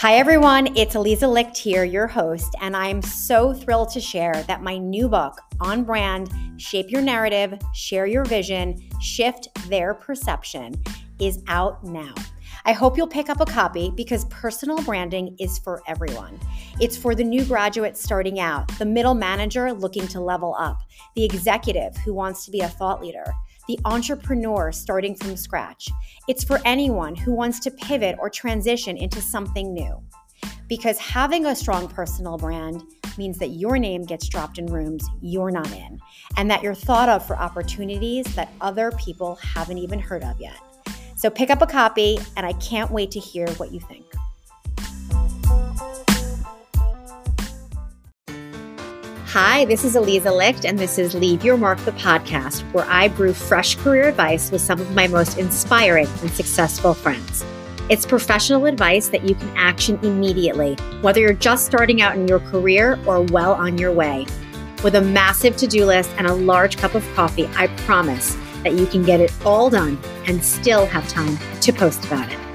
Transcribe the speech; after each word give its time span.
Hi, 0.00 0.14
everyone. 0.14 0.74
It's 0.78 0.94
Aliza 0.94 1.30
Licht 1.30 1.58
here, 1.58 1.84
your 1.84 2.06
host, 2.06 2.56
and 2.62 2.74
I'm 2.74 3.02
so 3.02 3.52
thrilled 3.52 3.90
to 3.90 4.00
share 4.00 4.32
that 4.48 4.62
my 4.62 4.78
new 4.78 5.10
book, 5.10 5.38
On 5.60 5.84
Brand 5.84 6.30
Shape 6.56 6.90
Your 6.90 7.02
Narrative, 7.02 7.58
Share 7.74 8.06
Your 8.06 8.24
Vision, 8.24 8.80
Shift 8.98 9.50
Their 9.68 9.92
Perception, 9.92 10.72
is 11.18 11.42
out 11.48 11.84
now. 11.84 12.14
I 12.64 12.72
hope 12.72 12.96
you'll 12.96 13.08
pick 13.08 13.28
up 13.28 13.42
a 13.42 13.44
copy 13.44 13.92
because 13.94 14.24
personal 14.30 14.82
branding 14.84 15.36
is 15.38 15.58
for 15.58 15.82
everyone. 15.86 16.40
It's 16.80 16.96
for 16.96 17.14
the 17.14 17.22
new 17.22 17.44
graduate 17.44 17.98
starting 17.98 18.40
out, 18.40 18.68
the 18.78 18.86
middle 18.86 19.12
manager 19.12 19.70
looking 19.70 20.08
to 20.08 20.20
level 20.22 20.56
up, 20.58 20.80
the 21.14 21.26
executive 21.26 21.94
who 21.98 22.14
wants 22.14 22.46
to 22.46 22.50
be 22.50 22.60
a 22.60 22.68
thought 22.68 23.02
leader 23.02 23.34
the 23.68 23.78
entrepreneur 23.84 24.72
starting 24.72 25.14
from 25.14 25.36
scratch. 25.36 25.88
It's 26.28 26.44
for 26.44 26.60
anyone 26.64 27.14
who 27.14 27.32
wants 27.32 27.60
to 27.60 27.70
pivot 27.70 28.16
or 28.18 28.30
transition 28.30 28.96
into 28.96 29.20
something 29.20 29.72
new. 29.72 30.02
Because 30.68 30.98
having 30.98 31.46
a 31.46 31.56
strong 31.56 31.88
personal 31.88 32.36
brand 32.36 32.82
means 33.18 33.38
that 33.38 33.48
your 33.48 33.78
name 33.78 34.04
gets 34.04 34.28
dropped 34.28 34.58
in 34.58 34.66
rooms 34.66 35.06
you're 35.20 35.50
not 35.50 35.70
in, 35.72 35.98
and 36.36 36.50
that 36.50 36.62
you're 36.62 36.74
thought 36.74 37.08
of 37.08 37.26
for 37.26 37.36
opportunities 37.36 38.24
that 38.34 38.52
other 38.60 38.92
people 38.92 39.34
haven't 39.36 39.78
even 39.78 39.98
heard 39.98 40.22
of 40.22 40.40
yet. 40.40 40.56
So 41.16 41.28
pick 41.28 41.50
up 41.50 41.60
a 41.60 41.66
copy, 41.66 42.18
and 42.36 42.46
I 42.46 42.52
can't 42.54 42.90
wait 42.90 43.10
to 43.10 43.18
hear 43.18 43.48
what 43.52 43.72
you 43.72 43.80
think. 43.80 44.06
Hi, 49.32 49.64
this 49.66 49.84
is 49.84 49.94
Aliza 49.94 50.36
Licht, 50.36 50.64
and 50.64 50.76
this 50.76 50.98
is 50.98 51.14
Leave 51.14 51.44
Your 51.44 51.56
Mark, 51.56 51.78
the 51.84 51.92
podcast, 51.92 52.62
where 52.72 52.84
I 52.86 53.06
brew 53.06 53.32
fresh 53.32 53.76
career 53.76 54.08
advice 54.08 54.50
with 54.50 54.60
some 54.60 54.80
of 54.80 54.92
my 54.92 55.06
most 55.06 55.38
inspiring 55.38 56.08
and 56.20 56.30
successful 56.32 56.94
friends. 56.94 57.44
It's 57.88 58.04
professional 58.04 58.66
advice 58.66 59.06
that 59.10 59.22
you 59.22 59.36
can 59.36 59.48
action 59.56 60.00
immediately, 60.02 60.74
whether 61.02 61.20
you're 61.20 61.32
just 61.32 61.64
starting 61.64 62.02
out 62.02 62.16
in 62.16 62.26
your 62.26 62.40
career 62.40 62.98
or 63.06 63.22
well 63.22 63.52
on 63.52 63.78
your 63.78 63.92
way. 63.92 64.26
With 64.82 64.96
a 64.96 65.00
massive 65.00 65.56
to 65.58 65.68
do 65.68 65.86
list 65.86 66.10
and 66.18 66.26
a 66.26 66.34
large 66.34 66.76
cup 66.76 66.96
of 66.96 67.08
coffee, 67.14 67.48
I 67.54 67.68
promise 67.86 68.36
that 68.64 68.72
you 68.72 68.86
can 68.86 69.04
get 69.04 69.20
it 69.20 69.32
all 69.46 69.70
done 69.70 69.96
and 70.26 70.44
still 70.44 70.86
have 70.86 71.08
time 71.08 71.38
to 71.60 71.72
post 71.72 72.04
about 72.04 72.32
it. 72.32 72.49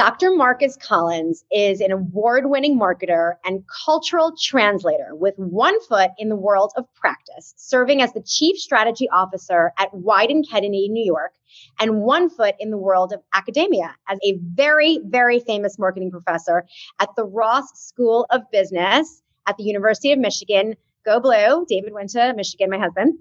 Dr. 0.00 0.30
Marcus 0.30 0.78
Collins 0.78 1.44
is 1.52 1.82
an 1.82 1.92
award 1.92 2.46
winning 2.46 2.78
marketer 2.78 3.34
and 3.44 3.62
cultural 3.84 4.32
translator 4.34 5.10
with 5.14 5.34
one 5.36 5.78
foot 5.82 6.12
in 6.16 6.30
the 6.30 6.36
world 6.36 6.72
of 6.78 6.86
practice, 6.94 7.52
serving 7.58 8.00
as 8.00 8.10
the 8.14 8.22
chief 8.22 8.56
strategy 8.56 9.10
officer 9.10 9.74
at 9.76 9.92
Wieden+Kennedy, 9.92 10.88
New 10.88 11.04
York, 11.04 11.34
and 11.78 12.00
one 12.00 12.30
foot 12.30 12.54
in 12.58 12.70
the 12.70 12.78
world 12.78 13.12
of 13.12 13.20
academia 13.34 13.94
as 14.08 14.18
a 14.24 14.38
very, 14.54 15.00
very 15.04 15.38
famous 15.38 15.78
marketing 15.78 16.10
professor 16.10 16.64
at 16.98 17.10
the 17.14 17.26
Ross 17.26 17.66
School 17.74 18.24
of 18.30 18.40
Business 18.50 19.20
at 19.46 19.58
the 19.58 19.64
University 19.64 20.12
of 20.12 20.18
Michigan. 20.18 20.76
Go 21.04 21.20
Blue. 21.20 21.66
David 21.68 21.92
went 21.92 22.08
to 22.10 22.32
Michigan, 22.34 22.70
my 22.70 22.78
husband. 22.78 23.18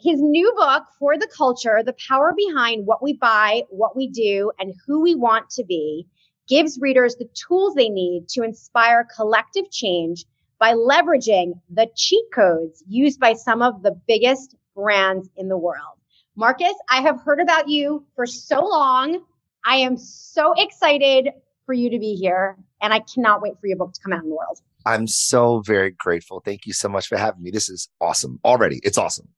His 0.00 0.20
new 0.20 0.52
book, 0.56 0.84
For 1.00 1.18
the 1.18 1.26
Culture 1.26 1.82
The 1.84 1.96
Power 2.08 2.32
Behind 2.36 2.86
What 2.86 3.02
We 3.02 3.14
Buy, 3.14 3.64
What 3.70 3.96
We 3.96 4.06
Do, 4.06 4.52
and 4.60 4.72
Who 4.86 5.00
We 5.00 5.16
Want 5.16 5.50
to 5.50 5.64
Be, 5.64 6.06
gives 6.46 6.78
readers 6.80 7.16
the 7.16 7.28
tools 7.34 7.74
they 7.74 7.88
need 7.88 8.28
to 8.28 8.44
inspire 8.44 9.08
collective 9.16 9.68
change 9.72 10.24
by 10.60 10.74
leveraging 10.74 11.60
the 11.68 11.88
cheat 11.96 12.24
codes 12.32 12.84
used 12.86 13.18
by 13.18 13.32
some 13.32 13.60
of 13.60 13.82
the 13.82 14.00
biggest 14.06 14.54
brands 14.76 15.28
in 15.36 15.48
the 15.48 15.58
world. 15.58 15.98
Marcus, 16.36 16.74
I 16.88 17.00
have 17.00 17.20
heard 17.22 17.40
about 17.40 17.68
you 17.68 18.06
for 18.14 18.24
so 18.24 18.64
long. 18.64 19.24
I 19.64 19.78
am 19.78 19.96
so 19.96 20.54
excited 20.56 21.30
for 21.66 21.72
you 21.72 21.90
to 21.90 21.98
be 21.98 22.14
here, 22.14 22.56
and 22.80 22.94
I 22.94 23.00
cannot 23.00 23.42
wait 23.42 23.54
for 23.60 23.66
your 23.66 23.76
book 23.76 23.94
to 23.94 24.00
come 24.00 24.12
out 24.12 24.22
in 24.22 24.30
the 24.30 24.36
world. 24.36 24.60
I'm 24.86 25.08
so 25.08 25.60
very 25.66 25.90
grateful. 25.90 26.40
Thank 26.40 26.66
you 26.66 26.72
so 26.72 26.88
much 26.88 27.08
for 27.08 27.16
having 27.16 27.42
me. 27.42 27.50
This 27.50 27.68
is 27.68 27.88
awesome 28.00 28.38
already. 28.44 28.78
It's 28.84 28.96
awesome. 28.96 29.28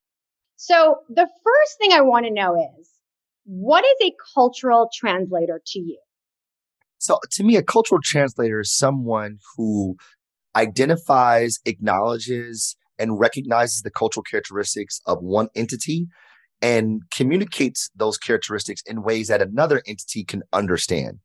So 0.62 0.97
the 1.09 1.26
first 1.43 1.78
thing 1.78 1.94
I 1.94 2.03
want 2.03 2.26
to 2.26 2.31
know 2.31 2.54
is 2.78 2.91
what 3.47 3.82
is 3.82 4.09
a 4.09 4.15
cultural 4.34 4.91
translator 4.94 5.59
to 5.69 5.78
you? 5.78 5.98
So 6.98 7.19
to 7.31 7.43
me, 7.43 7.56
a 7.56 7.62
cultural 7.62 7.98
translator 8.04 8.60
is 8.60 8.76
someone 8.76 9.38
who 9.56 9.97
identifies, 10.54 11.60
acknowledges, 11.65 12.76
and 12.98 13.19
recognizes 13.19 13.81
the 13.81 13.91
cultural 13.91 14.22
characteristics 14.22 15.00
of 15.06 15.22
one 15.22 15.48
entity 15.54 16.09
and 16.60 17.04
communicates 17.10 17.88
those 17.97 18.19
characteristics 18.19 18.82
in 18.84 19.03
ways 19.03 19.28
that 19.28 19.41
another 19.41 19.82
entity 19.87 20.25
can 20.25 20.42
understand. 20.53 21.21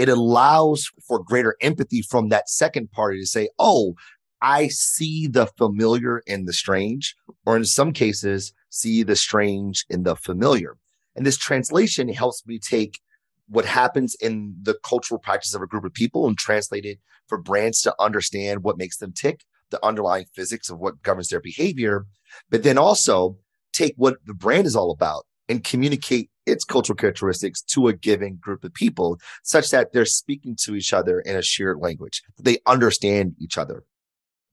It 0.00 0.08
allows 0.08 0.90
for 1.06 1.22
greater 1.22 1.54
empathy 1.60 2.02
from 2.02 2.30
that 2.30 2.48
second 2.48 2.90
party 2.90 3.20
to 3.20 3.26
say, 3.26 3.50
Oh, 3.56 3.94
I 4.42 4.66
see 4.66 5.28
the 5.28 5.46
familiar 5.46 6.24
in 6.26 6.46
the 6.46 6.52
strange, 6.52 7.14
or 7.46 7.56
in 7.56 7.64
some 7.64 7.92
cases, 7.92 8.52
see 8.70 9.02
the 9.02 9.16
strange 9.16 9.84
in 9.90 10.04
the 10.04 10.16
familiar. 10.16 10.76
And 11.14 11.26
this 11.26 11.36
translation 11.36 12.08
helps 12.08 12.46
me 12.46 12.58
take 12.58 13.00
what 13.48 13.64
happens 13.64 14.14
in 14.20 14.54
the 14.62 14.78
cultural 14.84 15.18
practice 15.18 15.54
of 15.54 15.60
a 15.60 15.66
group 15.66 15.84
of 15.84 15.92
people 15.92 16.26
and 16.26 16.38
translate 16.38 16.84
it 16.84 16.98
for 17.26 17.36
brands 17.36 17.82
to 17.82 17.94
understand 17.98 18.62
what 18.62 18.78
makes 18.78 18.98
them 18.98 19.12
tick, 19.12 19.44
the 19.70 19.84
underlying 19.84 20.26
physics 20.32 20.70
of 20.70 20.78
what 20.78 21.02
governs 21.02 21.28
their 21.28 21.40
behavior, 21.40 22.06
but 22.48 22.62
then 22.62 22.78
also 22.78 23.36
take 23.72 23.94
what 23.96 24.16
the 24.24 24.34
brand 24.34 24.66
is 24.66 24.76
all 24.76 24.92
about 24.92 25.26
and 25.48 25.64
communicate 25.64 26.30
its 26.46 26.64
cultural 26.64 26.96
characteristics 26.96 27.60
to 27.60 27.88
a 27.88 27.92
given 27.92 28.36
group 28.36 28.62
of 28.62 28.72
people 28.72 29.18
such 29.42 29.70
that 29.70 29.92
they're 29.92 30.04
speaking 30.04 30.56
to 30.56 30.76
each 30.76 30.92
other 30.92 31.20
in 31.20 31.36
a 31.36 31.42
shared 31.42 31.78
language. 31.78 32.22
They 32.38 32.58
understand 32.66 33.34
each 33.40 33.58
other 33.58 33.84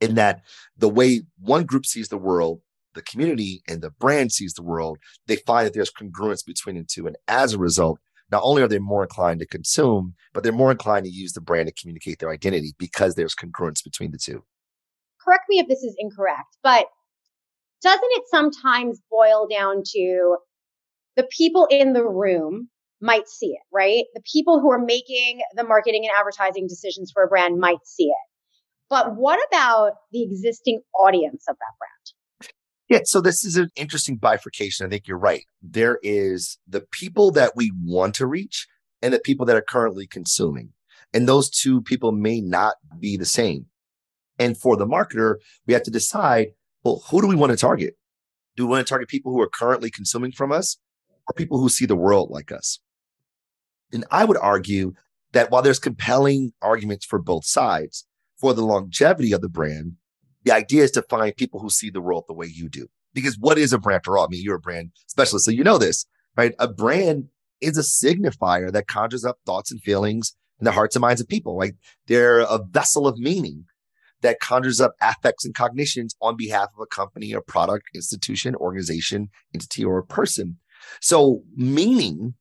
in 0.01 0.16
that 0.16 0.41
the 0.75 0.89
way 0.89 1.22
one 1.39 1.66
group 1.66 1.85
sees 1.85 2.09
the 2.09 2.17
world 2.17 2.61
the 2.94 3.02
community 3.02 3.62
and 3.68 3.81
the 3.81 3.92
brand 3.92 4.31
sees 4.31 4.53
the 4.53 4.64
world, 4.64 4.98
they 5.28 5.38
find 5.38 5.66
that 5.66 5.74
there's 5.74 5.92
congruence 5.92 6.46
between 6.46 6.78
the 6.78 6.84
two. 6.84 7.08
And 7.08 7.16
as 7.28 7.53
a 7.53 7.59
result, 7.59 8.00
not 8.31 8.42
only 8.44 8.62
are 8.62 8.68
they 8.68 8.80
more 8.80 9.03
inclined 9.03 9.40
to 9.40 9.46
consume, 9.46 10.16
but 10.34 10.44
they're 10.44 10.52
more 10.52 10.72
inclined 10.72 11.06
to 11.06 11.12
use 11.12 11.34
the 11.34 11.42
brand 11.42 11.68
to 11.68 11.74
communicate 11.74 12.20
their 12.20 12.31
identity 12.31 12.74
because 12.78 13.16
there's 13.16 13.36
congruence 13.36 13.84
between 13.84 14.12
the 14.12 14.18
two. 14.18 14.44
Correct 15.24 15.44
me 15.50 15.59
if 15.59 15.68
this 15.68 15.84
is 15.84 15.96
incorrect, 15.98 16.58
but 16.64 16.88
doesn't 17.81 18.02
it 18.03 18.24
sometimes 18.30 19.00
boil 19.09 19.48
down 19.48 19.84
to 19.86 20.38
the 21.16 21.28
people 21.36 21.68
in 21.69 21.94
the 21.94 22.06
room 22.06 22.69
might 23.02 23.28
see 23.28 23.48
it, 23.48 23.62
right? 23.72 24.06
The 24.14 24.24
people 24.31 24.59
who 24.59 24.72
are 24.72 24.84
making 24.84 25.42
the 25.56 25.64
marketing 25.64 26.06
and 26.06 26.14
advertising 26.18 26.68
decisions 26.68 27.12
for 27.14 27.24
a 27.24 27.28
brand 27.28 27.59
might 27.59 27.86
see 27.86 28.06
it. 28.06 28.28
But 28.90 29.16
what 29.16 29.40
about 29.50 29.94
the 30.12 30.24
existing 30.24 30.81
audience 30.98 31.46
of 31.48 31.56
that 31.56 31.78
brand? 31.78 31.92
Yeah, 32.90 33.00
so 33.03 33.20
this 33.20 33.44
is 33.44 33.58
an 33.58 33.70
interesting 33.75 34.16
bifurcation. 34.16 34.86
I 34.86 34.90
think 34.90 35.08
you're 35.08 35.18
right. 35.18 35.44
There 35.62 36.00
is 36.03 36.58
the 36.68 36.86
people 36.92 37.31
that 37.31 37.53
we 37.56 37.72
want 37.84 38.16
to 38.16 38.28
reach 38.28 38.66
and 39.02 39.14
the 39.14 39.20
people 39.20 39.46
that 39.46 39.58
are 39.58 39.62
currently 39.62 40.08
consuming. 40.08 40.70
And 41.14 41.28
those 41.28 41.50
two 41.50 41.81
people 41.81 42.12
may 42.12 42.40
not 42.40 42.75
be 43.00 43.18
the 43.18 43.25
same. 43.25 43.66
And 44.40 44.58
for 44.58 44.78
the 44.78 44.86
marketer, 44.86 45.36
we 45.66 45.74
have 45.74 45.84
to 45.84 45.92
decide, 45.92 46.50
well, 46.84 47.03
who 47.09 47.22
do 47.22 47.28
we 47.28 47.36
want 47.36 47.52
to 47.52 47.58
target? 47.58 47.96
Do 48.56 48.66
we 48.66 48.72
want 48.72 48.86
to 48.86 48.90
target 48.90 49.09
people 49.09 49.31
who 49.31 49.42
are 49.42 49.50
currently 49.50 49.90
consuming 49.90 50.31
from 50.31 50.52
us 50.52 50.78
or 51.28 51.34
people 51.36 51.59
who 51.59 51.69
see 51.69 51.86
the 51.86 51.96
world 51.96 52.30
like 52.31 52.52
us? 52.52 52.80
And 53.92 54.06
I 54.12 54.25
would 54.25 54.38
argue 54.38 54.94
that 55.34 55.52
while 55.52 55.62
there's 55.62 55.80
compelling 55.80 56.54
arguments 56.62 57.06
for 57.06 57.19
both 57.19 57.46
sides, 57.46 58.06
for 58.40 58.54
the 58.54 58.66
longevity 58.66 59.34
of 59.34 59.42
the 59.42 59.50
brand, 59.50 59.94
the 60.47 60.53
idea 60.53 60.84
is 60.84 60.91
to 60.91 61.02
find 61.02 61.35
people 61.35 61.59
who 61.59 61.69
see 61.69 61.90
the 61.90 62.00
world 62.00 62.24
the 62.28 62.34
way 62.34 62.47
you 62.47 62.69
do. 62.69 62.88
Because 63.13 63.38
what 63.38 63.58
is 63.58 63.74
a 63.74 63.78
brand 63.78 64.03
for 64.06 64.18
all? 64.18 64.25
I 64.25 64.27
mean, 64.30 64.42
you're 64.42 64.56
a 64.56 64.60
brand 64.60 64.92
specialist, 65.07 65.45
so 65.45 65.51
you 65.51 65.63
know 65.63 65.77
this, 65.77 66.06
right? 66.38 66.54
A 66.57 66.69
brand 66.69 67.25
is 67.60 67.77
a 67.77 67.81
signifier 67.81 68.71
that 68.71 68.88
conjures 68.88 69.25
up 69.25 69.39
thoughts 69.45 69.71
and 69.71 69.81
feelings 69.81 70.36
in 70.60 70.66
the 70.66 70.71
hearts 70.71 70.95
and 70.95 71.01
minds 71.01 71.19
of 71.19 71.27
people. 71.27 71.57
Like 71.57 71.75
they're 72.07 72.39
a 72.39 72.60
vessel 72.63 73.07
of 73.07 73.18
meaning 73.18 73.66
that 74.21 74.39
conjures 74.39 74.80
up 74.80 74.94
affects 75.01 75.44
and 75.44 75.54
cognitions 75.54 76.16
on 76.21 76.38
behalf 76.38 76.69
of 76.75 76.81
a 76.81 76.86
company, 76.86 77.33
a 77.33 77.42
product, 77.42 77.88
institution, 77.94 78.56
organization, 78.56 79.27
entity, 79.54 79.83
or 79.83 79.98
a 79.98 80.06
person. 80.06 80.60
So 81.01 81.44
meaning 81.57 82.36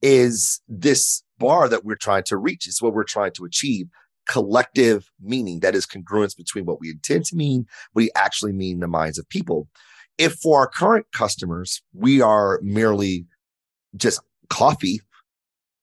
is 0.00 0.62
this 0.66 1.22
bar 1.38 1.68
that 1.68 1.84
we're 1.84 1.96
trying 1.96 2.24
to 2.24 2.38
reach. 2.38 2.66
It's 2.66 2.80
what 2.80 2.94
we're 2.94 3.04
trying 3.04 3.32
to 3.32 3.44
achieve 3.44 3.86
collective 4.26 5.10
meaning 5.20 5.60
that 5.60 5.74
is 5.74 5.86
congruence 5.86 6.36
between 6.36 6.64
what 6.64 6.80
we 6.80 6.90
intend 6.90 7.24
to 7.26 7.36
mean, 7.36 7.66
what 7.92 8.02
we 8.02 8.10
actually 8.14 8.52
mean 8.52 8.76
in 8.76 8.80
the 8.80 8.88
minds 8.88 9.18
of 9.18 9.28
people. 9.28 9.68
If 10.18 10.34
for 10.34 10.60
our 10.60 10.68
current 10.68 11.06
customers, 11.12 11.82
we 11.92 12.20
are 12.20 12.60
merely 12.62 13.26
just 13.96 14.20
coffee, 14.48 15.00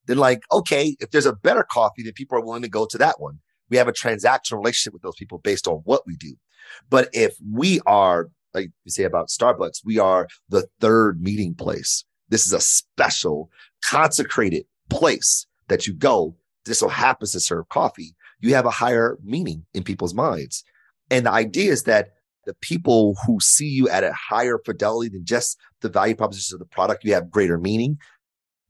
then 0.08 0.18
like, 0.18 0.42
okay, 0.52 0.96
if 1.00 1.12
there's 1.12 1.26
a 1.26 1.34
better 1.34 1.64
coffee, 1.64 2.04
then 2.04 2.14
people 2.14 2.38
are 2.38 2.44
willing 2.44 2.62
to 2.62 2.70
go 2.70 2.86
to 2.86 2.98
that 2.98 3.20
one. 3.20 3.40
We 3.70 3.78
have 3.78 3.88
a 3.88 3.94
transactional 3.94 4.58
relationship 4.58 4.94
with 4.94 5.02
those 5.02 5.16
people 5.16 5.38
based 5.40 5.68
on 5.68 5.82
what 5.86 6.06
we 6.06 6.16
do. 6.16 6.36
But 6.90 7.10
if 7.14 7.36
we 7.54 7.82
are, 7.86 8.30
like 8.54 8.70
you 8.86 8.92
say 8.92 9.04
about 9.04 9.30
Starbucks, 9.30 9.86
we 9.86 10.00
are 10.00 10.28
the 10.50 10.68
third 10.80 11.22
meeting 11.22 11.54
place. 11.54 12.04
This 12.30 12.46
is 12.46 12.54
a 12.54 12.62
special 12.62 13.50
consecrated 13.84 14.66
place 14.90 15.46
that 15.68 15.88
you 15.88 15.94
go 15.94 16.36
this 16.66 16.80
so 16.80 16.88
happens 16.88 17.32
to 17.32 17.40
serve 17.40 17.70
coffee, 17.70 18.16
you 18.42 18.56
have 18.56 18.66
a 18.66 18.72
higher 18.72 19.18
meaning 19.24 19.66
in 19.74 19.84
people's 19.84 20.14
minds. 20.14 20.64
And 21.10 21.26
the 21.26 21.32
idea 21.32 21.72
is 21.72 21.84
that 21.84 22.10
the 22.46 22.54
people 22.56 23.16
who 23.26 23.40
see 23.40 23.68
you 23.68 23.88
at 23.90 24.04
a 24.04 24.14
higher 24.14 24.58
fidelity 24.66 25.10
than 25.10 25.26
just 25.26 25.58
the 25.82 25.90
value 25.90 26.16
proposition 26.16 26.56
of 26.56 26.60
the 26.60 26.66
product, 26.66 27.04
you 27.04 27.14
have 27.14 27.30
greater 27.30 27.58
meaning. 27.58 27.98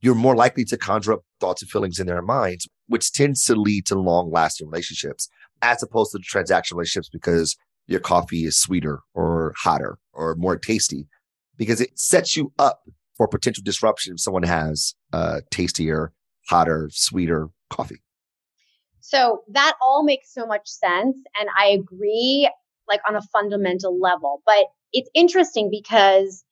You're 0.00 0.14
more 0.14 0.36
likely 0.36 0.64
to 0.66 0.76
conjure 0.76 1.14
up 1.14 1.20
thoughts 1.40 1.62
and 1.62 1.70
feelings 1.70 1.98
in 1.98 2.06
their 2.06 2.22
minds, 2.22 2.68
which 2.86 3.12
tends 3.12 3.44
to 3.44 3.54
lead 3.54 3.86
to 3.86 3.94
long 3.94 4.30
lasting 4.30 4.68
relationships 4.68 5.28
as 5.62 5.82
opposed 5.82 6.12
to 6.12 6.18
transactional 6.18 6.72
relationships 6.72 7.08
because 7.08 7.56
your 7.86 8.00
coffee 8.00 8.44
is 8.44 8.58
sweeter 8.58 9.00
or 9.14 9.54
hotter 9.56 9.98
or 10.12 10.34
more 10.34 10.56
tasty 10.56 11.06
because 11.56 11.80
it 11.80 11.98
sets 11.98 12.36
you 12.36 12.52
up 12.58 12.82
for 13.16 13.28
potential 13.28 13.62
disruption 13.64 14.14
if 14.14 14.20
someone 14.20 14.42
has 14.42 14.94
uh, 15.12 15.40
tastier, 15.50 16.12
hotter, 16.48 16.88
sweeter 16.92 17.48
coffee. 17.70 18.02
So 19.12 19.42
that 19.48 19.74
all 19.82 20.04
makes 20.04 20.32
so 20.32 20.46
much 20.46 20.66
sense. 20.66 21.18
And 21.38 21.48
I 21.58 21.66
agree, 21.68 22.50
like 22.88 23.00
on 23.06 23.14
a 23.14 23.20
fundamental 23.20 24.00
level. 24.00 24.42
But 24.46 24.64
it's 24.94 25.10
interesting 25.14 25.68
because 25.70 26.42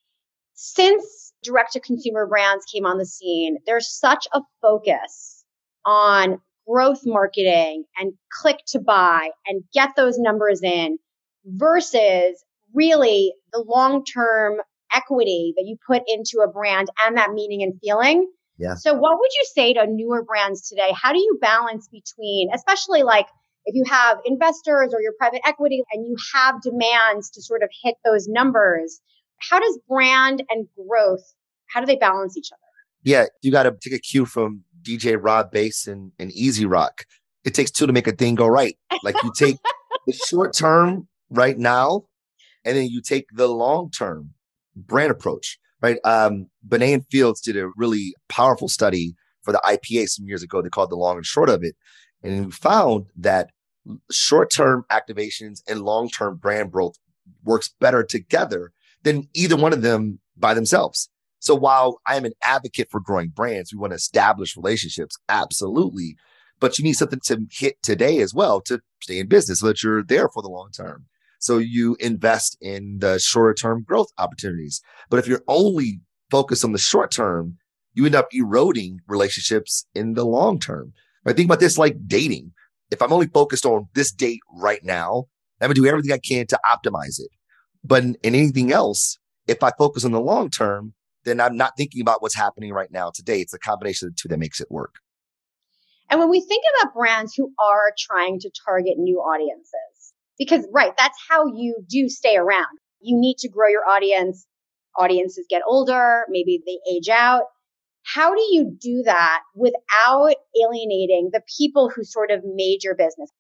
since 0.53 1.33
direct 1.43 1.73
to 1.73 1.81
consumer 1.81 2.27
brands 2.27 2.67
came 2.71 2.85
on 2.85 2.99
the 2.99 3.07
scene, 3.07 3.57
there's 3.65 3.91
such 3.91 4.29
a 4.35 4.43
focus 4.61 5.43
on 5.87 6.39
growth 6.69 7.01
marketing 7.07 7.85
and 7.99 8.13
click 8.31 8.59
to 8.69 8.79
buy 8.79 9.31
and 9.47 9.65
get 9.73 9.97
those 9.97 10.19
numbers 10.19 10.63
in 10.63 10.99
versus 11.47 12.45
really 12.75 13.33
the 13.55 13.65
long 13.67 14.05
term 14.05 14.59
equity 14.95 15.55
that 15.57 15.65
you 15.65 15.79
put 15.87 16.03
into 16.07 16.45
a 16.45 16.53
brand 16.53 16.89
and 17.07 17.17
that 17.17 17.33
meaning 17.33 17.63
and 17.63 17.81
feeling. 17.83 18.31
Yeah. 18.61 18.75
So 18.75 18.93
what 18.93 19.19
would 19.19 19.31
you 19.33 19.47
say 19.55 19.73
to 19.73 19.87
newer 19.87 20.23
brands 20.23 20.69
today? 20.69 20.93
How 20.95 21.13
do 21.13 21.19
you 21.19 21.39
balance 21.41 21.89
between, 21.89 22.51
especially 22.55 23.03
like 23.03 23.27
if 23.65 23.75
you 23.75 23.85
have 23.89 24.19
investors 24.27 24.93
or 24.93 25.01
your 25.01 25.15
private 25.19 25.41
equity 25.47 25.83
and 25.91 26.07
you 26.07 26.15
have 26.35 26.61
demands 26.61 27.31
to 27.31 27.43
sort 27.43 27.63
of 27.63 27.71
hit 27.83 27.95
those 28.05 28.29
numbers, 28.29 29.01
how 29.39 29.59
does 29.61 29.79
brand 29.89 30.43
and 30.51 30.67
growth, 30.77 31.23
how 31.69 31.81
do 31.81 31.87
they 31.87 31.97
balance 31.97 32.37
each 32.37 32.51
other? 32.53 32.61
Yeah, 33.03 33.27
you 33.41 33.51
got 33.51 33.63
to 33.63 33.75
take 33.81 33.95
a 33.95 33.99
cue 33.99 34.27
from 34.27 34.65
DJ 34.83 35.17
Rob 35.19 35.51
Base 35.51 35.87
and, 35.87 36.13
and 36.19 36.31
E-Z 36.33 36.63
Rock. 36.67 37.07
It 37.45 37.55
takes 37.55 37.71
two 37.71 37.87
to 37.87 37.95
make 37.95 38.07
a 38.07 38.13
thing 38.13 38.35
go 38.35 38.47
right. 38.47 38.77
Like 39.03 39.17
you 39.23 39.33
take 39.35 39.57
the 40.07 40.13
short 40.13 40.53
term 40.53 41.09
right 41.31 41.57
now, 41.57 42.05
and 42.67 42.77
then 42.77 42.89
you 42.89 43.01
take 43.01 43.25
the 43.33 43.49
long 43.49 43.91
term 43.91 44.35
brand 44.77 45.11
approach, 45.11 45.59
right? 45.81 45.99
Um, 46.05 46.47
Binet 46.67 46.95
and 46.95 47.07
Fields 47.09 47.41
did 47.41 47.57
a 47.57 47.71
really 47.77 48.15
powerful 48.29 48.69
study 48.69 49.15
for 49.43 49.53
the 49.53 49.61
IPA 49.65 50.09
some 50.09 50.27
years 50.27 50.43
ago. 50.43 50.63
They 50.63 50.69
called 50.69 50.91
the 50.91 50.97
long 50.97 51.17
and 51.17 51.27
short 51.27 51.49
of 51.49 51.63
it. 51.65 51.77
And 52.23 52.47
we 52.47 52.53
found 52.53 53.07
that 53.17 53.51
short 54.11 54.51
term 54.51 54.85
activations 54.91 55.63
and 55.69 55.83
long 55.83 56.09
term 56.09 56.37
brand 56.37 56.73
growth 56.73 56.97
works 57.45 57.71
better 57.81 58.03
together 58.03 58.73
than 59.03 59.29
either 59.35 59.57
one 59.57 59.73
of 59.73 59.83
them 59.83 60.21
by 60.37 60.55
themselves. 60.55 61.09
So 61.39 61.55
while 61.55 62.01
I 62.07 62.17
am 62.17 62.27
an 62.27 62.35
advocate 62.43 62.89
for 62.91 63.01
growing 63.01 63.31
brands, 63.31 63.73
we 63.73 63.79
want 63.79 63.93
to 63.93 63.97
establish 63.97 64.57
relationships. 64.57 65.17
Absolutely. 65.29 66.17
But 66.61 66.79
you 66.79 66.85
need 66.85 66.93
something 66.93 67.21
to 67.25 67.47
hit 67.51 67.83
today 67.83 68.19
as 68.19 68.35
well 68.35 68.61
to 68.63 68.81
stay 69.01 69.19
in 69.19 69.27
business 69.27 69.61
so 69.61 69.69
that 69.69 69.83
you're 69.83 70.05
there 70.05 70.29
for 70.29 70.43
the 70.43 70.51
long 70.51 70.71
term. 70.71 71.07
So 71.41 71.57
you 71.59 71.97
invest 72.01 72.57
in 72.61 72.99
the 73.01 73.19
shorter 73.19 73.55
term 73.55 73.83
growth 73.83 74.09
opportunities. 74.19 74.81
But 75.09 75.19
if 75.19 75.27
you're 75.27 75.43
only 75.49 76.01
focused 76.31 76.65
on 76.65 76.73
the 76.73 76.79
short 76.79 77.11
term, 77.11 77.57
you 77.95 78.07
end 78.07 78.15
up 78.15 78.29
eroding 78.33 79.01
relationships 79.09 79.87
in 79.95 80.15
the 80.15 80.25
long 80.25 80.61
term. 80.61 80.93
I 81.27 81.33
think 81.33 81.47
about 81.47 81.61
this 81.61 81.79
like 81.79 81.97
dating. 82.07 82.53
If 82.91 83.03
I'm 83.03 83.13
only 83.13 83.27
focused 83.27 83.67
on 83.67 83.89
this 83.95 84.13
date 84.13 84.41
right 84.55 84.85
now, 84.85 85.25
I'm 85.61 85.69
gonna 85.69 85.75
do 85.75 85.87
everything 85.87 86.13
I 86.13 86.19
can 86.19 86.47
to 86.49 86.61
optimize 86.71 87.19
it. 87.19 87.31
But 87.83 88.03
in, 88.03 88.17
in 88.23 88.35
anything 88.35 88.71
else, 88.71 89.19
if 89.49 89.63
I 89.63 89.73
focus 89.79 90.05
on 90.05 90.13
the 90.13 90.21
long 90.21 90.51
term, 90.51 90.95
then 91.25 91.41
I'm 91.41 91.57
not 91.57 91.77
thinking 91.77 92.03
about 92.03 92.23
what's 92.23 92.37
happening 92.37 92.73
right 92.73 92.91
now 92.91 93.11
today. 93.15 93.41
It's 93.41 93.55
a 93.55 93.59
combination 93.59 94.09
of 94.09 94.13
the 94.13 94.19
two 94.21 94.29
that 94.29 94.39
makes 94.39 94.61
it 94.61 94.71
work. 94.71 94.95
And 96.11 96.19
when 96.19 96.29
we 96.29 96.41
think 96.41 96.65
about 96.81 96.95
brands 96.95 97.35
who 97.37 97.53
are 97.59 97.93
trying 97.99 98.41
to 98.41 98.51
target 98.67 98.95
new 98.99 99.19
audiences, 99.19 99.90
because 100.41 100.67
right, 100.73 100.93
that's 100.97 101.19
how 101.29 101.45
you 101.55 101.77
do 101.87 102.09
stay 102.09 102.37
around. 102.37 102.79
You 103.01 103.15
need 103.21 103.37
to 103.41 103.49
grow 103.49 103.69
your 103.69 103.87
audience. 103.87 104.47
Audiences 104.99 105.47
get 105.49 105.63
older, 105.69 106.25
maybe 106.31 106.61
they 106.67 106.79
age 106.91 107.09
out. 107.11 107.43
How 108.03 108.35
do 108.35 108.41
you 108.51 108.75
do 108.81 109.03
that 109.05 109.43
without 109.55 110.35
alienating 110.61 111.29
the 111.33 111.43
people 111.59 111.91
who 111.95 112.03
sort 112.03 112.31
of 112.31 112.41
made 112.43 112.83
your 112.83 112.97
business? 112.97 113.31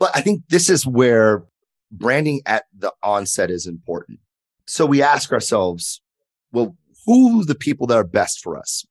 Well, 0.00 0.10
I 0.12 0.20
think 0.20 0.42
this 0.48 0.68
is 0.68 0.84
where 0.84 1.44
branding 1.92 2.40
at 2.46 2.64
the 2.76 2.92
onset 3.02 3.50
is 3.50 3.66
important. 3.66 4.18
So 4.66 4.84
we 4.84 5.02
ask 5.02 5.32
ourselves, 5.32 6.02
well, 6.52 6.76
who's 7.06 7.46
the 7.46 7.54
people 7.54 7.86
that 7.86 7.96
are 7.96 8.04
best 8.04 8.40
for 8.42 8.58
us? 8.58 8.84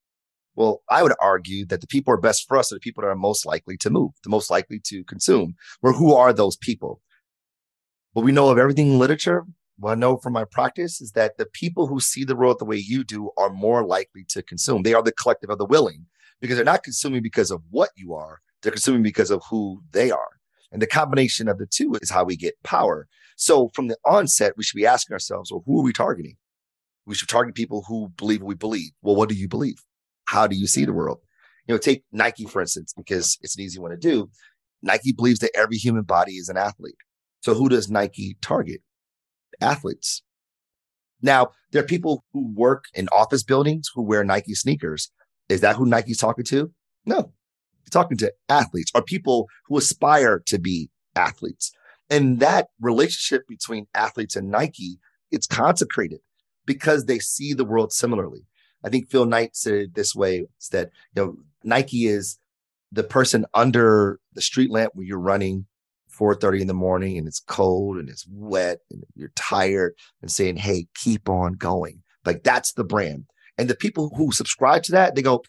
Well, 0.56 0.82
I 0.90 1.04
would 1.04 1.14
argue 1.22 1.66
that 1.68 1.82
the 1.82 1.88
people 1.88 2.12
who 2.12 2.18
are 2.18 2.22
best 2.22 2.48
for 2.48 2.58
us 2.58 2.72
are 2.72 2.76
the 2.76 2.80
people 2.80 3.02
that 3.02 3.10
are 3.10 3.16
most 3.16 3.46
likely 3.46 3.76
to 3.78 3.90
move, 3.90 4.12
the 4.24 4.30
most 4.30 4.50
likely 4.50 4.80
to 4.86 5.04
consume. 5.04 5.56
Or 5.82 5.94
who 5.94 6.14
are 6.14 6.34
those 6.34 6.56
people? 6.58 7.02
What 8.14 8.26
we 8.26 8.32
know 8.32 8.50
of 8.50 8.58
everything 8.58 8.94
in 8.94 9.00
literature, 9.00 9.46
what 9.78 9.92
I 9.92 9.96
know 9.96 10.18
from 10.18 10.34
my 10.34 10.44
practice 10.44 11.00
is 11.00 11.12
that 11.12 11.38
the 11.38 11.46
people 11.46 11.86
who 11.86 12.00
see 12.00 12.24
the 12.24 12.36
world 12.36 12.58
the 12.60 12.66
way 12.66 12.78
you 12.78 13.04
do 13.04 13.30
are 13.38 13.52
more 13.52 13.86
likely 13.86 14.26
to 14.30 14.42
consume. 14.42 14.82
They 14.82 14.96
are 14.96 15.04
the 15.04 15.12
collective 15.12 15.52
of 15.52 15.60
the 15.60 15.66
willing 15.66 16.08
because 16.42 16.56
they're 16.56 16.66
not 16.66 16.84
consuming 16.84 17.22
because 17.22 17.52
of 17.52 17.62
what 17.70 17.90
you 17.96 18.14
are. 18.16 18.40
They're 18.62 18.72
consuming 18.72 19.04
because 19.04 19.30
of 19.30 19.44
who 19.50 19.84
they 19.92 20.10
are. 20.10 20.40
And 20.72 20.82
the 20.82 20.88
combination 20.88 21.48
of 21.48 21.60
the 21.60 21.68
two 21.68 21.94
is 22.02 22.10
how 22.10 22.24
we 22.24 22.36
get 22.36 22.62
power. 22.64 23.08
So 23.38 23.70
from 23.74 23.88
the 23.88 23.98
onset, 24.06 24.54
we 24.58 24.64
should 24.64 24.76
be 24.78 24.88
asking 24.88 25.14
ourselves, 25.14 25.52
well, 25.52 25.64
who 25.66 25.80
are 25.80 25.84
we 25.84 25.94
targeting? 25.94 26.38
We 27.06 27.16
should 27.16 27.30
target 27.30 27.56
people 27.56 27.86
who 27.88 28.10
believe 28.18 28.42
what 28.42 28.48
we 28.48 28.56
believe. 28.56 28.92
Well, 29.02 29.16
what 29.16 29.30
do 29.30 29.36
you 29.36 29.48
believe? 29.48 29.84
How 30.26 30.48
do 30.48 30.56
you 30.56 30.68
see 30.68 30.84
the 30.84 30.94
world? 30.94 31.20
You 31.68 31.76
know, 31.76 31.80
take 31.80 32.04
Nike, 32.12 32.46
for 32.46 32.60
instance, 32.60 32.92
because 32.96 33.38
it's 33.42 33.56
an 33.56 33.64
easy 33.64 33.80
one 33.80 33.92
to 33.92 33.98
do. 33.98 34.30
Nike 34.82 35.14
believes 35.14 35.40
that 35.40 35.56
every 35.56 35.78
human 35.78 36.04
body 36.04 36.34
is 36.34 36.50
an 36.50 36.58
athlete. 36.58 36.96
So 37.42 37.54
who 37.54 37.70
does 37.70 37.90
Nike 37.90 38.38
target? 38.42 38.82
Athletes. 39.62 40.24
Now, 41.22 41.52
there 41.72 41.84
are 41.84 41.88
people 41.88 42.24
who 42.32 42.54
work 42.54 42.86
in 42.94 43.10
office 43.12 43.44
buildings 43.44 43.90
who 43.94 44.02
wear 44.02 44.24
Nike 44.24 44.56
sneakers. 44.56 45.12
Is 45.50 45.62
that 45.62 45.76
who 45.76 45.86
Nike's 45.86 46.18
talking 46.18 46.46
to? 46.46 46.72
No. 47.06 47.34
He's 47.82 47.90
talking 47.92 48.18
to 48.18 48.34
athletes 48.48 48.92
or 48.94 49.02
people 49.02 49.48
who 49.66 49.78
aspire 49.78 50.40
to 50.46 50.60
be 50.60 50.90
athletes. 51.16 51.72
And 52.10 52.40
that 52.40 52.68
relationship 52.80 53.48
between 53.48 53.88
athletes 53.94 54.36
and 54.36 54.50
Nike, 54.50 55.00
it's 55.32 55.48
consecrated 55.48 56.20
because 56.66 57.06
they 57.06 57.20
see 57.20 57.54
the 57.54 57.66
world 57.66 57.92
similarly. 57.92 58.46
I 58.84 58.90
think 58.90 59.10
Phil 59.10 59.26
Knight 59.26 59.56
said 59.56 59.74
it 59.74 59.96
this 59.96 60.16
way: 60.16 60.46
that 60.72 60.92
you 61.16 61.22
know 61.22 61.38
Nike 61.64 62.08
is 62.08 62.40
the 62.92 63.04
person 63.04 63.46
under 63.54 64.20
the 64.34 64.42
street 64.42 64.72
lamp 64.72 64.94
when 64.96 65.06
you're 65.06 65.20
running 65.20 65.66
4:30 66.20 66.62
in 66.62 66.68
the 66.68 66.74
morning 66.74 67.18
and 67.18 67.28
it's 67.28 67.40
cold 67.40 67.98
and 67.98 68.10
it's 68.10 68.26
wet 68.30 68.80
and 68.92 69.04
you're 69.16 69.32
tired 69.36 69.94
and 70.22 70.32
saying, 70.32 70.58
"Hey, 70.58 70.88
keep 70.96 71.30
on 71.30 71.54
going." 71.54 72.04
Like 72.26 72.44
that's 72.44 72.74
the 72.74 72.84
brand. 72.84 73.26
And 73.58 73.70
the 73.70 73.76
people 73.76 74.12
who 74.16 74.32
subscribe 74.32 74.84
to 74.84 74.92
that, 74.94 75.16
they 75.16 75.22
go, 75.22 75.44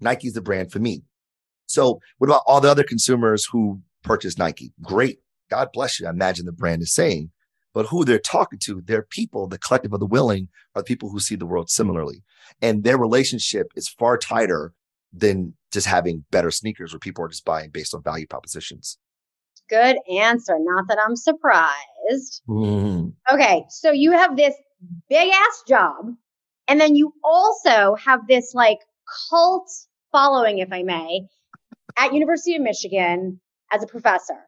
"Nike's 0.00 0.34
the 0.34 0.40
brand 0.40 0.72
for 0.72 0.78
me." 0.78 1.02
So, 1.66 2.00
what 2.18 2.28
about 2.28 2.42
all 2.46 2.60
the 2.60 2.70
other 2.70 2.84
consumers 2.84 3.46
who 3.50 3.82
purchase 4.02 4.38
Nike? 4.38 4.72
Great. 4.82 5.18
God 5.50 5.68
bless 5.72 6.00
you. 6.00 6.06
I 6.06 6.10
imagine 6.10 6.46
the 6.46 6.52
brand 6.52 6.82
is 6.82 6.94
saying, 6.94 7.30
but 7.76 7.88
who 7.88 8.06
they're 8.06 8.18
talking 8.18 8.58
to, 8.60 8.80
their 8.80 9.02
people, 9.02 9.46
the 9.46 9.58
collective 9.58 9.92
of 9.92 10.00
the 10.00 10.06
willing 10.06 10.48
are 10.74 10.80
the 10.80 10.86
people 10.86 11.10
who 11.10 11.20
see 11.20 11.36
the 11.36 11.44
world 11.44 11.68
similarly. 11.68 12.24
And 12.62 12.84
their 12.84 12.96
relationship 12.96 13.66
is 13.76 13.86
far 13.86 14.16
tighter 14.16 14.72
than 15.12 15.54
just 15.70 15.86
having 15.86 16.24
better 16.30 16.50
sneakers 16.50 16.94
where 16.94 16.98
people 16.98 17.22
are 17.22 17.28
just 17.28 17.44
buying 17.44 17.68
based 17.68 17.94
on 17.94 18.02
value 18.02 18.26
propositions. 18.26 18.96
Good 19.68 19.96
answer. 20.18 20.56
Not 20.58 20.88
that 20.88 20.98
I'm 21.04 21.16
surprised. 21.16 22.42
Mm-hmm. 22.48 23.34
Okay. 23.34 23.64
So 23.68 23.90
you 23.90 24.12
have 24.12 24.36
this 24.36 24.54
big 25.08 25.32
ass 25.32 25.62
job. 25.66 26.14
And 26.68 26.80
then 26.80 26.96
you 26.96 27.12
also 27.22 27.94
have 27.94 28.26
this 28.28 28.52
like 28.54 28.78
cult 29.30 29.70
following, 30.10 30.58
if 30.58 30.72
I 30.72 30.82
may, 30.82 31.22
at 31.96 32.12
University 32.12 32.56
of 32.56 32.62
Michigan 32.62 33.40
as 33.72 33.82
a 33.82 33.86
professor 33.86 34.46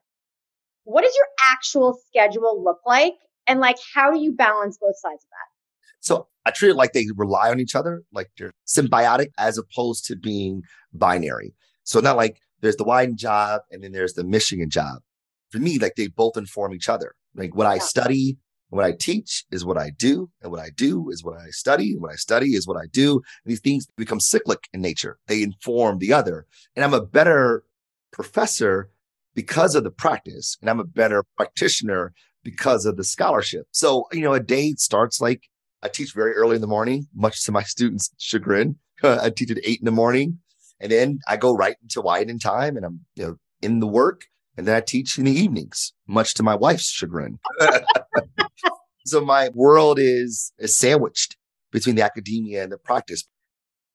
what 0.88 1.02
does 1.04 1.14
your 1.14 1.26
actual 1.52 2.00
schedule 2.08 2.64
look 2.64 2.78
like? 2.86 3.12
And 3.46 3.60
like, 3.60 3.76
how 3.94 4.10
do 4.10 4.18
you 4.18 4.32
balance 4.32 4.78
both 4.80 4.96
sides 4.96 5.22
of 5.22 5.30
that? 5.30 6.00
So 6.00 6.28
I 6.46 6.50
treat 6.50 6.70
it 6.70 6.76
like 6.76 6.94
they 6.94 7.06
rely 7.14 7.50
on 7.50 7.60
each 7.60 7.74
other, 7.74 8.02
like 8.12 8.30
they're 8.38 8.52
symbiotic 8.66 9.28
as 9.36 9.58
opposed 9.58 10.06
to 10.06 10.16
being 10.16 10.62
binary. 10.94 11.54
So 11.84 12.00
not 12.00 12.16
like 12.16 12.38
there's 12.62 12.76
the 12.76 12.86
Wieden 12.86 13.16
job 13.16 13.62
and 13.70 13.84
then 13.84 13.92
there's 13.92 14.14
the 14.14 14.24
Michigan 14.24 14.70
job. 14.70 15.00
For 15.50 15.58
me, 15.58 15.78
like 15.78 15.94
they 15.96 16.08
both 16.08 16.36
inform 16.36 16.74
each 16.74 16.88
other. 16.88 17.14
Like 17.34 17.54
what 17.54 17.66
I 17.66 17.78
study, 17.78 18.38
what 18.70 18.84
I 18.84 18.92
teach 18.92 19.44
is 19.50 19.64
what 19.64 19.78
I 19.78 19.90
do, 19.90 20.30
and 20.42 20.50
what 20.50 20.60
I 20.60 20.70
do 20.70 21.08
is 21.10 21.24
what 21.24 21.38
I 21.38 21.50
study, 21.50 21.92
and 21.92 22.02
what 22.02 22.12
I 22.12 22.16
study 22.16 22.54
is 22.54 22.66
what 22.66 22.76
I 22.76 22.86
do. 22.92 23.14
And 23.14 23.50
these 23.50 23.60
things 23.60 23.86
become 23.96 24.20
cyclic 24.20 24.68
in 24.72 24.80
nature. 24.80 25.18
They 25.26 25.42
inform 25.42 25.98
the 25.98 26.12
other. 26.12 26.46
And 26.76 26.84
I'm 26.84 26.94
a 26.94 27.04
better 27.04 27.64
professor 28.12 28.90
because 29.34 29.74
of 29.74 29.84
the 29.84 29.90
practice 29.90 30.56
and 30.60 30.68
I'm 30.68 30.80
a 30.80 30.84
better 30.84 31.24
practitioner 31.36 32.12
because 32.42 32.86
of 32.86 32.96
the 32.96 33.04
scholarship. 33.04 33.66
So, 33.70 34.06
you 34.12 34.22
know, 34.22 34.32
a 34.32 34.40
day 34.40 34.74
starts 34.74 35.20
like 35.20 35.42
I 35.82 35.88
teach 35.88 36.12
very 36.12 36.32
early 36.32 36.56
in 36.56 36.60
the 36.60 36.66
morning, 36.66 37.06
much 37.14 37.44
to 37.44 37.52
my 37.52 37.62
students' 37.62 38.10
chagrin. 38.18 38.76
I 39.04 39.30
teach 39.30 39.50
at 39.52 39.58
eight 39.62 39.78
in 39.78 39.84
the 39.84 39.92
morning 39.92 40.40
and 40.80 40.90
then 40.90 41.20
I 41.28 41.36
go 41.36 41.54
right 41.54 41.76
into 41.80 42.02
Wieden 42.02 42.40
time 42.40 42.76
and 42.76 42.84
I'm, 42.84 43.00
you 43.14 43.26
know, 43.26 43.36
in 43.62 43.78
the 43.78 43.86
work 43.86 44.22
and 44.58 44.66
then 44.66 44.74
I 44.74 44.80
teach 44.80 45.18
in 45.18 45.24
the 45.24 45.30
evenings, 45.30 45.92
much 46.08 46.34
to 46.34 46.42
my 46.42 46.56
wife's 46.56 46.90
chagrin. 46.90 47.38
so 49.06 49.20
my 49.20 49.50
world 49.54 49.98
is, 50.00 50.52
is 50.58 50.76
sandwiched 50.76 51.36
between 51.70 51.94
the 51.94 52.02
academia 52.02 52.64
and 52.64 52.72
the 52.72 52.76
practice. 52.76 53.22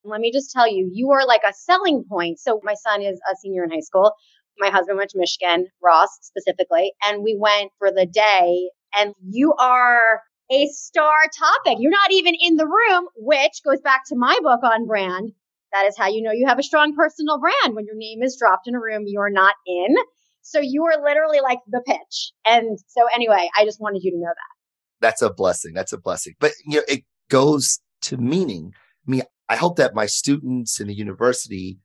Let 0.05 0.22
me 0.22 0.32
just 0.32 0.51
tell 0.51 0.74
you, 0.74 0.89
you 0.93 1.12
are 1.12 1.27
like 1.27 1.41
a 1.46 1.53
selling 1.53 2.05
point. 2.10 2.39
So 2.39 2.62
my 2.63 2.75
son 2.75 3.01
is 3.01 3.20
a 3.29 3.36
senior 3.41 3.65
in 3.65 3.72
high 3.72 3.82
school. 3.82 4.13
My 4.58 4.70
husband 4.70 4.98
went 4.98 5.10
to 5.10 5.20
Michigan, 5.20 5.67
Ross 5.84 6.10
specifically, 6.22 6.93
and 7.05 7.24
we 7.24 7.38
went 7.38 7.72
for 7.77 7.91
the 7.91 8.05
day. 8.05 8.70
And 8.98 9.13
you 9.22 9.53
are 9.60 10.22
a 10.50 10.67
star 10.67 11.24
topic. 11.38 11.79
You're 11.82 11.91
not 11.91 12.12
even 12.12 12.36
in 12.39 12.55
the 12.55 12.67
room, 12.67 13.08
which 13.17 13.60
goes 13.65 13.82
back 13.82 14.03
to 14.08 14.15
my 14.15 14.39
book 14.41 14.63
on 14.63 14.88
brand. 14.88 15.34
That 15.74 15.88
is 15.88 15.98
how 15.98 16.08
you 16.08 16.22
know 16.22 16.32
you 16.32 16.48
have 16.48 16.60
a 16.60 16.63
strong 16.63 16.96
personal 16.96 17.39
brand 17.39 17.75
when 17.75 17.86
your 17.86 17.98
name 17.98 18.24
is 18.24 18.38
dropped 18.39 18.67
in 18.67 18.75
a 18.75 18.79
room 18.79 19.03
you're 19.08 19.29
not 19.29 19.55
in. 19.67 19.96
So 20.44 20.60
you 20.60 20.84
were 20.84 21.04
literally 21.04 21.40
like 21.42 21.60
the 21.68 21.82
pitch. 21.86 22.32
And 22.46 22.78
so 22.88 23.08
anyway, 23.16 23.50
I 23.58 23.66
just 23.66 23.82
wanted 23.82 24.04
you 24.04 24.12
to 24.12 24.18
know 24.18 24.28
that. 24.28 25.02
That's 25.02 25.22
a 25.22 25.34
blessing. 25.34 25.74
That's 25.74 25.94
a 25.94 25.98
blessing. 25.98 26.36
But 26.40 26.52
you 26.66 26.78
know, 26.78 26.84
it 26.88 27.04
goes 27.30 27.80
to 28.04 28.18
meaning. 28.18 28.74
I 29.08 29.12
mean, 29.12 29.24
I 29.50 29.56
hope 29.56 29.78
that 29.78 29.96
my 29.96 30.06
students 30.06 30.80
in 30.80 30.88
the 30.88 30.94
university 30.94 31.80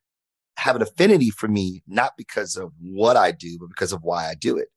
have 0.58 0.76
an 0.76 0.82
affinity 0.82 1.30
for 1.30 1.48
me, 1.48 1.82
not 1.86 2.12
because 2.18 2.56
of 2.56 2.72
what 2.80 3.16
I 3.16 3.30
do, 3.30 3.58
but 3.60 3.68
because 3.68 3.92
of 3.92 4.02
why 4.02 4.28
I 4.28 4.34
do 4.34 4.56
it. 4.56 4.68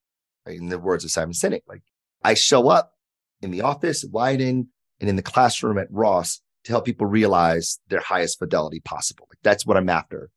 In 0.46 0.70
the 0.70 0.80
words 0.80 1.04
of 1.04 1.12
Simon 1.12 1.34
Sinek, 1.34 1.62
like 1.68 1.84
I 2.24 2.34
show 2.34 2.70
up 2.70 2.94
in 3.42 3.52
the 3.52 3.62
office 3.62 4.04
at 4.04 4.12
Wieden 4.12 4.68
and 5.00 5.10
in 5.10 5.16
the 5.16 5.22
classroom 5.22 5.78
at 5.78 5.88
Ross 5.92 6.42
to 6.64 6.72
help 6.72 6.86
people 6.86 7.08
realize 7.08 7.80
their 7.90 8.00
highest 8.00 8.40
fidelity 8.40 8.80
possible. 8.80 9.28
Like 9.30 9.40
that's 9.44 9.66
what 9.66 9.78
I'm 9.78 9.90
after. 9.90 10.30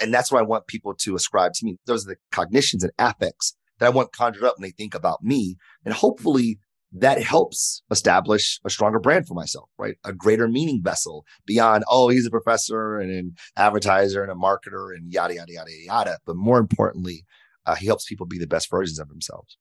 And 0.00 0.12
that's 0.12 0.30
what 0.32 0.40
I 0.40 0.46
want 0.46 0.66
people 0.66 0.94
to 0.94 1.14
ascribe 1.14 1.52
to 1.54 1.64
me. 1.64 1.76
Those 1.86 2.06
are 2.06 2.10
the 2.10 2.16
cognitions 2.32 2.82
and 2.82 2.92
affects 2.98 3.56
that 3.78 3.86
I 3.86 3.90
want 3.90 4.12
conjured 4.12 4.44
up 4.44 4.56
when 4.58 4.68
they 4.68 4.72
think 4.72 4.94
about 4.94 5.22
me. 5.22 5.56
And 5.84 5.94
hopefully 5.94 6.58
that 6.92 7.20
helps 7.20 7.82
establish 7.90 8.60
a 8.64 8.70
stronger 8.70 9.00
brand 9.00 9.26
for 9.26 9.34
myself, 9.34 9.68
right? 9.78 9.96
A 10.04 10.12
greater 10.12 10.46
meaning 10.48 10.80
vessel 10.82 11.24
beyond, 11.44 11.84
oh, 11.88 12.08
he's 12.08 12.26
a 12.26 12.30
professor 12.30 12.98
and 12.98 13.10
an 13.10 13.34
advertiser 13.56 14.22
and 14.22 14.30
a 14.30 14.36
marketer 14.36 14.94
and 14.94 15.12
yada, 15.12 15.34
yada, 15.34 15.52
yada, 15.52 15.70
yada. 15.84 16.18
But 16.24 16.36
more 16.36 16.58
importantly, 16.58 17.24
uh, 17.66 17.74
he 17.74 17.86
helps 17.86 18.04
people 18.04 18.26
be 18.26 18.38
the 18.38 18.46
best 18.46 18.70
versions 18.70 19.00
of 19.00 19.08
themselves. 19.08 19.58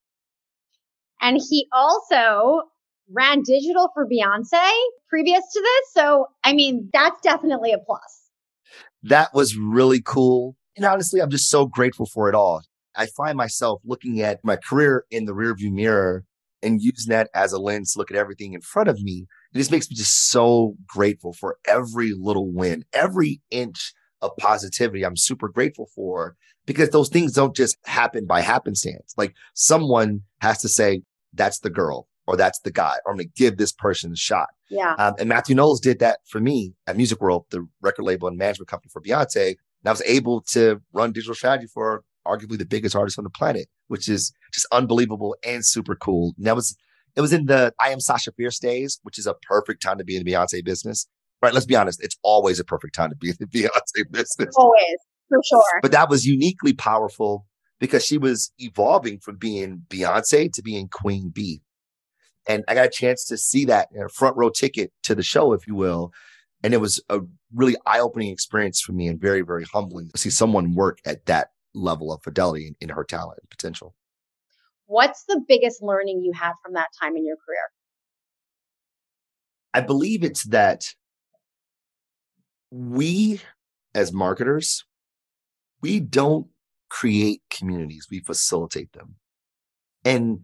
And 1.21 1.41
he 1.49 1.67
also 1.73 2.63
ran 3.09 3.41
digital 3.41 3.89
for 3.93 4.05
Beyonce 4.05 4.71
previous 5.09 5.43
to 5.53 5.59
this. 5.59 5.93
So, 5.93 6.27
I 6.43 6.53
mean, 6.53 6.89
that's 6.93 7.19
definitely 7.21 7.71
a 7.71 7.77
plus. 7.79 8.22
That 9.03 9.33
was 9.33 9.57
really 9.57 10.01
cool. 10.01 10.55
And 10.75 10.85
honestly, 10.85 11.21
I'm 11.21 11.29
just 11.29 11.49
so 11.49 11.65
grateful 11.65 12.05
for 12.05 12.29
it 12.29 12.35
all. 12.35 12.61
I 12.95 13.07
find 13.07 13.37
myself 13.37 13.81
looking 13.83 14.21
at 14.21 14.39
my 14.43 14.55
career 14.55 15.05
in 15.09 15.25
the 15.25 15.33
rearview 15.33 15.71
mirror 15.71 16.23
and 16.61 16.81
using 16.81 17.11
that 17.11 17.29
as 17.33 17.51
a 17.51 17.59
lens 17.59 17.93
to 17.93 17.99
look 17.99 18.11
at 18.11 18.17
everything 18.17 18.53
in 18.53 18.61
front 18.61 18.89
of 18.89 19.01
me. 19.01 19.25
It 19.53 19.57
just 19.57 19.71
makes 19.71 19.89
me 19.89 19.95
just 19.95 20.29
so 20.29 20.75
grateful 20.87 21.33
for 21.33 21.57
every 21.67 22.13
little 22.17 22.51
win, 22.51 22.85
every 22.93 23.41
inch 23.51 23.93
of 24.21 24.31
positivity. 24.37 25.03
I'm 25.03 25.17
super 25.17 25.49
grateful 25.49 25.87
for 25.93 26.35
because 26.65 26.89
those 26.89 27.09
things 27.09 27.33
don't 27.33 27.55
just 27.55 27.77
happen 27.85 28.25
by 28.25 28.41
happenstance. 28.41 29.13
Like 29.17 29.33
someone 29.53 30.21
has 30.39 30.59
to 30.61 30.69
say, 30.69 31.01
that's 31.33 31.59
the 31.59 31.69
girl 31.69 32.07
or 32.27 32.37
that's 32.37 32.59
the 32.59 32.71
guy, 32.71 32.95
or 33.05 33.11
I'm 33.11 33.17
going 33.17 33.27
to 33.27 33.33
give 33.35 33.57
this 33.57 33.71
person 33.71 34.11
a 34.11 34.15
shot. 34.15 34.49
Yeah. 34.69 34.95
Um, 34.95 35.15
and 35.19 35.29
Matthew 35.29 35.55
Knowles 35.55 35.79
did 35.79 35.99
that 35.99 36.19
for 36.27 36.39
me 36.39 36.73
at 36.87 36.97
Music 36.97 37.21
World, 37.21 37.45
the 37.49 37.67
record 37.81 38.03
label 38.03 38.27
and 38.27 38.37
management 38.37 38.69
company 38.69 38.89
for 38.91 39.01
Beyonce. 39.01 39.49
And 39.49 39.87
I 39.87 39.91
was 39.91 40.01
able 40.05 40.41
to 40.51 40.81
run 40.93 41.11
digital 41.11 41.35
strategy 41.35 41.67
for 41.67 42.03
arguably 42.25 42.57
the 42.57 42.65
biggest 42.65 42.95
artist 42.95 43.17
on 43.17 43.23
the 43.23 43.29
planet, 43.29 43.67
which 43.87 44.07
is 44.07 44.33
just 44.53 44.65
unbelievable 44.71 45.35
and 45.45 45.65
super 45.65 45.95
cool. 45.95 46.33
And 46.37 46.47
that 46.47 46.55
was, 46.55 46.77
it 47.15 47.21
was 47.21 47.33
in 47.33 47.45
the 47.45 47.73
I 47.79 47.89
am 47.89 47.99
Sasha 47.99 48.31
Fierce 48.31 48.59
days, 48.59 48.99
which 49.03 49.19
is 49.19 49.27
a 49.27 49.35
perfect 49.47 49.81
time 49.81 49.97
to 49.97 50.03
be 50.03 50.15
in 50.15 50.23
the 50.23 50.31
Beyonce 50.31 50.63
business. 50.63 51.07
Right. 51.41 51.53
Let's 51.53 51.65
be 51.65 51.75
honest. 51.75 52.01
It's 52.01 52.17
always 52.23 52.59
a 52.59 52.63
perfect 52.63 52.95
time 52.95 53.09
to 53.09 53.17
be 53.17 53.29
in 53.29 53.35
the 53.39 53.45
Beyonce 53.47 54.09
business. 54.09 54.55
Always, 54.55 54.97
for 55.27 55.39
sure. 55.45 55.79
But 55.81 55.91
that 55.91 56.09
was 56.09 56.25
uniquely 56.25 56.71
powerful 56.71 57.45
because 57.79 58.05
she 58.05 58.17
was 58.17 58.53
evolving 58.59 59.19
from 59.19 59.35
being 59.35 59.83
Beyonce 59.89 60.49
to 60.53 60.61
being 60.61 60.87
Queen 60.87 61.29
Bey. 61.29 61.59
And 62.47 62.63
I 62.67 62.75
got 62.75 62.85
a 62.85 62.89
chance 62.89 63.25
to 63.25 63.37
see 63.37 63.65
that 63.65 63.89
you 63.93 63.99
know, 63.99 64.07
front 64.07 64.35
row 64.35 64.49
ticket 64.49 64.91
to 65.03 65.15
the 65.15 65.23
show, 65.23 65.53
if 65.53 65.67
you 65.67 65.75
will. 65.75 66.11
And 66.63 66.73
it 66.73 66.81
was 66.81 67.01
a 67.09 67.19
really 67.53 67.75
eye 67.85 67.99
opening 67.99 68.31
experience 68.31 68.81
for 68.81 68.93
me 68.93 69.07
and 69.07 69.19
very, 69.19 69.41
very 69.41 69.65
humbling 69.65 70.09
to 70.09 70.17
see 70.17 70.29
someone 70.29 70.75
work 70.75 70.99
at 71.05 71.25
that 71.25 71.49
level 71.73 72.13
of 72.13 72.23
fidelity 72.23 72.67
in, 72.67 72.75
in 72.79 72.89
her 72.89 73.03
talent 73.03 73.39
and 73.41 73.49
potential. 73.49 73.95
What's 74.85 75.23
the 75.27 75.41
biggest 75.47 75.81
learning 75.81 76.21
you 76.21 76.33
had 76.33 76.53
from 76.63 76.73
that 76.73 76.89
time 77.01 77.15
in 77.17 77.25
your 77.25 77.37
career? 77.37 77.69
I 79.73 79.81
believe 79.81 80.23
it's 80.23 80.43
that 80.45 80.85
we 82.69 83.41
as 83.95 84.11
marketers, 84.11 84.85
we 85.81 85.99
don't 85.99 86.47
create 86.89 87.41
communities, 87.49 88.07
we 88.09 88.19
facilitate 88.19 88.93
them. 88.93 89.15
And 90.05 90.41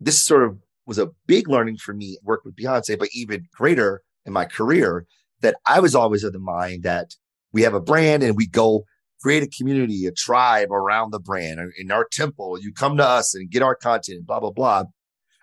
this 0.00 0.22
sort 0.22 0.44
of 0.44 0.58
was 0.86 0.98
a 0.98 1.10
big 1.26 1.48
learning 1.48 1.76
for 1.78 1.92
me, 1.92 2.18
work 2.22 2.44
with 2.44 2.56
Beyonce, 2.56 2.98
but 2.98 3.08
even 3.12 3.48
greater 3.54 4.02
in 4.24 4.32
my 4.32 4.44
career 4.44 5.06
that 5.40 5.56
I 5.66 5.80
was 5.80 5.94
always 5.94 6.24
of 6.24 6.32
the 6.32 6.38
mind 6.38 6.82
that 6.84 7.14
we 7.52 7.62
have 7.62 7.74
a 7.74 7.80
brand 7.80 8.22
and 8.22 8.36
we 8.36 8.46
go 8.46 8.84
create 9.20 9.42
a 9.42 9.48
community, 9.48 10.06
a 10.06 10.12
tribe 10.12 10.70
around 10.70 11.10
the 11.10 11.18
brand 11.18 11.60
in 11.78 11.90
our 11.90 12.06
temple. 12.10 12.60
You 12.60 12.72
come 12.72 12.96
to 12.98 13.04
us 13.04 13.34
and 13.34 13.50
get 13.50 13.62
our 13.62 13.74
content, 13.74 14.26
blah, 14.26 14.40
blah, 14.40 14.50
blah. 14.50 14.84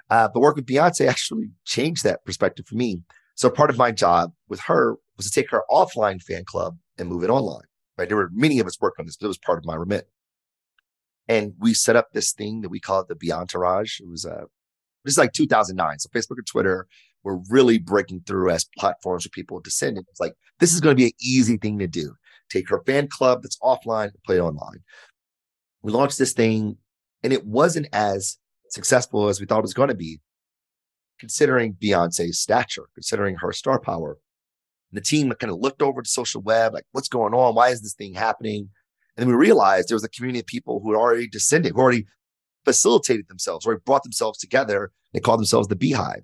Uh, 0.09 0.27
the 0.33 0.39
work 0.39 0.55
with 0.55 0.65
Beyonce 0.65 1.07
actually 1.09 1.51
changed 1.65 2.03
that 2.03 2.23
perspective 2.25 2.65
for 2.67 2.75
me. 2.75 3.01
So 3.35 3.49
part 3.49 3.69
of 3.69 3.77
my 3.77 3.91
job 3.91 4.31
with 4.47 4.61
her 4.61 4.97
was 5.17 5.29
to 5.29 5.31
take 5.31 5.49
her 5.51 5.63
offline 5.69 6.21
fan 6.21 6.45
club 6.45 6.77
and 6.97 7.09
move 7.09 7.23
it 7.23 7.29
online. 7.29 7.65
Right. 7.97 8.07
There 8.07 8.17
were 8.17 8.29
many 8.33 8.59
of 8.59 8.67
us 8.67 8.79
work 8.79 8.95
on 8.99 9.05
this, 9.05 9.17
but 9.17 9.25
it 9.25 9.29
was 9.29 9.37
part 9.37 9.59
of 9.59 9.65
my 9.65 9.75
remit. 9.75 10.07
And 11.27 11.53
we 11.59 11.73
set 11.73 11.95
up 11.95 12.07
this 12.11 12.31
thing 12.31 12.61
that 12.61 12.69
we 12.69 12.79
call 12.79 13.01
it 13.01 13.07
the 13.07 13.15
Beyontourage. 13.15 14.01
It 14.01 14.09
was 14.09 14.25
a, 14.25 14.33
uh, 14.33 14.45
this 15.03 15.13
is 15.13 15.17
like 15.17 15.33
2009. 15.33 15.99
So 15.99 16.09
Facebook 16.09 16.37
and 16.37 16.47
Twitter 16.47 16.87
were 17.23 17.39
really 17.49 17.79
breaking 17.79 18.21
through 18.25 18.49
as 18.49 18.67
platforms 18.77 19.23
for 19.23 19.29
people 19.29 19.61
send. 19.67 19.97
It's 19.97 20.19
like, 20.19 20.33
this 20.59 20.73
is 20.73 20.81
going 20.81 20.95
to 20.95 21.01
be 21.01 21.07
an 21.07 21.13
easy 21.21 21.57
thing 21.57 21.79
to 21.79 21.87
do. 21.87 22.13
Take 22.49 22.69
her 22.69 22.83
fan 22.85 23.07
club 23.07 23.41
that's 23.41 23.57
offline 23.59 24.05
and 24.05 24.23
play 24.25 24.37
it 24.37 24.41
online. 24.41 24.83
We 25.81 25.91
launched 25.91 26.17
this 26.17 26.33
thing 26.33 26.77
and 27.23 27.33
it 27.33 27.45
wasn't 27.45 27.87
as 27.93 28.37
successful 28.69 29.29
as 29.29 29.39
we 29.39 29.45
thought 29.45 29.59
it 29.59 29.63
was 29.63 29.73
going 29.73 29.89
to 29.89 29.95
be, 29.95 30.19
considering 31.19 31.73
Beyonce's 31.73 32.39
stature, 32.39 32.87
considering 32.93 33.35
her 33.37 33.53
star 33.53 33.79
power. 33.79 34.17
And 34.91 34.97
the 34.97 35.05
team 35.05 35.31
kind 35.31 35.51
of 35.51 35.59
looked 35.59 35.81
over 35.81 36.01
the 36.01 36.09
social 36.09 36.41
web, 36.41 36.73
like, 36.73 36.85
what's 36.91 37.07
going 37.07 37.33
on? 37.33 37.55
Why 37.55 37.69
is 37.69 37.81
this 37.81 37.93
thing 37.93 38.13
happening? 38.13 38.69
And 39.15 39.23
then 39.23 39.27
we 39.27 39.35
realized 39.35 39.89
there 39.89 39.95
was 39.95 40.03
a 40.03 40.09
community 40.09 40.39
of 40.39 40.47
people 40.47 40.79
who 40.81 40.91
had 40.91 40.99
already 40.99 41.27
descended, 41.27 41.73
who 41.73 41.81
already 41.81 42.05
facilitated 42.65 43.27
themselves, 43.27 43.65
or 43.65 43.77
brought 43.79 44.03
themselves 44.03 44.39
together. 44.39 44.91
They 45.13 45.19
called 45.19 45.39
themselves 45.39 45.67
the 45.67 45.75
BeyHive. 45.75 46.23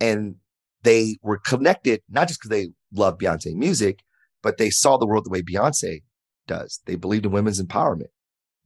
And 0.00 0.36
they 0.82 1.18
were 1.22 1.38
connected, 1.38 2.00
not 2.08 2.28
just 2.28 2.40
because 2.40 2.50
they 2.50 2.70
love 2.92 3.18
Beyonce 3.18 3.54
music, 3.54 4.00
but 4.42 4.56
they 4.56 4.70
saw 4.70 4.96
the 4.96 5.06
world 5.06 5.26
the 5.26 5.30
way 5.30 5.42
Beyonce 5.42 6.02
does. 6.46 6.80
They 6.86 6.96
believed 6.96 7.26
in 7.26 7.32
women's 7.32 7.62
empowerment. 7.62 8.08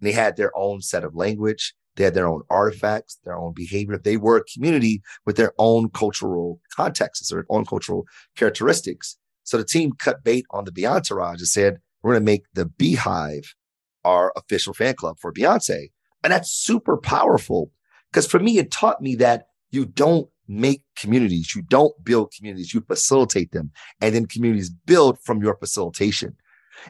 And 0.01 0.03
they 0.03 0.13
had 0.13 0.37
their 0.37 0.57
own 0.57 0.81
set 0.81 1.05
of 1.05 1.15
language. 1.17 1.75
They 1.97 2.05
had 2.05 2.15
their 2.15 2.27
own 2.27 2.43
artifacts, 2.51 3.19
their 3.25 3.37
own 3.37 3.53
behavior. 3.55 3.99
They 3.99 4.17
were 4.17 4.39
a 4.39 4.45
community 4.45 5.03
with 5.27 5.37
their 5.37 5.53
own 5.59 5.91
cultural 5.91 6.61
contexts, 6.75 7.31
their 7.31 7.47
own 7.49 7.65
cultural 7.65 8.05
characteristics. 8.37 9.17
So 9.43 9.59
the 9.59 9.65
team 9.65 9.93
cut 9.99 10.25
bait 10.25 10.45
on 10.51 10.65
the 10.65 10.73
Beyonce 10.73 11.31
and 11.31 11.41
said, 11.41 11.79
we're 12.03 12.13
going 12.13 12.23
to 12.23 12.33
make 12.33 12.45
the 12.53 12.67
BeyHive 12.67 13.47
our 14.05 14.33
official 14.37 14.75
fan 14.75 14.95
club 14.95 15.17
for 15.21 15.33
Beyonce. 15.33 15.91
And 16.25 16.33
that's 16.33 16.51
super 16.51 16.97
powerful 16.97 17.71
because 18.11 18.27
for 18.27 18.41
me, 18.41 18.59
it 18.59 18.71
taught 18.71 19.03
me 19.03 19.15
that 19.17 19.49
you 19.71 19.85
don't 19.85 20.29
make 20.49 20.83
communities, 20.97 21.55
you 21.55 21.63
don't 21.63 21.93
build 22.03 22.33
communities, 22.37 22.73
you 22.73 22.81
facilitate 22.81 23.53
them. 23.53 23.71
And 24.01 24.15
then 24.15 24.27
communities 24.27 24.71
build 24.71 25.19
from 25.21 25.43
your 25.43 25.57
facilitation. 25.57 26.37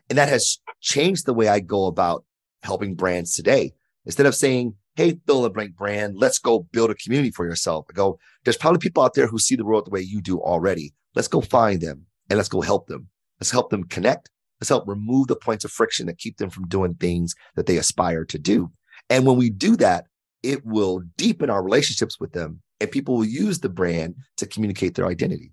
And 0.09 0.17
that 0.17 0.29
has 0.29 0.59
changed 0.81 1.27
the 1.27 1.35
way 1.35 1.49
I 1.49 1.61
go 1.61 1.87
about 1.87 2.25
helping 2.63 2.95
brands 2.95 3.33
today. 3.33 3.73
Instead 4.07 4.27
of 4.27 4.35
saying, 4.35 4.75
Hey, 4.97 5.19
fill 5.27 5.45
a 5.45 5.51
blank 5.51 5.75
brand, 5.75 6.17
let's 6.17 6.39
go 6.39 6.69
build 6.71 6.91
a 6.91 6.95
community 6.95 7.33
for 7.33 7.45
yourself. 7.45 7.87
I 7.91 7.95
go, 7.95 8.19
there's 8.45 8.57
probably 8.57 8.79
people 8.79 9.03
out 9.03 9.15
there 9.15 9.27
who 9.27 9.41
see 9.41 9.57
the 9.57 9.65
world 9.65 9.87
the 9.87 9.91
way 9.91 10.01
you 10.01 10.21
do 10.21 10.41
already. 10.41 10.95
Let's 11.17 11.27
go 11.27 11.41
find 11.41 11.81
them 11.81 12.07
and 12.31 12.37
let's 12.37 12.49
go 12.49 12.61
help 12.61 12.87
them. 12.87 13.09
Let's 13.41 13.51
help 13.51 13.71
them 13.71 13.85
connect. 13.85 14.31
Let's 14.61 14.69
help 14.69 14.87
remove 14.87 15.27
the 15.27 15.37
points 15.37 15.65
of 15.65 15.73
friction 15.73 16.07
that 16.07 16.19
keep 16.19 16.37
them 16.37 16.49
from 16.49 16.69
doing 16.69 16.95
things 16.95 17.35
that 17.57 17.67
they 17.67 17.77
aspire 17.77 18.25
to 18.27 18.39
do. 18.39 18.71
And 19.15 19.25
when 19.25 19.37
we 19.37 19.49
do 19.49 19.77
that, 19.77 20.07
it 20.43 20.67
will 20.67 21.01
deepen 21.17 21.49
our 21.49 21.63
relationships 21.63 22.19
with 22.19 22.33
them 22.33 22.61
and 22.81 22.91
people 22.91 23.17
will 23.17 23.25
use 23.25 23.61
the 23.61 23.69
brand 23.69 24.17
to 24.39 24.45
communicate 24.45 24.97
their 24.97 25.07
identity. 25.07 25.53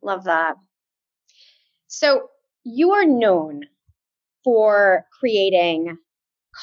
Love 0.00 0.22
that. 0.22 0.54
So 1.88 2.28
you 2.62 2.92
are 2.92 3.04
known 3.04 3.62
for 4.44 5.04
creating 5.18 5.96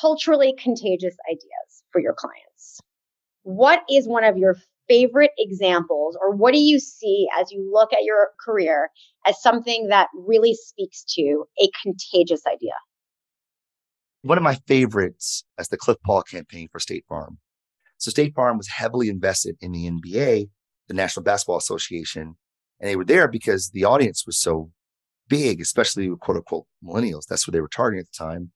culturally 0.01 0.55
contagious 0.57 1.17
ideas 1.29 1.83
for 1.91 1.99
your 1.99 2.13
clients. 2.13 2.79
What 3.43 3.81
is 3.89 4.07
one 4.07 4.23
of 4.23 4.37
your 4.37 4.55
favorite 4.87 5.31
examples, 5.37 6.17
or 6.21 6.33
what 6.33 6.53
do 6.53 6.59
you 6.61 6.79
see 6.79 7.27
as 7.37 7.51
you 7.51 7.69
look 7.69 7.91
at 7.91 8.05
your 8.05 8.29
career 8.45 8.89
as 9.25 9.41
something 9.41 9.89
that 9.89 10.07
really 10.15 10.53
speaks 10.53 11.03
to 11.15 11.43
a 11.61 11.69
contagious 11.83 12.43
idea? 12.47 12.71
One 14.21 14.37
of 14.37 14.43
my 14.43 14.55
favorites 14.67 15.45
is 15.59 15.67
the 15.67 15.77
Cliff 15.77 15.97
Paul 16.05 16.23
campaign 16.23 16.67
for 16.71 16.79
State 16.79 17.05
Farm. 17.07 17.37
So 17.97 18.11
State 18.11 18.33
Farm 18.35 18.57
was 18.57 18.67
heavily 18.67 19.09
invested 19.09 19.57
in 19.61 19.71
the 19.71 19.89
NBA, 19.89 20.49
the 20.87 20.93
National 20.93 21.23
Basketball 21.23 21.57
Association, 21.57 22.35
and 22.79 22.89
they 22.89 22.95
were 22.95 23.05
there 23.05 23.27
because 23.27 23.71
the 23.71 23.85
audience 23.85 24.25
was 24.25 24.39
so 24.39 24.71
big, 25.29 25.61
especially 25.61 26.09
quote 26.19 26.37
unquote 26.37 26.65
millennials. 26.83 27.25
That's 27.27 27.47
what 27.47 27.53
they 27.53 27.61
were 27.61 27.67
targeting 27.67 28.01
at 28.01 28.11
the 28.11 28.23
time. 28.25 28.51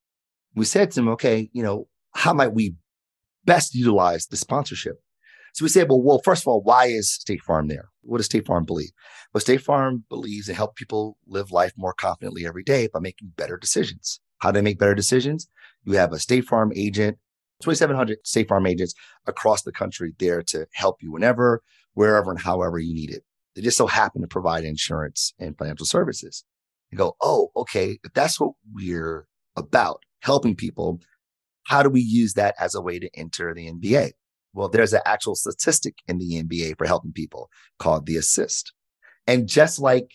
We 0.56 0.66
said 0.66 0.92
to 0.92 0.96
them, 0.96 1.10
okay, 1.10 1.50
you 1.54 1.64
know, 1.64 1.88
how 2.14 2.34
might 2.34 2.54
we 2.54 2.76
best 3.46 3.74
utilize 3.74 4.28
the 4.28 4.38
sponsorship? 4.38 5.02
So 5.54 5.66
we 5.66 5.70
said, 5.70 5.90
well, 5.90 6.02
well, 6.02 6.22
first 6.24 6.44
of 6.44 6.48
all, 6.48 6.62
why 6.62 6.86
is 6.86 7.12
State 7.12 7.42
Farm 7.42 7.68
there? 7.68 7.90
What 8.02 8.18
does 8.18 8.26
State 8.28 8.46
Farm 8.46 8.66
believe? 8.66 8.92
Well, 9.34 9.42
State 9.42 9.62
Farm 9.62 10.06
believes 10.10 10.48
in 10.48 10.56
help 10.56 10.76
people 10.76 11.18
live 11.28 11.52
life 11.52 11.74
more 11.78 11.94
confidently 11.94 12.46
every 12.46 12.64
day 12.64 12.88
by 12.92 13.00
making 13.00 13.34
better 13.36 13.58
decisions. 13.58 14.22
How 14.42 14.52
they 14.52 14.62
make 14.62 14.80
better 14.80 14.96
decisions? 14.96 15.48
You 15.84 15.94
have 15.94 16.12
a 16.12 16.20
State 16.20 16.46
Farm 16.46 16.72
agent, 16.76 17.18
2,700 17.62 18.20
State 18.26 18.48
Farm 18.48 18.66
agents 18.66 18.94
across 19.28 19.62
the 19.64 19.72
country 19.72 20.14
there 20.20 20.42
to 20.44 20.68
help 20.74 21.02
you 21.02 21.12
whenever, 21.12 21.62
wherever, 21.94 22.32
and 22.32 22.40
however 22.40 22.80
you 22.80 22.94
need 22.94 23.12
it. 23.12 23.24
They 23.56 23.62
just 23.62 23.78
so 23.78 23.88
happen 23.88 24.22
to 24.22 24.28
provide 24.28 24.64
insurance 24.64 25.34
and 25.40 25.58
financial 25.58 25.86
services. 25.86 26.44
You 26.90 26.98
go, 26.98 27.16
oh, 27.22 27.52
okay, 27.56 28.00
if 28.04 28.14
that's 28.14 28.40
what 28.40 28.54
we're 28.74 29.28
about, 29.56 30.04
helping 30.20 30.56
people, 30.56 31.00
how 31.64 31.84
do 31.84 31.90
we 31.90 32.02
use 32.02 32.34
that 32.34 32.56
as 32.60 32.76
a 32.76 32.82
way 32.82 33.00
to 33.00 33.10
enter 33.16 33.54
the 33.54 33.72
NBA? 33.72 34.12
Well, 34.54 34.70
there's 34.70 34.94
an 34.94 35.02
actual 35.06 35.36
statistic 35.36 36.00
in 36.08 36.18
the 36.18 36.44
NBA 36.44 36.78
for 36.78 36.88
helping 36.88 37.14
people 37.14 37.50
called 37.80 38.06
the 38.06 38.18
assist. 38.18 38.74
And 39.28 39.48
just 39.48 39.80
like 39.80 40.14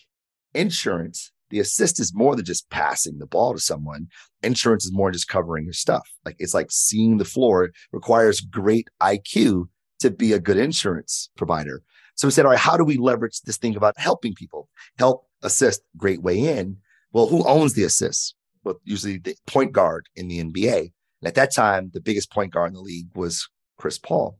insurance, 0.53 1.31
the 1.49 1.59
assist 1.59 1.99
is 1.99 2.13
more 2.13 2.35
than 2.35 2.45
just 2.45 2.69
passing 2.69 3.19
the 3.19 3.25
ball 3.25 3.53
to 3.53 3.59
someone. 3.59 4.07
Insurance 4.43 4.85
is 4.85 4.93
more 4.93 5.09
than 5.09 5.13
just 5.13 5.27
covering 5.27 5.65
your 5.65 5.73
stuff. 5.73 6.07
Like 6.25 6.35
it's 6.39 6.53
like 6.53 6.71
seeing 6.71 7.17
the 7.17 7.25
floor 7.25 7.71
requires 7.91 8.41
great 8.41 8.87
IQ 9.01 9.67
to 9.99 10.11
be 10.11 10.33
a 10.33 10.39
good 10.39 10.57
insurance 10.57 11.29
provider. 11.37 11.81
So 12.15 12.27
we 12.27 12.31
said, 12.31 12.45
all 12.45 12.51
right, 12.51 12.59
how 12.59 12.77
do 12.77 12.83
we 12.83 12.97
leverage 12.97 13.41
this 13.41 13.57
thing 13.57 13.75
about 13.75 13.97
helping 13.97 14.33
people? 14.33 14.69
Help 14.97 15.27
assist, 15.43 15.81
great 15.95 16.21
way 16.21 16.39
in. 16.39 16.77
Well, 17.11 17.27
who 17.27 17.47
owns 17.47 17.73
the 17.73 17.83
assist? 17.83 18.35
Well, 18.63 18.79
usually 18.83 19.19
the 19.19 19.35
point 19.45 19.71
guard 19.71 20.07
in 20.15 20.27
the 20.27 20.43
NBA. 20.43 20.91
And 21.21 21.27
at 21.27 21.35
that 21.35 21.53
time, 21.53 21.91
the 21.93 22.01
biggest 22.01 22.31
point 22.31 22.53
guard 22.53 22.69
in 22.69 22.73
the 22.73 22.81
league 22.81 23.07
was 23.15 23.47
Chris 23.77 23.97
Paul. 23.97 24.37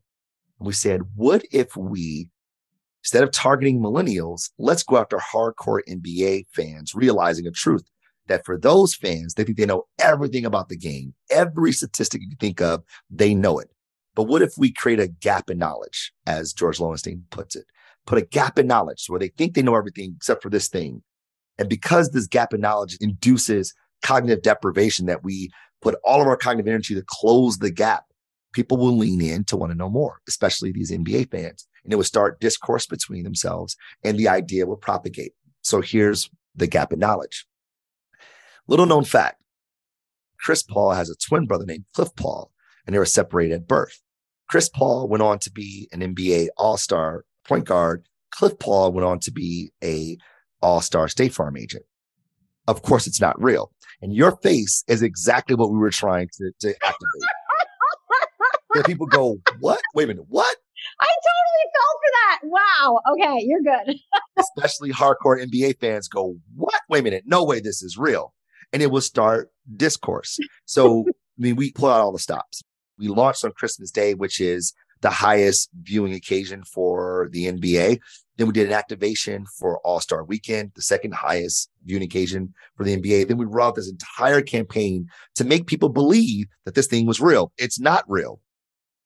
And 0.60 0.68
we 0.68 0.74
said, 0.74 1.02
what 1.16 1.44
if 1.52 1.78
we, 1.78 2.30
instead 3.08 3.24
of 3.24 3.32
targeting 3.32 3.80
millennials, 3.80 4.50
let's 4.58 4.84
go 4.84 4.98
after 4.98 5.18
hardcore 5.18 5.80
NBA 5.88 6.46
fans, 6.52 6.94
realizing 6.94 7.48
a 7.48 7.52
truth 7.52 7.90
that 8.28 8.44
for 8.44 8.58
those 8.58 8.94
fans, 8.94 9.34
they 9.34 9.46
think 9.46 9.58
they 9.58 9.66
know 9.66 9.86
everything 9.98 10.44
about 10.44 10.68
the 10.68 10.76
game. 10.76 11.14
Every 11.32 11.72
statistic 11.72 12.22
you 12.22 12.28
can 12.28 12.38
think 12.38 12.60
of, 12.60 12.84
they 13.10 13.34
know 13.34 13.60
it. 13.60 13.70
But 14.14 14.24
what 14.24 14.42
if 14.42 14.56
we 14.58 14.74
create 14.74 15.00
a 15.00 15.08
gap 15.08 15.50
in 15.50 15.58
knowledge, 15.58 16.12
as 16.26 16.52
George 16.52 16.80
Loewenstein 16.80 17.22
puts 17.30 17.56
it? 17.56 17.64
Put 18.06 18.18
a 18.18 18.26
gap 18.26 18.60
in 18.60 18.68
knowledge 18.68 19.06
where 19.08 19.22
they 19.22 19.30
think 19.30 19.54
they 19.54 19.62
know 19.62 19.78
everything 19.78 20.14
except 20.18 20.44
for 20.44 20.50
this 20.50 20.68
thing. 20.68 21.02
And 21.58 21.70
because 21.70 22.12
this 22.12 22.28
gap 22.28 22.54
in 22.54 22.60
knowledge 22.60 22.98
induces 23.00 23.74
cognitive 24.04 24.44
deprivation 24.44 25.06
that 25.06 25.24
we 25.24 25.50
put 25.82 25.96
all 26.04 26.22
of 26.22 26.28
our 26.28 26.36
cognitive 26.36 26.68
energy 26.68 26.94
to 26.94 27.04
close 27.08 27.60
the 27.60 27.72
gap 27.72 28.04
people 28.58 28.78
will 28.78 28.98
lean 28.98 29.22
in 29.22 29.44
to 29.46 29.56
want 29.56 29.72
to 29.72 29.78
know 29.78 29.90
more, 29.90 30.20
especially 30.28 30.72
these 30.72 30.92
NBA 30.92 31.30
fans. 31.30 31.68
And 31.88 31.94
it 31.94 31.96
would 31.96 32.06
start 32.06 32.42
discourse 32.42 32.86
between 32.86 33.24
themselves 33.24 33.78
and 34.04 34.20
the 34.20 34.28
idea 34.28 34.66
will 34.66 34.76
propagate. 34.76 35.32
So 35.62 35.80
here's 35.80 36.30
the 36.54 36.68
gap 36.68 36.92
in 36.92 37.00
knowledge. 37.00 37.48
Little 38.68 38.86
known 38.86 39.06
fact. 39.06 39.42
Chris 40.38 40.64
Paul 40.64 40.92
has 40.92 41.10
a 41.10 41.16
twin 41.16 41.46
brother 41.46 41.66
named 41.66 41.86
Cliff 41.96 42.14
Paul, 42.18 42.52
and 42.86 42.94
they 42.94 43.00
were 43.00 43.06
separated 43.06 43.54
at 43.54 43.68
birth. 43.70 44.02
Chris 44.50 44.68
Paul 44.68 45.08
went 45.08 45.24
on 45.24 45.40
to 45.40 45.50
be 45.50 45.88
an 45.94 46.02
NBA 46.02 46.50
all-star 46.58 47.24
point 47.48 47.64
guard. 47.64 48.06
Cliff 48.32 48.60
Paul 48.60 48.92
went 48.92 49.06
on 49.06 49.20
to 49.20 49.32
be 49.32 49.72
a 49.82 50.18
all-star 50.62 51.08
State 51.08 51.34
Farm 51.34 51.56
agent. 51.56 51.86
Of 52.68 52.82
course, 52.82 53.08
it's 53.08 53.22
not 53.22 53.42
real. 53.42 53.72
And 54.02 54.14
your 54.14 54.36
face 54.44 54.84
is 54.90 55.02
exactly 55.02 55.56
what 55.56 55.72
we 55.72 55.78
were 55.78 55.90
trying 55.90 56.28
to, 56.38 56.52
to 56.60 56.76
activate 56.86 57.24
people 58.84 59.08
go, 59.08 59.40
what? 59.60 59.82
Wait 59.94 60.06
a 60.06 60.08
minute, 60.08 60.26
what? 60.30 60.57
I 61.00 61.06
totally 61.06 61.66
fell 61.74 61.94
for 62.02 62.12
that. 62.18 62.40
Wow. 62.44 63.00
Okay, 63.14 63.46
you're 63.46 63.62
good. 63.62 63.96
Especially 64.38 64.92
hardcore 64.92 65.44
NBA 65.44 65.80
fans 65.80 66.08
go, 66.08 66.38
what? 66.56 66.82
Wait 66.90 67.00
a 67.00 67.04
minute, 67.04 67.24
no 67.26 67.44
way 67.44 67.60
this 67.60 67.84
is 67.84 67.98
real. 67.98 68.34
And 68.74 68.82
it 68.82 68.92
will 68.92 69.02
start 69.02 69.52
discourse. 69.76 70.38
So, 70.66 71.06
I 71.08 71.12
mean, 71.38 71.56
we 71.56 71.72
pull 71.72 71.90
out 71.90 72.02
all 72.02 72.12
the 72.12 72.20
stops. 72.20 72.64
We 72.98 73.08
launched 73.08 73.46
on 73.46 73.52
Christmas 73.52 73.92
Day, 73.92 74.14
which 74.14 74.42
is 74.42 74.74
the 75.02 75.10
highest 75.10 75.70
viewing 75.82 76.14
occasion 76.14 76.64
for 76.64 77.30
the 77.32 77.46
NBA. 77.46 78.00
Then 78.38 78.48
we 78.48 78.54
did 78.54 78.68
an 78.68 78.74
activation 78.74 79.46
for 79.60 79.80
All 79.80 80.00
Star 80.00 80.24
Weekend, 80.24 80.72
the 80.76 80.82
second 80.82 81.14
highest 81.14 81.70
viewing 81.86 82.04
occasion 82.04 82.54
for 82.76 82.84
the 82.84 82.98
NBA. 82.98 83.28
Then 83.28 83.38
we 83.38 83.46
rolled 83.46 83.76
this 83.76 83.90
entire 83.90 84.42
campaign 84.42 85.08
to 85.36 85.44
make 85.44 85.68
people 85.68 85.90
believe 85.90 86.48
that 86.66 86.76
this 86.76 86.88
thing 86.88 87.06
was 87.06 87.20
real. 87.20 87.52
It's 87.58 87.80
not 87.80 88.04
real. 88.08 88.40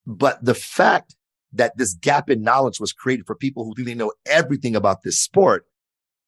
But 0.06 0.44
the 0.44 0.54
fact 0.54 1.14
that 1.52 1.76
this 1.76 1.94
gap 1.94 2.30
in 2.30 2.42
knowledge 2.42 2.80
was 2.80 2.92
created 2.92 3.26
for 3.26 3.34
people 3.34 3.64
who 3.64 3.74
think 3.74 3.86
they 3.86 3.94
know 3.94 4.12
everything 4.26 4.74
about 4.74 5.02
this 5.02 5.18
sport, 5.18 5.66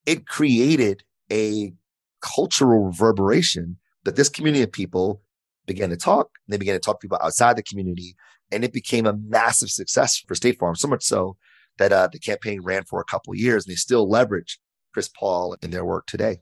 it 0.05 0.27
created 0.27 1.03
a 1.31 1.73
cultural 2.21 2.85
reverberation 2.85 3.77
that 4.03 4.15
this 4.15 4.29
community 4.29 4.63
of 4.63 4.71
people 4.71 5.21
began 5.65 5.89
to 5.89 5.97
talk. 5.97 6.29
They 6.47 6.57
began 6.57 6.75
to 6.75 6.79
talk 6.79 6.99
to 6.99 7.05
people 7.05 7.19
outside 7.21 7.57
the 7.57 7.63
community, 7.63 8.15
and 8.51 8.63
it 8.63 8.73
became 8.73 9.05
a 9.05 9.13
massive 9.13 9.69
success 9.69 10.23
for 10.27 10.35
State 10.35 10.59
Farm. 10.59 10.75
So 10.75 10.87
much 10.87 11.03
so 11.03 11.37
that 11.77 11.91
uh, 11.91 12.07
the 12.11 12.19
campaign 12.19 12.61
ran 12.61 12.83
for 12.83 12.99
a 12.99 13.05
couple 13.05 13.33
of 13.33 13.39
years, 13.39 13.65
and 13.65 13.71
they 13.71 13.75
still 13.75 14.07
leverage 14.07 14.59
Chris 14.93 15.09
Paul 15.09 15.55
in 15.61 15.71
their 15.71 15.85
work 15.85 16.05
today. 16.05 16.39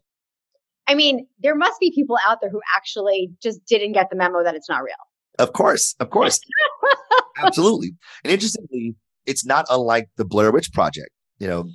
I 0.87 0.95
mean, 0.95 1.27
there 1.39 1.55
must 1.55 1.79
be 1.79 1.91
people 1.95 2.17
out 2.27 2.39
there 2.41 2.49
who 2.49 2.61
actually 2.75 3.31
just 3.41 3.65
didn't 3.65 3.93
get 3.93 4.09
the 4.09 4.17
memo 4.17 4.43
that 4.43 4.55
it's 4.55 4.69
not 4.69 4.83
real. 4.83 4.95
Of 5.39 5.53
course, 5.53 5.95
of 5.99 6.09
course. 6.09 6.39
Absolutely. 7.37 7.93
And 8.23 8.31
interestingly, 8.31 8.95
it's 9.25 9.45
not 9.45 9.65
unlike 9.69 10.09
the 10.17 10.25
Blair 10.25 10.51
Witch 10.51 10.71
Project. 10.73 11.09
You 11.39 11.47
know, 11.47 11.65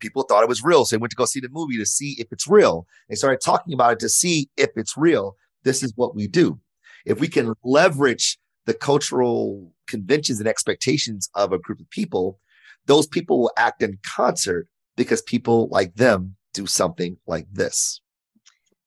people 0.00 0.22
thought 0.22 0.42
it 0.42 0.48
was 0.48 0.62
real. 0.62 0.84
So 0.84 0.96
they 0.96 1.00
went 1.00 1.10
to 1.10 1.16
go 1.16 1.24
see 1.24 1.40
the 1.40 1.48
movie 1.50 1.78
to 1.78 1.86
see 1.86 2.16
if 2.18 2.28
it's 2.32 2.48
real. 2.48 2.86
They 3.08 3.14
started 3.14 3.40
talking 3.44 3.74
about 3.74 3.94
it 3.94 3.98
to 4.00 4.08
see 4.08 4.48
if 4.56 4.70
it's 4.76 4.96
real. 4.96 5.36
This 5.64 5.82
is 5.82 5.92
what 5.96 6.14
we 6.14 6.26
do. 6.26 6.58
If 7.06 7.20
we 7.20 7.28
can 7.28 7.54
leverage 7.64 8.38
the 8.66 8.74
cultural 8.74 9.72
conventions 9.88 10.38
and 10.38 10.48
expectations 10.48 11.28
of 11.34 11.52
a 11.52 11.58
group 11.58 11.80
of 11.80 11.90
people, 11.90 12.38
those 12.86 13.06
people 13.06 13.40
will 13.40 13.52
act 13.56 13.82
in 13.82 13.98
concert 14.04 14.68
because 14.96 15.22
people 15.22 15.68
like 15.70 15.94
them 15.94 16.36
do 16.52 16.66
something 16.66 17.16
like 17.26 17.46
this. 17.50 18.00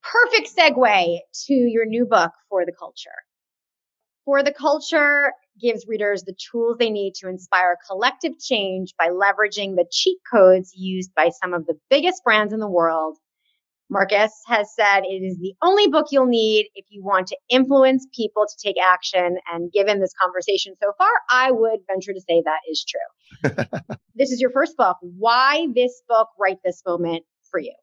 Perfect 0.03 0.55
segue 0.55 1.19
to 1.47 1.53
your 1.53 1.85
new 1.85 2.05
book 2.05 2.31
for 2.49 2.65
the 2.65 2.73
culture. 2.77 3.09
For 4.23 4.43
the 4.43 4.51
culture 4.51 5.33
gives 5.59 5.85
readers 5.87 6.23
the 6.23 6.35
tools 6.51 6.77
they 6.77 6.89
need 6.89 7.13
to 7.15 7.29
inspire 7.29 7.77
collective 7.89 8.33
change 8.39 8.93
by 8.97 9.07
leveraging 9.07 9.75
the 9.75 9.85
cheat 9.91 10.17
codes 10.31 10.73
used 10.75 11.13
by 11.15 11.29
some 11.41 11.53
of 11.53 11.65
the 11.65 11.77
biggest 11.89 12.23
brands 12.23 12.53
in 12.53 12.59
the 12.59 12.69
world. 12.69 13.17
Marcus 13.89 14.31
has 14.47 14.73
said 14.75 15.01
it 15.01 15.23
is 15.23 15.37
the 15.37 15.53
only 15.61 15.87
book 15.87 16.07
you'll 16.09 16.25
need 16.25 16.67
if 16.73 16.85
you 16.89 17.03
want 17.03 17.27
to 17.27 17.37
influence 17.49 18.07
people 18.15 18.45
to 18.47 18.67
take 18.67 18.77
action. 18.81 19.37
And 19.53 19.71
given 19.71 19.99
this 19.99 20.13
conversation 20.19 20.73
so 20.81 20.91
far, 20.97 21.09
I 21.29 21.51
would 21.51 21.81
venture 21.87 22.13
to 22.13 22.21
say 22.21 22.41
that 22.43 22.59
is 22.69 22.83
true. 22.83 23.51
this 24.15 24.31
is 24.31 24.41
your 24.41 24.49
first 24.49 24.75
book. 24.75 24.97
Why 25.01 25.67
this 25.75 26.01
book 26.07 26.29
right 26.39 26.57
this 26.65 26.81
moment 26.85 27.25
for 27.51 27.59
you? 27.59 27.75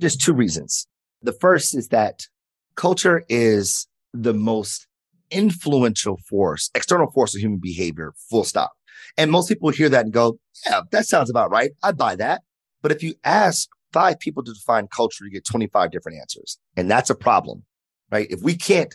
Just 0.00 0.20
two 0.20 0.34
reasons. 0.34 0.86
The 1.22 1.32
first 1.32 1.74
is 1.74 1.88
that 1.88 2.26
culture 2.76 3.24
is 3.28 3.86
the 4.12 4.34
most 4.34 4.86
influential 5.34 6.18
force, 6.28 6.70
external 6.74 7.10
force 7.10 7.34
of 7.34 7.40
human 7.40 7.58
behavior, 7.58 8.14
full 8.30 8.44
stop. 8.44 8.72
And 9.18 9.30
most 9.30 9.48
people 9.48 9.70
hear 9.70 9.88
that 9.88 10.04
and 10.04 10.12
go, 10.12 10.38
yeah, 10.66 10.82
that 10.92 11.06
sounds 11.06 11.28
about 11.28 11.50
right. 11.50 11.72
I 11.82 11.92
buy 11.92 12.16
that. 12.16 12.42
But 12.82 12.92
if 12.92 13.02
you 13.02 13.14
ask 13.24 13.68
five 13.92 14.18
people 14.20 14.42
to 14.44 14.52
define 14.52 14.86
culture, 14.88 15.24
you 15.24 15.30
get 15.30 15.44
25 15.44 15.90
different 15.90 16.18
answers. 16.20 16.58
And 16.76 16.90
that's 16.90 17.10
a 17.10 17.14
problem, 17.14 17.64
right? 18.10 18.26
If 18.30 18.40
we 18.42 18.56
can't 18.56 18.94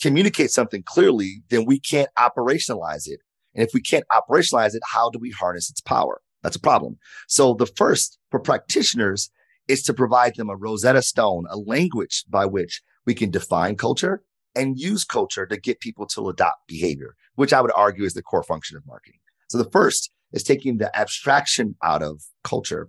communicate 0.00 0.50
something 0.50 0.82
clearly, 0.84 1.42
then 1.50 1.66
we 1.66 1.78
can't 1.78 2.10
operationalize 2.18 3.06
it. 3.06 3.20
And 3.54 3.66
if 3.66 3.74
we 3.74 3.80
can't 3.80 4.04
operationalize 4.12 4.74
it, 4.74 4.82
how 4.92 5.10
do 5.10 5.18
we 5.18 5.30
harness 5.30 5.70
its 5.70 5.80
power? 5.80 6.20
That's 6.42 6.56
a 6.56 6.60
problem. 6.60 6.98
So 7.28 7.54
the 7.54 7.66
first 7.66 8.18
for 8.30 8.40
practitioners 8.40 9.30
is 9.68 9.82
to 9.84 9.94
provide 9.94 10.36
them 10.36 10.48
a 10.48 10.56
Rosetta 10.56 11.02
Stone, 11.02 11.44
a 11.50 11.58
language 11.58 12.24
by 12.28 12.46
which 12.46 12.82
we 13.06 13.14
can 13.14 13.30
define 13.30 13.76
culture 13.76 14.22
and 14.54 14.78
use 14.78 15.04
culture 15.04 15.46
to 15.46 15.56
get 15.56 15.80
people 15.80 16.06
to 16.06 16.28
adopt 16.28 16.66
behavior, 16.66 17.14
which 17.34 17.52
I 17.52 17.60
would 17.60 17.72
argue 17.74 18.04
is 18.04 18.14
the 18.14 18.22
core 18.22 18.42
function 18.42 18.76
of 18.76 18.86
marketing. 18.86 19.20
So 19.48 19.58
the 19.58 19.70
first 19.70 20.10
is 20.32 20.42
taking 20.42 20.78
the 20.78 20.96
abstraction 20.98 21.76
out 21.82 22.02
of 22.02 22.22
culture 22.44 22.88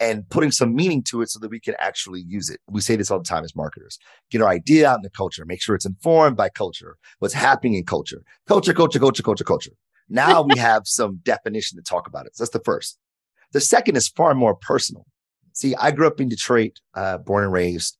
and 0.00 0.28
putting 0.28 0.52
some 0.52 0.74
meaning 0.74 1.02
to 1.02 1.22
it 1.22 1.30
so 1.30 1.40
that 1.40 1.50
we 1.50 1.58
can 1.58 1.74
actually 1.78 2.20
use 2.20 2.50
it. 2.50 2.60
We 2.70 2.80
say 2.80 2.96
this 2.96 3.10
all 3.10 3.18
the 3.18 3.24
time 3.24 3.44
as 3.44 3.56
marketers. 3.56 3.98
Get 4.30 4.42
our 4.42 4.48
idea 4.48 4.88
out 4.88 4.98
in 4.98 5.02
the 5.02 5.10
culture, 5.10 5.44
make 5.44 5.60
sure 5.60 5.74
it's 5.74 5.86
informed 5.86 6.36
by 6.36 6.48
culture, 6.48 6.96
what's 7.18 7.34
happening 7.34 7.74
in 7.74 7.84
culture. 7.84 8.22
Culture, 8.46 8.72
culture, 8.72 9.00
culture, 9.00 9.22
culture, 9.22 9.44
culture. 9.44 9.72
Now 10.08 10.42
we 10.42 10.56
have 10.58 10.82
some 10.86 11.20
definition 11.24 11.76
to 11.78 11.82
talk 11.82 12.06
about 12.06 12.26
it. 12.26 12.36
So 12.36 12.44
that's 12.44 12.52
the 12.52 12.64
first. 12.64 12.98
The 13.52 13.60
second 13.60 13.96
is 13.96 14.08
far 14.08 14.34
more 14.34 14.54
personal. 14.54 15.06
See, 15.52 15.74
I 15.74 15.90
grew 15.90 16.06
up 16.06 16.20
in 16.20 16.28
Detroit, 16.28 16.78
uh, 16.94 17.18
born 17.18 17.42
and 17.42 17.52
raised, 17.52 17.98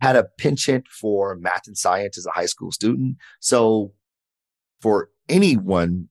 had 0.00 0.16
a 0.16 0.24
penchant 0.38 0.86
for 0.88 1.36
math 1.36 1.66
and 1.66 1.76
science 1.76 2.18
as 2.18 2.26
a 2.26 2.30
high 2.30 2.46
school 2.46 2.70
student. 2.70 3.16
So 3.40 3.92
for 4.80 5.10
anyone 5.28 6.08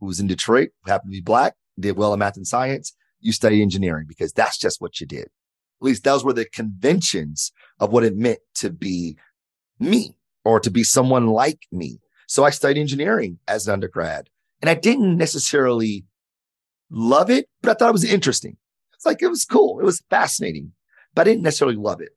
who 0.00 0.06
was 0.06 0.20
in 0.20 0.26
Detroit, 0.26 0.70
who 0.82 0.90
happened 0.90 1.12
to 1.12 1.16
be 1.16 1.22
black, 1.22 1.54
did 1.78 1.96
well 1.96 2.12
in 2.12 2.18
math 2.18 2.36
and 2.36 2.46
science, 2.46 2.94
you 3.20 3.32
study 3.32 3.62
engineering 3.62 4.06
because 4.08 4.32
that's 4.32 4.58
just 4.58 4.80
what 4.80 5.00
you 5.00 5.06
did. 5.06 5.24
At 5.80 5.84
least 5.84 6.04
those 6.04 6.24
were 6.24 6.32
the 6.32 6.44
conventions 6.44 7.52
of 7.78 7.92
what 7.92 8.04
it 8.04 8.16
meant 8.16 8.40
to 8.56 8.70
be 8.70 9.16
me 9.78 10.16
or 10.44 10.58
to 10.60 10.70
be 10.70 10.82
someone 10.82 11.28
like 11.28 11.60
me. 11.70 12.00
So 12.26 12.44
I 12.44 12.50
studied 12.50 12.80
engineering 12.80 13.38
as 13.46 13.66
an 13.66 13.72
undergrad 13.74 14.28
and 14.60 14.68
I 14.68 14.74
didn't 14.74 15.16
necessarily 15.16 16.04
love 16.90 17.30
it, 17.30 17.48
but 17.62 17.70
I 17.70 17.74
thought 17.74 17.90
it 17.90 17.92
was 17.92 18.04
interesting. 18.04 18.56
It's 18.94 19.06
like, 19.06 19.22
it 19.22 19.28
was 19.28 19.44
cool. 19.44 19.78
It 19.78 19.84
was 19.84 20.02
fascinating, 20.10 20.72
but 21.14 21.22
I 21.22 21.30
didn't 21.30 21.44
necessarily 21.44 21.76
love 21.76 22.00
it. 22.00 22.10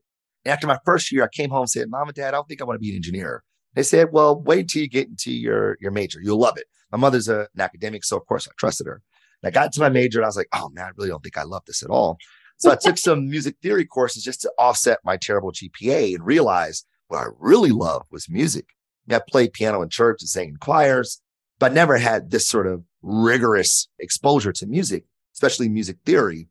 After 0.45 0.67
my 0.67 0.79
first 0.85 1.11
year, 1.11 1.23
I 1.23 1.27
came 1.27 1.49
home 1.49 1.61
and 1.61 1.69
said, 1.69 1.89
mom 1.89 2.07
and 2.07 2.15
dad, 2.15 2.29
I 2.29 2.31
don't 2.31 2.47
think 2.47 2.61
I 2.61 2.65
want 2.65 2.75
to 2.75 2.79
be 2.79 2.89
an 2.89 2.95
engineer. 2.95 3.43
They 3.73 3.83
said, 3.83 4.09
well, 4.11 4.39
wait 4.39 4.61
until 4.61 4.81
you 4.81 4.89
get 4.89 5.07
into 5.07 5.31
your, 5.31 5.77
your 5.79 5.91
major. 5.91 6.19
You'll 6.21 6.39
love 6.39 6.57
it. 6.57 6.65
My 6.91 6.97
mother's 6.97 7.29
a, 7.29 7.47
an 7.55 7.61
academic. 7.61 8.03
So 8.03 8.17
of 8.17 8.25
course 8.25 8.47
I 8.47 8.51
trusted 8.57 8.87
her. 8.87 9.01
And 9.41 9.47
I 9.47 9.51
got 9.51 9.71
to 9.73 9.79
my 9.79 9.89
major 9.89 10.19
and 10.19 10.25
I 10.25 10.27
was 10.27 10.37
like, 10.37 10.49
oh 10.53 10.69
man, 10.69 10.85
I 10.85 10.91
really 10.97 11.09
don't 11.09 11.23
think 11.23 11.37
I 11.37 11.43
love 11.43 11.63
this 11.65 11.83
at 11.83 11.89
all. 11.89 12.17
So 12.57 12.71
I 12.71 12.75
took 12.75 12.97
some 12.97 13.29
music 13.29 13.55
theory 13.61 13.85
courses 13.85 14.23
just 14.23 14.41
to 14.41 14.51
offset 14.57 14.99
my 15.03 15.17
terrible 15.17 15.51
GPA 15.51 16.15
and 16.15 16.25
realized 16.25 16.85
what 17.07 17.19
I 17.19 17.27
really 17.39 17.71
loved 17.71 18.05
was 18.11 18.29
music. 18.29 18.67
I 19.09 19.19
played 19.19 19.53
piano 19.53 19.81
in 19.81 19.89
church 19.89 20.21
and 20.21 20.29
sang 20.29 20.49
in 20.49 20.57
choirs, 20.57 21.21
but 21.59 21.73
never 21.73 21.97
had 21.97 22.31
this 22.31 22.47
sort 22.47 22.67
of 22.67 22.83
rigorous 23.01 23.87
exposure 23.99 24.53
to 24.53 24.65
music, 24.65 25.05
especially 25.33 25.69
music 25.69 25.97
theory. 26.05 26.47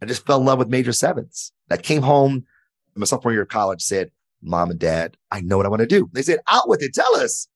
I 0.00 0.06
just 0.06 0.26
fell 0.26 0.40
in 0.40 0.46
love 0.46 0.58
with 0.58 0.68
major 0.68 0.92
sevenths. 0.92 1.52
I 1.70 1.76
came 1.76 2.02
home 2.02 2.44
my 2.94 3.06
sophomore 3.06 3.32
year 3.32 3.42
of 3.42 3.48
college, 3.48 3.82
said, 3.82 4.10
Mom 4.42 4.70
and 4.70 4.78
Dad, 4.78 5.16
I 5.30 5.40
know 5.40 5.56
what 5.56 5.66
I 5.66 5.68
want 5.68 5.80
to 5.80 5.86
do. 5.86 6.10
They 6.12 6.22
said, 6.22 6.40
Out 6.48 6.68
with 6.68 6.82
it. 6.82 6.94
Tell 6.94 7.16
us. 7.16 7.48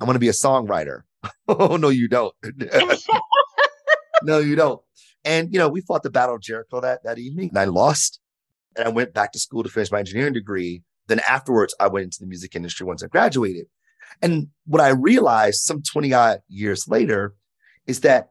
I 0.00 0.04
want 0.04 0.16
to 0.16 0.20
be 0.20 0.28
a 0.28 0.32
songwriter. 0.32 1.02
oh, 1.48 1.76
no, 1.76 1.88
you 1.88 2.08
don't. 2.08 2.34
no, 4.22 4.38
you 4.38 4.56
don't. 4.56 4.80
And, 5.24 5.52
you 5.52 5.58
know, 5.58 5.68
we 5.68 5.80
fought 5.80 6.02
the 6.02 6.10
Battle 6.10 6.34
of 6.36 6.42
Jericho 6.42 6.80
that, 6.80 7.02
that 7.04 7.18
evening 7.18 7.48
and 7.48 7.58
I 7.58 7.64
lost. 7.64 8.20
And 8.76 8.86
I 8.86 8.90
went 8.90 9.14
back 9.14 9.32
to 9.32 9.38
school 9.38 9.62
to 9.62 9.68
finish 9.68 9.90
my 9.90 10.00
engineering 10.00 10.34
degree. 10.34 10.82
Then 11.08 11.20
afterwards, 11.28 11.74
I 11.80 11.88
went 11.88 12.04
into 12.04 12.18
the 12.20 12.26
music 12.26 12.54
industry 12.54 12.86
once 12.86 13.02
I 13.02 13.06
graduated. 13.06 13.66
And 14.22 14.48
what 14.66 14.82
I 14.82 14.88
realized 14.88 15.62
some 15.62 15.82
20 15.82 16.12
odd 16.12 16.40
years 16.48 16.86
later 16.86 17.34
is 17.86 18.00
that 18.00 18.30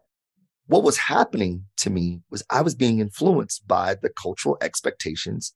what 0.67 0.83
was 0.83 0.97
happening 0.97 1.65
to 1.77 1.89
me 1.89 2.21
was 2.29 2.43
I 2.49 2.61
was 2.61 2.75
being 2.75 2.99
influenced 2.99 3.67
by 3.67 3.95
the 3.95 4.09
cultural 4.09 4.57
expectations 4.61 5.53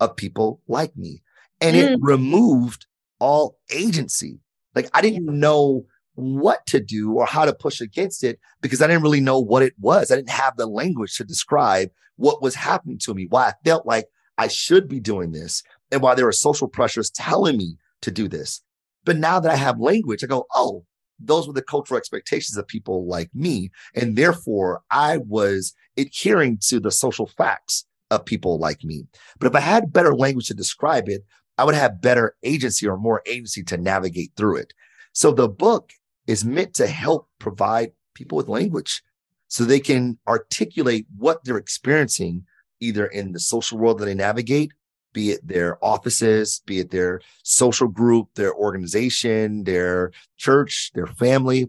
of 0.00 0.16
people 0.16 0.60
like 0.68 0.96
me. 0.96 1.22
And 1.60 1.76
mm. 1.76 1.92
it 1.92 1.98
removed 2.00 2.86
all 3.18 3.58
agency. 3.70 4.40
Like 4.74 4.88
I 4.92 5.00
didn't 5.00 5.26
know 5.26 5.86
what 6.14 6.64
to 6.66 6.80
do 6.80 7.12
or 7.12 7.26
how 7.26 7.44
to 7.44 7.54
push 7.54 7.80
against 7.80 8.22
it 8.22 8.38
because 8.60 8.80
I 8.80 8.86
didn't 8.86 9.02
really 9.02 9.20
know 9.20 9.38
what 9.38 9.62
it 9.62 9.74
was. 9.80 10.10
I 10.10 10.16
didn't 10.16 10.30
have 10.30 10.56
the 10.56 10.66
language 10.66 11.16
to 11.16 11.24
describe 11.24 11.90
what 12.16 12.42
was 12.42 12.54
happening 12.54 12.98
to 12.98 13.14
me, 13.14 13.26
why 13.28 13.48
I 13.48 13.52
felt 13.64 13.86
like 13.86 14.06
I 14.38 14.48
should 14.48 14.88
be 14.88 15.00
doing 15.00 15.32
this, 15.32 15.62
and 15.90 16.02
why 16.02 16.14
there 16.14 16.24
were 16.24 16.32
social 16.32 16.68
pressures 16.68 17.10
telling 17.10 17.56
me 17.56 17.76
to 18.02 18.10
do 18.10 18.28
this. 18.28 18.62
But 19.04 19.16
now 19.16 19.40
that 19.40 19.52
I 19.52 19.56
have 19.56 19.80
language, 19.80 20.22
I 20.22 20.28
go, 20.28 20.46
oh, 20.54 20.84
those 21.18 21.46
were 21.46 21.52
the 21.52 21.62
cultural 21.62 21.98
expectations 21.98 22.56
of 22.56 22.66
people 22.66 23.06
like 23.06 23.30
me. 23.34 23.70
And 23.94 24.16
therefore, 24.16 24.82
I 24.90 25.18
was 25.18 25.74
adhering 25.96 26.58
to 26.68 26.80
the 26.80 26.90
social 26.90 27.26
facts 27.26 27.84
of 28.20 28.26
people 28.26 28.58
like 28.58 28.84
me. 28.84 29.06
But 29.38 29.46
if 29.46 29.54
I 29.54 29.60
had 29.60 29.92
better 29.92 30.14
language 30.14 30.48
to 30.48 30.54
describe 30.54 31.08
it, 31.08 31.24
I 31.58 31.64
would 31.64 31.74
have 31.74 32.00
better 32.00 32.34
agency 32.42 32.86
or 32.86 32.96
more 32.96 33.22
agency 33.26 33.62
to 33.64 33.76
navigate 33.76 34.32
through 34.36 34.56
it. 34.56 34.72
So 35.12 35.30
the 35.30 35.48
book 35.48 35.90
is 36.26 36.44
meant 36.44 36.74
to 36.74 36.86
help 36.86 37.28
provide 37.38 37.92
people 38.14 38.36
with 38.36 38.48
language 38.48 39.02
so 39.48 39.64
they 39.64 39.80
can 39.80 40.18
articulate 40.26 41.06
what 41.16 41.44
they're 41.44 41.56
experiencing 41.56 42.44
either 42.80 43.06
in 43.06 43.32
the 43.32 43.40
social 43.40 43.78
world 43.78 43.98
that 43.98 44.06
they 44.06 44.14
navigate, 44.14 44.72
be 45.12 45.30
it 45.30 45.46
their 45.46 45.82
offices, 45.84 46.60
be 46.66 46.80
it 46.80 46.90
their 46.90 47.20
social 47.44 47.86
group, 47.86 48.28
their 48.34 48.54
organization, 48.54 49.64
their 49.64 50.10
church, 50.36 50.90
their 50.94 51.06
family, 51.06 51.68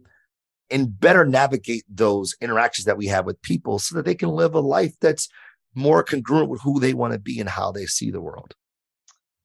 and 0.71 0.99
better 0.99 1.25
navigate 1.25 1.84
those 1.88 2.36
interactions 2.41 2.86
that 2.86 2.97
we 2.97 3.05
have 3.05 3.25
with 3.25 3.41
people 3.43 3.77
so 3.77 3.95
that 3.95 4.05
they 4.05 4.15
can 4.15 4.29
live 4.29 4.55
a 4.55 4.60
life 4.60 4.95
that's 4.99 5.29
more 5.75 6.03
congruent 6.03 6.49
with 6.49 6.61
who 6.61 6.79
they 6.79 6.93
want 6.93 7.13
to 7.13 7.19
be 7.19 7.39
and 7.39 7.49
how 7.49 7.71
they 7.71 7.85
see 7.85 8.11
the 8.11 8.21
world. 8.21 8.55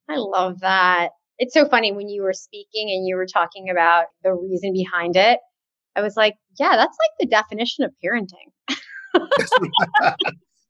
I 0.08 0.16
love 0.16 0.60
that 0.60 1.10
it's 1.40 1.54
so 1.54 1.66
funny 1.66 1.90
when 1.90 2.08
you 2.08 2.22
were 2.22 2.34
speaking 2.34 2.90
and 2.90 3.06
you 3.08 3.16
were 3.16 3.26
talking 3.26 3.70
about 3.70 4.06
the 4.22 4.34
reason 4.34 4.72
behind 4.74 5.16
it. 5.16 5.38
I 5.96 6.02
was 6.02 6.14
like, 6.14 6.34
yeah, 6.58 6.76
that's 6.76 6.96
like 7.00 7.10
the 7.18 7.26
definition 7.26 7.84
of 7.84 7.92
parenting. 8.04 8.76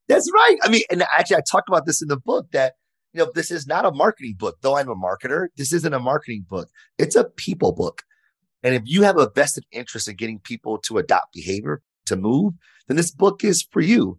that's 0.09 0.31
right. 0.33 0.57
I 0.63 0.71
mean, 0.71 0.83
and 0.91 1.03
actually, 1.03 1.39
I 1.39 1.43
talk 1.51 1.65
about 1.69 1.87
this 1.87 2.01
in 2.01 2.09
the 2.09 2.17
book 2.17 2.53
that, 2.53 2.75
you 3.13 3.19
know, 3.19 3.31
this 3.35 3.51
is 3.51 3.67
not 3.67 3.85
a 3.85 3.91
marketing 3.91 4.37
book, 4.39 4.59
though 4.63 4.77
I'm 4.77 4.89
a 4.89 4.95
marketer. 4.95 5.49
This 5.57 5.73
isn't 5.73 5.93
a 5.93 5.99
marketing 5.99 6.47
book, 6.49 6.69
it's 6.99 7.17
a 7.17 7.25
people 7.25 7.73
book. 7.73 8.03
And 8.63 8.75
if 8.75 8.83
you 8.85 9.03
have 9.03 9.19
a 9.19 9.29
vested 9.29 9.65
interest 9.73 10.07
in 10.07 10.17
getting 10.17 10.39
people 10.39 10.79
to 10.79 10.99
adopt 10.99 11.33
behavior, 11.33 11.83
to 12.07 12.17
move, 12.17 12.55
then 12.87 12.97
this 12.97 13.11
book 13.11 13.43
is 13.43 13.67
for 13.73 13.81
you. 13.81 14.19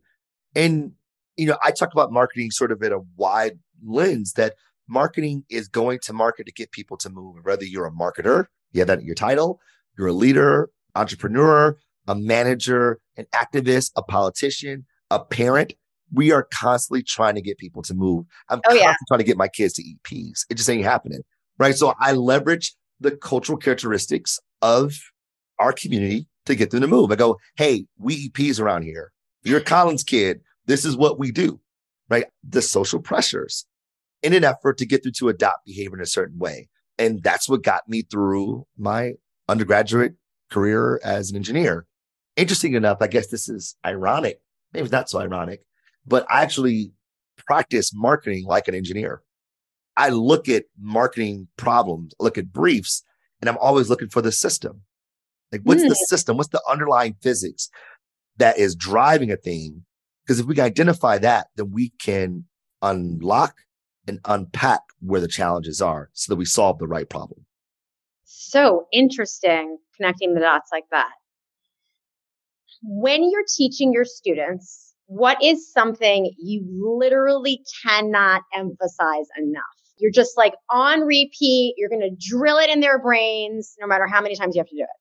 And, 0.56 0.94
you 1.42 1.48
know, 1.48 1.58
I 1.64 1.72
talk 1.72 1.92
about 1.92 2.12
marketing 2.12 2.52
sort 2.52 2.72
of 2.72 2.84
in 2.84 2.94
a 2.94 3.00
wide 3.18 3.58
lens 3.84 4.34
that 4.34 4.54
marketing 4.88 5.44
is 5.50 5.68
going 5.68 5.98
to 6.04 6.14
market 6.14 6.46
to 6.46 6.52
get 6.52 6.72
people 6.72 6.98
to 6.98 7.10
move. 7.10 7.38
Whether 7.42 7.66
you're 7.66 7.88
a 7.88 7.92
marketer, 7.92 8.46
you 8.74 8.82
have 8.82 8.88
that 8.90 9.00
in 9.00 9.06
your 9.06 9.16
title, 9.16 9.60
you're 9.98 10.10
a 10.10 10.14
leader, 10.14 10.70
entrepreneur, 10.94 11.76
a 12.08 12.14
manager, 12.14 13.00
an 13.18 13.26
activist, 13.34 13.92
a 13.96 14.04
politician, 14.04 14.86
a 15.10 15.20
parent. 15.20 15.74
We 16.14 16.32
are 16.32 16.48
constantly 16.54 17.02
trying 17.02 17.34
to 17.36 17.42
get 17.42 17.58
people 17.58 17.82
to 17.84 17.96
move. 17.96 18.28
I'm 18.50 18.60
oh, 18.60 18.62
constantly 18.70 18.82
yeah. 18.82 18.96
trying 19.08 19.20
to 19.20 19.24
get 19.24 19.38
my 19.38 19.48
kids 19.48 19.74
to 19.74 19.82
eat 19.84 19.98
peas. 20.04 20.46
It 20.48 20.58
just 20.58 20.70
ain't 20.70 20.84
happening. 20.84 21.22
Right. 21.58 21.76
So 21.76 21.96
I 22.00 22.12
leverage 22.12 22.76
the 23.00 23.18
cultural 23.18 23.58
characteristics 23.58 24.40
of 24.62 24.94
our 25.58 25.74
community 25.74 26.28
to 26.46 26.54
get 26.54 26.70
them 26.70 26.82
to 26.82 26.88
move. 26.88 27.12
I 27.12 27.16
go, 27.16 27.40
hey, 27.56 27.88
we 27.98 28.14
eat 28.14 28.36
peas 28.36 28.60
around 28.60 28.84
here. 28.84 29.12
You're 29.44 29.60
a 29.60 29.64
Collins 29.64 30.04
kid. 30.04 30.42
This 30.66 30.86
is 30.86 30.96
what 30.96 31.20
we 31.20 31.32
do. 31.32 31.60
Right. 32.10 32.26
The 32.44 32.62
social 32.62 33.00
pressures, 33.00 33.66
in 34.22 34.34
an 34.34 34.44
effort 34.44 34.78
to 34.80 34.86
get 34.86 35.04
through 35.04 35.14
to 35.14 35.30
adopt 35.30 35.66
behavior 35.66 35.96
in 35.96 36.04
a 36.04 36.06
certain 36.06 36.38
way. 36.38 36.70
And 36.98 37.24
that's 37.24 37.48
what 37.48 37.64
got 37.64 37.88
me 37.88 38.02
through 38.02 38.68
my 38.78 39.14
undergraduate 39.48 40.16
career 40.50 41.00
as 41.04 41.32
an 41.32 41.38
engineer. 41.38 41.86
Interesting 42.36 42.74
enough, 42.74 42.98
I 43.02 43.08
guess 43.08 43.28
this 43.28 43.50
is 43.50 43.76
ironic. 43.86 44.42
Maybe 44.74 44.84
it's 44.84 44.92
not 44.92 45.10
so 45.10 45.20
ironic, 45.20 45.66
but 46.06 46.26
I 46.30 46.44
actually 46.44 46.92
practice 47.38 47.92
marketing 47.94 48.46
like 48.46 48.68
an 48.68 48.76
engineer. 48.76 49.24
I 49.98 50.10
look 50.10 50.48
at 50.48 50.66
marketing 50.80 51.48
problems, 51.58 52.14
look 52.20 52.38
at 52.38 52.54
briefs, 52.54 53.04
and 53.40 53.50
I'm 53.50 53.58
always 53.58 53.90
looking 53.90 54.10
for 54.10 54.22
the 54.22 54.32
system. 54.32 54.82
Like, 55.52 55.62
what's 55.64 55.84
mm. 55.84 55.90
the 55.90 55.96
system? 55.96 56.38
What's 56.38 56.50
the 56.50 56.62
underlying 56.70 57.16
physics 57.22 57.70
that 58.38 58.58
is 58.58 58.76
driving 58.76 59.32
a 59.32 59.38
thing? 59.38 59.86
Because 60.24 60.40
if 60.40 60.46
we 60.46 60.56
can 60.56 60.66
identify 60.66 61.18
that, 61.20 61.48
then 61.56 61.72
we 61.72 61.90
can 62.00 62.46
unlock 62.82 63.56
and 64.08 64.20
unpack 64.26 64.82
where 65.00 65.22
the 65.22 65.28
challenges 65.28 65.82
are 65.82 66.10
so 66.14 66.32
that 66.32 66.38
we 66.38 66.46
solve 66.46 66.80
the 66.80 66.88
right 66.88 67.10
problem. 67.10 67.46
So 68.24 68.88
interesting 68.92 69.78
connecting 69.98 70.34
the 70.34 70.42
dots 70.42 70.70
like 70.72 70.86
that. 70.92 71.12
When 72.84 73.30
you're 73.30 73.46
teaching 73.56 73.94
your 73.94 74.06
students, 74.06 74.94
what 75.06 75.38
is 75.44 75.72
something 75.72 76.34
you 76.40 76.66
literally 77.00 77.62
cannot 77.84 78.42
emphasize 78.56 79.28
enough? 79.38 79.64
You're 79.98 80.12
just 80.12 80.38
like 80.38 80.54
on 80.70 81.02
repeat. 81.02 81.76
You're 81.78 81.90
going 81.90 82.02
to 82.02 82.16
drill 82.30 82.58
it 82.58 82.70
in 82.70 82.80
their 82.80 83.00
brains 83.00 83.76
no 83.80 83.86
matter 83.86 84.08
how 84.08 84.22
many 84.22 84.36
times 84.36 84.56
you 84.56 84.62
have 84.62 84.70
to 84.70 84.76
do 84.76 84.84
it. 84.84 85.01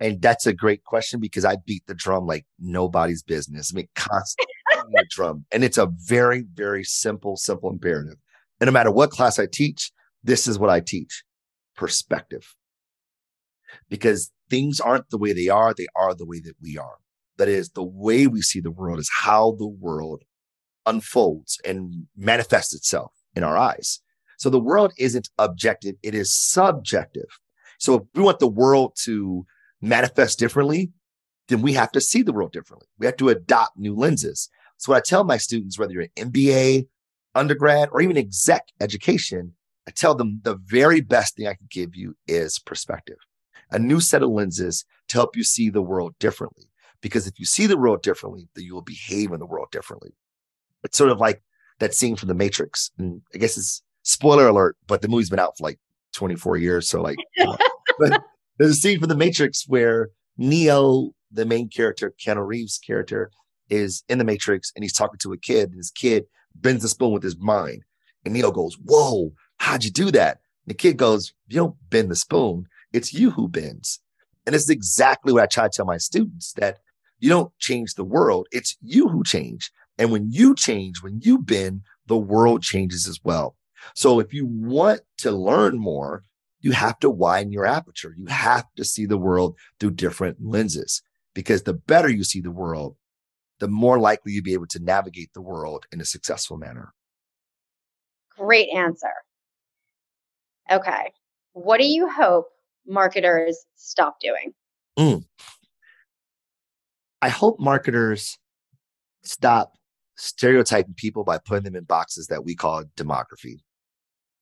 And 0.00 0.20
that's 0.20 0.46
a 0.46 0.52
great 0.52 0.84
question 0.84 1.20
because 1.20 1.44
I 1.44 1.56
beat 1.64 1.86
the 1.86 1.94
drum 1.94 2.26
like 2.26 2.46
nobody's 2.58 3.22
business. 3.22 3.72
I 3.72 3.76
mean, 3.76 3.88
constantly 3.94 4.54
the 4.90 5.06
drum. 5.10 5.44
And 5.52 5.62
it's 5.62 5.78
a 5.78 5.90
very, 6.06 6.44
very 6.54 6.84
simple, 6.84 7.36
simple 7.36 7.70
imperative. 7.70 8.16
And 8.60 8.66
no 8.66 8.72
matter 8.72 8.90
what 8.90 9.10
class 9.10 9.38
I 9.38 9.46
teach, 9.46 9.92
this 10.22 10.46
is 10.46 10.58
what 10.58 10.70
I 10.70 10.80
teach 10.80 11.22
perspective. 11.76 12.54
Because 13.88 14.30
things 14.50 14.80
aren't 14.80 15.10
the 15.10 15.18
way 15.18 15.32
they 15.32 15.48
are, 15.48 15.74
they 15.74 15.86
are 15.96 16.14
the 16.14 16.26
way 16.26 16.40
that 16.40 16.56
we 16.60 16.76
are. 16.78 16.98
That 17.36 17.48
is, 17.48 17.70
the 17.70 17.82
way 17.82 18.26
we 18.26 18.42
see 18.42 18.60
the 18.60 18.70
world 18.70 18.98
is 18.98 19.10
how 19.12 19.56
the 19.58 19.66
world 19.66 20.22
unfolds 20.86 21.58
and 21.64 22.06
manifests 22.16 22.74
itself 22.74 23.12
in 23.34 23.42
our 23.42 23.56
eyes. 23.56 24.00
So 24.38 24.50
the 24.50 24.60
world 24.60 24.92
isn't 24.98 25.30
objective, 25.38 25.96
it 26.02 26.14
is 26.14 26.34
subjective. 26.34 27.38
So 27.78 27.94
if 27.94 28.02
we 28.14 28.22
want 28.22 28.38
the 28.38 28.48
world 28.48 28.96
to 29.04 29.46
manifest 29.84 30.38
differently, 30.38 30.90
then 31.48 31.62
we 31.62 31.74
have 31.74 31.92
to 31.92 32.00
see 32.00 32.22
the 32.22 32.32
world 32.32 32.52
differently. 32.52 32.88
We 32.98 33.06
have 33.06 33.16
to 33.18 33.28
adopt 33.28 33.76
new 33.76 33.94
lenses. 33.94 34.48
So 34.78 34.92
what 34.92 34.98
I 34.98 35.00
tell 35.00 35.24
my 35.24 35.36
students, 35.36 35.78
whether 35.78 35.92
you're 35.92 36.08
an 36.16 36.30
MBA, 36.32 36.88
undergrad, 37.34 37.88
or 37.92 38.00
even 38.00 38.16
exec 38.16 38.68
education, 38.80 39.54
I 39.86 39.90
tell 39.90 40.14
them 40.14 40.40
the 40.44 40.56
very 40.56 41.00
best 41.00 41.36
thing 41.36 41.46
I 41.46 41.54
can 41.54 41.68
give 41.70 41.94
you 41.94 42.16
is 42.26 42.58
perspective, 42.58 43.18
a 43.70 43.78
new 43.78 44.00
set 44.00 44.22
of 44.22 44.30
lenses 44.30 44.84
to 45.08 45.18
help 45.18 45.36
you 45.36 45.44
see 45.44 45.68
the 45.68 45.82
world 45.82 46.14
differently. 46.18 46.64
Because 47.00 47.26
if 47.26 47.38
you 47.38 47.44
see 47.44 47.66
the 47.66 47.76
world 47.76 48.02
differently, 48.02 48.48
then 48.54 48.64
you 48.64 48.74
will 48.74 48.82
behave 48.82 49.32
in 49.32 49.40
the 49.40 49.46
world 49.46 49.68
differently. 49.70 50.14
It's 50.84 50.96
sort 50.96 51.10
of 51.10 51.18
like 51.18 51.42
that 51.80 51.94
scene 51.94 52.16
from 52.16 52.28
The 52.28 52.34
Matrix. 52.34 52.90
And 52.98 53.20
I 53.34 53.38
guess 53.38 53.58
it's 53.58 53.82
spoiler 54.02 54.48
alert, 54.48 54.76
but 54.86 55.02
the 55.02 55.08
movie's 55.08 55.28
been 55.28 55.38
out 55.38 55.58
for 55.58 55.64
like 55.64 55.78
24 56.14 56.56
years. 56.56 56.88
So 56.88 57.02
like, 57.02 57.18
but 57.98 58.22
there's 58.58 58.70
a 58.70 58.74
scene 58.74 58.98
from 58.98 59.08
The 59.08 59.16
Matrix 59.16 59.64
where 59.66 60.10
Neo, 60.36 61.10
the 61.30 61.44
main 61.44 61.68
character, 61.68 62.12
Keanu 62.24 62.46
Reeves' 62.46 62.78
character, 62.78 63.30
is 63.70 64.04
in 64.08 64.18
the 64.18 64.24
Matrix 64.24 64.72
and 64.74 64.84
he's 64.84 64.92
talking 64.92 65.18
to 65.20 65.32
a 65.32 65.38
kid, 65.38 65.70
and 65.70 65.78
his 65.78 65.90
kid 65.90 66.24
bends 66.54 66.82
the 66.82 66.88
spoon 66.88 67.12
with 67.12 67.22
his 67.22 67.38
mind. 67.38 67.82
And 68.24 68.34
Neo 68.34 68.50
goes, 68.50 68.76
Whoa, 68.84 69.32
how'd 69.58 69.84
you 69.84 69.90
do 69.90 70.10
that? 70.12 70.38
And 70.64 70.70
the 70.70 70.74
kid 70.74 70.96
goes, 70.96 71.32
You 71.48 71.56
don't 71.56 71.76
bend 71.90 72.10
the 72.10 72.16
spoon, 72.16 72.66
it's 72.92 73.12
you 73.12 73.30
who 73.30 73.48
bends. 73.48 74.00
And 74.46 74.54
this 74.54 74.62
is 74.62 74.70
exactly 74.70 75.32
what 75.32 75.42
I 75.42 75.46
try 75.46 75.64
to 75.64 75.70
tell 75.70 75.86
my 75.86 75.96
students 75.96 76.52
that 76.54 76.78
you 77.18 77.30
don't 77.30 77.56
change 77.58 77.94
the 77.94 78.04
world. 78.04 78.46
It's 78.52 78.76
you 78.82 79.08
who 79.08 79.24
change. 79.24 79.70
And 79.98 80.10
when 80.10 80.30
you 80.30 80.54
change, 80.54 81.02
when 81.02 81.20
you 81.22 81.38
bend, 81.38 81.82
the 82.06 82.16
world 82.16 82.62
changes 82.62 83.08
as 83.08 83.18
well. 83.24 83.56
So 83.94 84.20
if 84.20 84.34
you 84.34 84.46
want 84.46 85.00
to 85.18 85.30
learn 85.30 85.78
more, 85.78 86.24
you 86.64 86.72
have 86.72 86.98
to 86.98 87.10
widen 87.10 87.52
your 87.52 87.66
aperture. 87.66 88.14
You 88.16 88.24
have 88.28 88.64
to 88.76 88.86
see 88.86 89.04
the 89.04 89.18
world 89.18 89.58
through 89.78 89.90
different 89.90 90.38
lenses 90.40 91.02
because 91.34 91.64
the 91.64 91.74
better 91.74 92.08
you 92.08 92.24
see 92.24 92.40
the 92.40 92.50
world, 92.50 92.96
the 93.60 93.68
more 93.68 93.98
likely 93.98 94.32
you'll 94.32 94.44
be 94.44 94.54
able 94.54 94.68
to 94.68 94.82
navigate 94.82 95.34
the 95.34 95.42
world 95.42 95.84
in 95.92 96.00
a 96.00 96.06
successful 96.06 96.56
manner. 96.56 96.94
Great 98.38 98.70
answer. 98.74 99.12
Okay. 100.70 101.12
What 101.52 101.80
do 101.80 101.86
you 101.86 102.08
hope 102.08 102.46
marketers 102.86 103.66
stop 103.76 104.16
doing? 104.20 104.54
Mm. 104.98 105.26
I 107.20 107.28
hope 107.28 107.60
marketers 107.60 108.38
stop 109.22 109.74
stereotyping 110.16 110.94
people 110.94 111.24
by 111.24 111.36
putting 111.36 111.64
them 111.64 111.76
in 111.76 111.84
boxes 111.84 112.28
that 112.28 112.42
we 112.42 112.54
call 112.54 112.84
demography. 112.96 113.58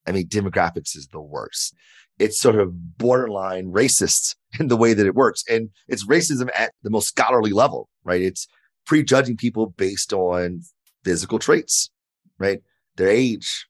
I 0.07 0.13
mean, 0.13 0.29
demographics 0.29 0.97
is 0.97 1.09
the 1.09 1.21
worst. 1.21 1.75
It's 2.23 2.41
sort 2.41 2.57
of 2.57 2.99
borderline 2.99 3.73
racist 3.73 4.37
in 4.61 4.69
the 4.69 4.77
way 4.77 4.95
that 4.95 5.07
it 5.07 5.15
works. 5.15 5.43
And 5.49 5.71
it's 5.89 6.07
racism 6.07 6.49
at 6.57 6.73
the 6.83 6.91
most 6.91 7.09
scholarly 7.09 7.53
level, 7.53 7.89
right? 8.05 8.23
It's 8.23 8.47
prejudging 8.87 9.37
people 9.37 9.75
based 9.77 10.13
on 10.13 10.63
physical 11.05 11.39
traits, 11.39 11.91
right? 12.39 12.61
Their 12.97 13.09
age, 13.09 13.67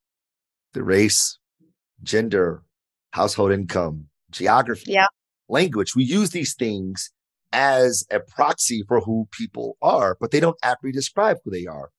their 0.75 0.85
race, 0.85 1.39
gender, 2.03 2.63
household 3.13 3.53
income, 3.53 4.07
geography, 4.31 4.93
yeah. 4.93 5.07
language. 5.49 5.95
We 5.95 6.05
use 6.05 6.31
these 6.31 6.55
things 6.55 7.11
as 7.53 8.05
a 8.11 8.21
proxy 8.21 8.83
for 8.89 9.01
who 9.01 9.29
people 9.31 9.77
are, 9.83 10.17
but 10.21 10.31
they 10.31 10.41
don't 10.41 10.57
accurately 10.63 10.93
describe 10.93 11.39
who 11.45 11.51
they 11.51 11.67
are. 11.67 11.91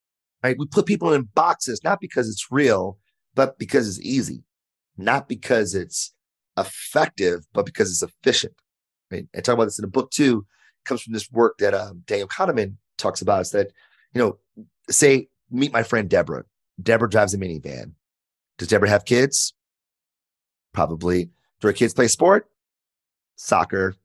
Right? 0.44 0.58
We 0.58 0.66
put 0.66 0.86
people 0.86 1.14
in 1.14 1.30
boxes 1.36 1.82
not 1.84 2.02
because 2.02 2.28
it's 2.28 2.52
real, 2.52 2.98
but 3.34 3.58
because 3.58 3.88
it's 3.88 4.06
easy, 4.06 4.44
not 4.98 5.30
because 5.30 5.74
it's 5.74 6.13
effective, 6.58 7.46
but 7.54 7.66
because 7.66 7.90
it's 7.90 8.04
efficient. 8.04 8.54
Right? 9.12 9.28
I 9.36 9.42
talk 9.42 9.54
about 9.54 9.66
this 9.66 9.80
in 9.80 9.84
the 9.84 9.90
book 9.90 10.12
too. 10.12 10.46
It 10.82 10.88
comes 10.88 11.02
from 11.02 11.14
this 11.14 11.32
work 11.32 11.58
that 11.60 11.74
um, 11.74 12.04
Daniel 12.06 12.28
Kahneman 12.28 12.76
talks 12.98 13.22
about. 13.22 13.42
Is 13.42 13.52
that 13.52 13.72
you 14.14 14.22
know, 14.22 14.38
say 14.90 15.28
meet 15.52 15.74
my 15.74 15.84
friend 15.84 16.10
Deborah. 16.10 16.46
Deborah 16.82 17.10
drives 17.10 17.34
a 17.34 17.38
minivan. 17.38 17.94
Does 18.58 18.68
Deborah 18.68 18.90
have 18.90 19.06
kids? 19.06 19.54
Probably. 20.74 21.30
Do 21.60 21.68
her 21.68 21.74
kids 21.74 21.94
play 21.94 22.08
sport? 22.08 22.50
Soccer. 23.36 23.96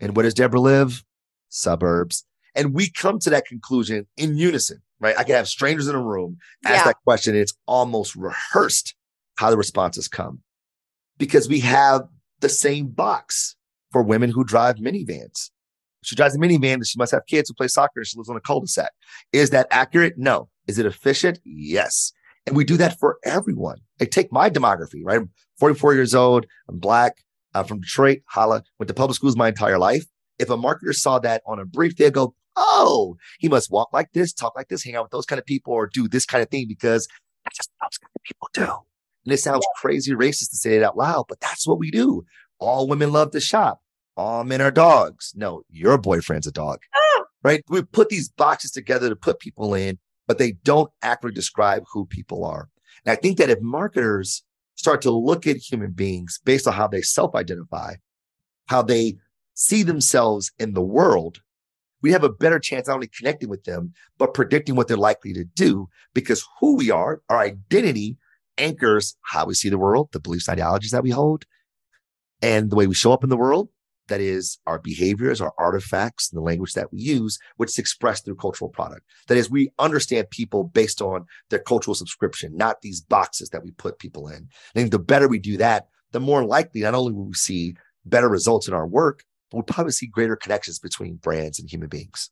And 0.00 0.16
where 0.16 0.24
does 0.24 0.34
Deborah 0.34 0.60
live? 0.60 1.04
Suburbs. 1.48 2.24
And 2.54 2.74
we 2.74 2.90
come 2.90 3.18
to 3.20 3.30
that 3.30 3.46
conclusion 3.46 4.06
in 4.16 4.36
unison, 4.36 4.82
right? 4.98 5.16
I 5.18 5.24
can 5.24 5.34
have 5.34 5.48
strangers 5.48 5.88
in 5.88 5.94
a 5.94 6.02
room 6.02 6.38
ask 6.64 6.74
yeah. 6.74 6.84
that 6.84 6.96
question. 7.04 7.34
And 7.34 7.42
it's 7.42 7.54
almost 7.66 8.16
rehearsed 8.16 8.94
how 9.36 9.50
the 9.50 9.56
responses 9.56 10.08
come 10.08 10.40
because 11.18 11.48
we 11.48 11.60
have 11.60 12.02
the 12.40 12.48
same 12.48 12.88
box 12.88 13.56
for 13.90 14.02
women 14.02 14.30
who 14.30 14.44
drive 14.44 14.76
minivans. 14.76 15.50
She 16.02 16.14
drives 16.14 16.36
a 16.36 16.38
minivan 16.38 16.86
she 16.86 16.98
must 16.98 17.12
have 17.12 17.26
kids 17.26 17.48
who 17.48 17.54
play 17.54 17.68
soccer. 17.68 18.04
She 18.04 18.16
lives 18.16 18.28
on 18.28 18.36
a 18.36 18.40
cul-de-sac. 18.40 18.92
Is 19.32 19.50
that 19.50 19.66
accurate? 19.70 20.14
No. 20.16 20.48
Is 20.68 20.78
it 20.78 20.86
efficient? 20.86 21.40
Yes. 21.44 22.12
And 22.46 22.54
we 22.54 22.64
do 22.64 22.76
that 22.76 22.98
for 23.00 23.18
everyone. 23.24 23.78
I 24.00 24.04
take 24.04 24.30
my 24.30 24.48
demography, 24.48 25.00
right? 25.02 25.18
I'm 25.18 25.30
44 25.58 25.94
years 25.94 26.14
old. 26.14 26.46
I'm 26.68 26.78
black. 26.78 27.16
I'm 27.54 27.64
from 27.64 27.80
Detroit. 27.80 28.18
Holla. 28.26 28.62
Went 28.78 28.88
to 28.88 28.94
public 28.94 29.16
schools 29.16 29.36
my 29.36 29.48
entire 29.48 29.78
life. 29.78 30.04
If 30.38 30.50
a 30.50 30.56
marketer 30.56 30.94
saw 30.94 31.18
that 31.20 31.42
on 31.46 31.58
a 31.58 31.64
brief, 31.64 31.96
they'd 31.96 32.12
go, 32.12 32.34
oh, 32.54 33.16
he 33.38 33.48
must 33.48 33.70
walk 33.70 33.88
like 33.92 34.12
this, 34.12 34.32
talk 34.32 34.54
like 34.54 34.68
this, 34.68 34.84
hang 34.84 34.94
out 34.94 35.04
with 35.04 35.12
those 35.12 35.26
kind 35.26 35.38
of 35.38 35.46
people, 35.46 35.72
or 35.72 35.86
do 35.86 36.08
this 36.08 36.24
kind 36.24 36.42
of 36.42 36.50
thing 36.50 36.66
because 36.68 37.08
that's 37.44 37.56
just 37.56 37.70
what 37.78 37.88
those 37.90 37.98
kind 37.98 38.10
of 38.14 38.22
people 38.22 38.48
do. 38.52 38.86
And 39.26 39.32
it 39.32 39.38
sounds 39.38 39.66
crazy 39.80 40.12
racist 40.12 40.50
to 40.50 40.56
say 40.56 40.76
it 40.76 40.84
out 40.84 40.96
loud, 40.96 41.24
but 41.28 41.40
that's 41.40 41.66
what 41.66 41.80
we 41.80 41.90
do. 41.90 42.24
All 42.60 42.86
women 42.86 43.12
love 43.12 43.32
to 43.32 43.40
shop. 43.40 43.80
All 44.16 44.44
men 44.44 44.62
are 44.62 44.70
dogs. 44.70 45.32
No, 45.34 45.62
your 45.68 45.98
boyfriend's 45.98 46.46
a 46.46 46.52
dog. 46.52 46.78
Ah. 46.94 47.24
Right? 47.42 47.62
We 47.68 47.82
put 47.82 48.08
these 48.08 48.28
boxes 48.28 48.70
together 48.70 49.08
to 49.08 49.16
put 49.16 49.40
people 49.40 49.74
in, 49.74 49.98
but 50.26 50.38
they 50.38 50.52
don't 50.52 50.90
accurately 51.02 51.34
describe 51.34 51.84
who 51.92 52.06
people 52.06 52.44
are. 52.44 52.68
And 53.04 53.12
I 53.12 53.16
think 53.16 53.36
that 53.38 53.50
if 53.50 53.60
marketers 53.60 54.44
start 54.76 55.02
to 55.02 55.10
look 55.10 55.46
at 55.46 55.56
human 55.56 55.90
beings 55.90 56.38
based 56.44 56.66
on 56.66 56.74
how 56.74 56.86
they 56.86 57.02
self 57.02 57.34
identify, 57.34 57.94
how 58.68 58.82
they 58.82 59.16
see 59.54 59.82
themselves 59.82 60.52
in 60.58 60.74
the 60.74 60.82
world, 60.82 61.40
we 62.00 62.12
have 62.12 62.24
a 62.24 62.28
better 62.28 62.58
chance 62.58 62.86
not 62.86 62.94
only 62.94 63.08
connecting 63.08 63.48
with 63.48 63.64
them, 63.64 63.92
but 64.18 64.34
predicting 64.34 64.76
what 64.76 64.86
they're 64.86 64.96
likely 64.96 65.32
to 65.32 65.44
do 65.44 65.88
because 66.14 66.46
who 66.60 66.76
we 66.76 66.90
are, 66.90 67.20
our 67.28 67.38
identity 67.38 68.16
anchors 68.58 69.16
how 69.22 69.46
we 69.46 69.54
see 69.54 69.68
the 69.68 69.78
world, 69.78 70.08
the 70.12 70.20
beliefs, 70.20 70.48
ideologies 70.48 70.90
that 70.90 71.02
we 71.02 71.10
hold, 71.10 71.44
and 72.42 72.70
the 72.70 72.76
way 72.76 72.86
we 72.86 72.94
show 72.94 73.12
up 73.12 73.24
in 73.24 73.30
the 73.30 73.36
world. 73.36 73.68
That 74.08 74.20
is 74.20 74.58
our 74.68 74.78
behaviors, 74.78 75.40
our 75.40 75.52
artifacts, 75.58 76.30
and 76.30 76.38
the 76.38 76.44
language 76.44 76.74
that 76.74 76.92
we 76.92 77.00
use, 77.00 77.40
which 77.56 77.70
is 77.70 77.78
expressed 77.78 78.24
through 78.24 78.36
cultural 78.36 78.70
product. 78.70 79.02
That 79.26 79.36
is, 79.36 79.50
we 79.50 79.70
understand 79.80 80.30
people 80.30 80.62
based 80.62 81.02
on 81.02 81.26
their 81.50 81.58
cultural 81.58 81.96
subscription, 81.96 82.56
not 82.56 82.82
these 82.82 83.00
boxes 83.00 83.48
that 83.48 83.64
we 83.64 83.72
put 83.72 83.98
people 83.98 84.28
in. 84.28 84.48
Think 84.74 84.92
the 84.92 85.00
better 85.00 85.26
we 85.26 85.40
do 85.40 85.56
that, 85.56 85.88
the 86.12 86.20
more 86.20 86.44
likely 86.44 86.82
not 86.82 86.94
only 86.94 87.12
will 87.12 87.26
we 87.26 87.34
see 87.34 87.74
better 88.04 88.28
results 88.28 88.68
in 88.68 88.74
our 88.74 88.86
work, 88.86 89.24
but 89.50 89.56
we'll 89.56 89.64
probably 89.64 89.92
see 89.92 90.06
greater 90.06 90.36
connections 90.36 90.78
between 90.78 91.16
brands 91.16 91.58
and 91.58 91.68
human 91.68 91.88
beings. 91.88 92.30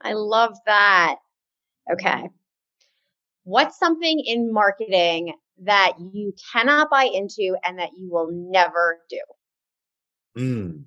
I 0.00 0.14
love 0.14 0.56
that. 0.64 1.16
Okay. 1.92 2.30
What's 3.46 3.78
something 3.78 4.20
in 4.26 4.52
marketing 4.52 5.34
that 5.62 5.92
you 6.00 6.34
cannot 6.52 6.90
buy 6.90 7.04
into 7.04 7.56
and 7.64 7.78
that 7.78 7.90
you 7.96 8.10
will 8.10 8.28
never 8.32 8.98
do? 9.08 9.20
Mm. 10.36 10.84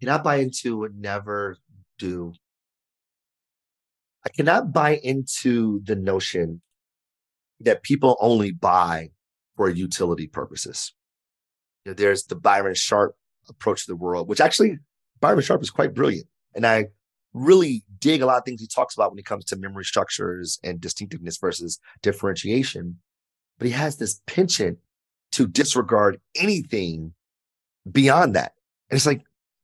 Cannot 0.00 0.24
buy 0.24 0.38
into 0.38 0.78
would 0.78 0.98
never 0.98 1.56
do. 1.96 2.32
I 4.26 4.30
cannot 4.30 4.72
buy 4.72 4.96
into 4.96 5.80
the 5.84 5.94
notion 5.94 6.60
that 7.60 7.84
people 7.84 8.16
only 8.18 8.50
buy 8.50 9.10
for 9.56 9.70
utility 9.70 10.26
purposes. 10.26 10.92
You 11.84 11.92
know, 11.92 11.94
there's 11.94 12.24
the 12.24 12.34
Byron 12.34 12.74
Sharp 12.74 13.14
approach 13.48 13.86
to 13.86 13.92
the 13.92 13.96
world, 13.96 14.28
which 14.28 14.40
actually 14.40 14.78
Byron 15.20 15.42
Sharp 15.42 15.62
is 15.62 15.70
quite 15.70 15.94
brilliant. 15.94 16.26
And 16.56 16.66
I 16.66 16.86
really 17.38 17.84
dig 17.98 18.22
a 18.22 18.26
lot 18.26 18.38
of 18.38 18.44
things 18.44 18.60
he 18.60 18.66
talks 18.66 18.94
about 18.94 19.10
when 19.10 19.18
it 19.18 19.24
comes 19.24 19.44
to 19.46 19.56
memory 19.56 19.84
structures 19.84 20.58
and 20.62 20.80
distinctiveness 20.80 21.38
versus 21.38 21.78
differentiation. 22.02 22.98
But 23.58 23.66
he 23.66 23.72
has 23.72 23.96
this 23.96 24.20
penchant 24.26 24.78
to 25.32 25.46
disregard 25.46 26.20
anything 26.36 27.14
beyond 27.90 28.34
that. 28.34 28.52
And 28.90 28.96
it's 28.96 29.06
like, 29.06 29.22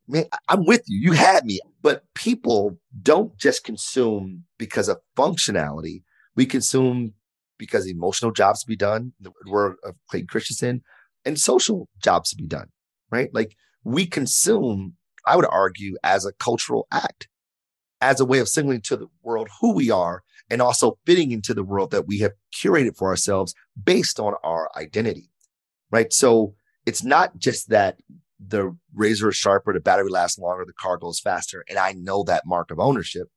man, 0.09 0.25
I'm 0.49 0.65
with 0.65 0.83
you. 0.87 1.11
You 1.11 1.13
had 1.13 1.45
me. 1.45 1.61
But 1.83 2.05
people 2.15 2.79
don't 3.03 3.37
just 3.39 3.65
consume 3.65 4.45
because 4.59 4.89
of 4.89 4.99
functionality. 5.17 6.03
We 6.37 6.47
consume 6.47 7.15
because 7.59 7.87
emotional 7.87 8.33
jobs 8.33 8.61
to 8.61 8.67
be 8.67 8.77
done, 8.77 9.13
the 9.21 9.33
word 9.47 9.77
of 9.85 9.95
Clayton 10.11 10.27
Christensen, 10.27 10.83
and 11.25 11.39
social 11.39 11.89
jobs 12.03 12.31
to 12.31 12.37
be 12.37 12.47
done, 12.47 12.69
right? 13.11 13.33
Like 13.33 13.57
we 13.85 14.07
consume, 14.07 14.95
I 15.27 15.37
would 15.37 15.47
argue, 15.51 15.97
as 16.03 16.27
a 16.27 16.33
cultural 16.33 16.87
act, 16.91 17.29
as 18.05 18.21
a 18.21 18.25
way 18.25 18.39
of 18.39 18.49
signaling 18.49 18.83
to 18.83 18.97
the 18.99 19.07
world 19.23 19.49
who 19.61 19.73
we 19.73 19.91
are 19.91 20.23
and 20.51 20.61
also 20.61 20.99
fitting 21.07 21.33
into 21.33 21.55
the 21.55 21.65
world 21.65 21.91
that 21.91 22.07
we 22.07 22.19
have 22.19 22.33
curated 22.55 22.95
for 22.97 23.09
ourselves 23.09 23.55
based 23.83 24.21
on 24.21 24.35
our 24.45 24.69
identity, 24.77 25.31
right? 25.91 26.13
So 26.13 26.55
it's 26.85 27.03
not 27.03 27.39
just 27.39 27.71
that 27.71 27.97
the 28.39 28.77
razor 28.95 29.31
is 29.31 29.37
sharper, 29.37 29.73
the 29.73 29.81
battery 29.81 30.11
lasts 30.11 30.39
longer, 30.39 30.67
the 30.67 30.75
car 30.75 30.99
goes 30.99 31.19
faster, 31.19 31.65
and 31.67 31.79
I 31.79 31.93
know 31.93 32.25
that 32.25 32.43
mark 32.45 32.71
of 32.71 32.79
ownership. 32.79 33.29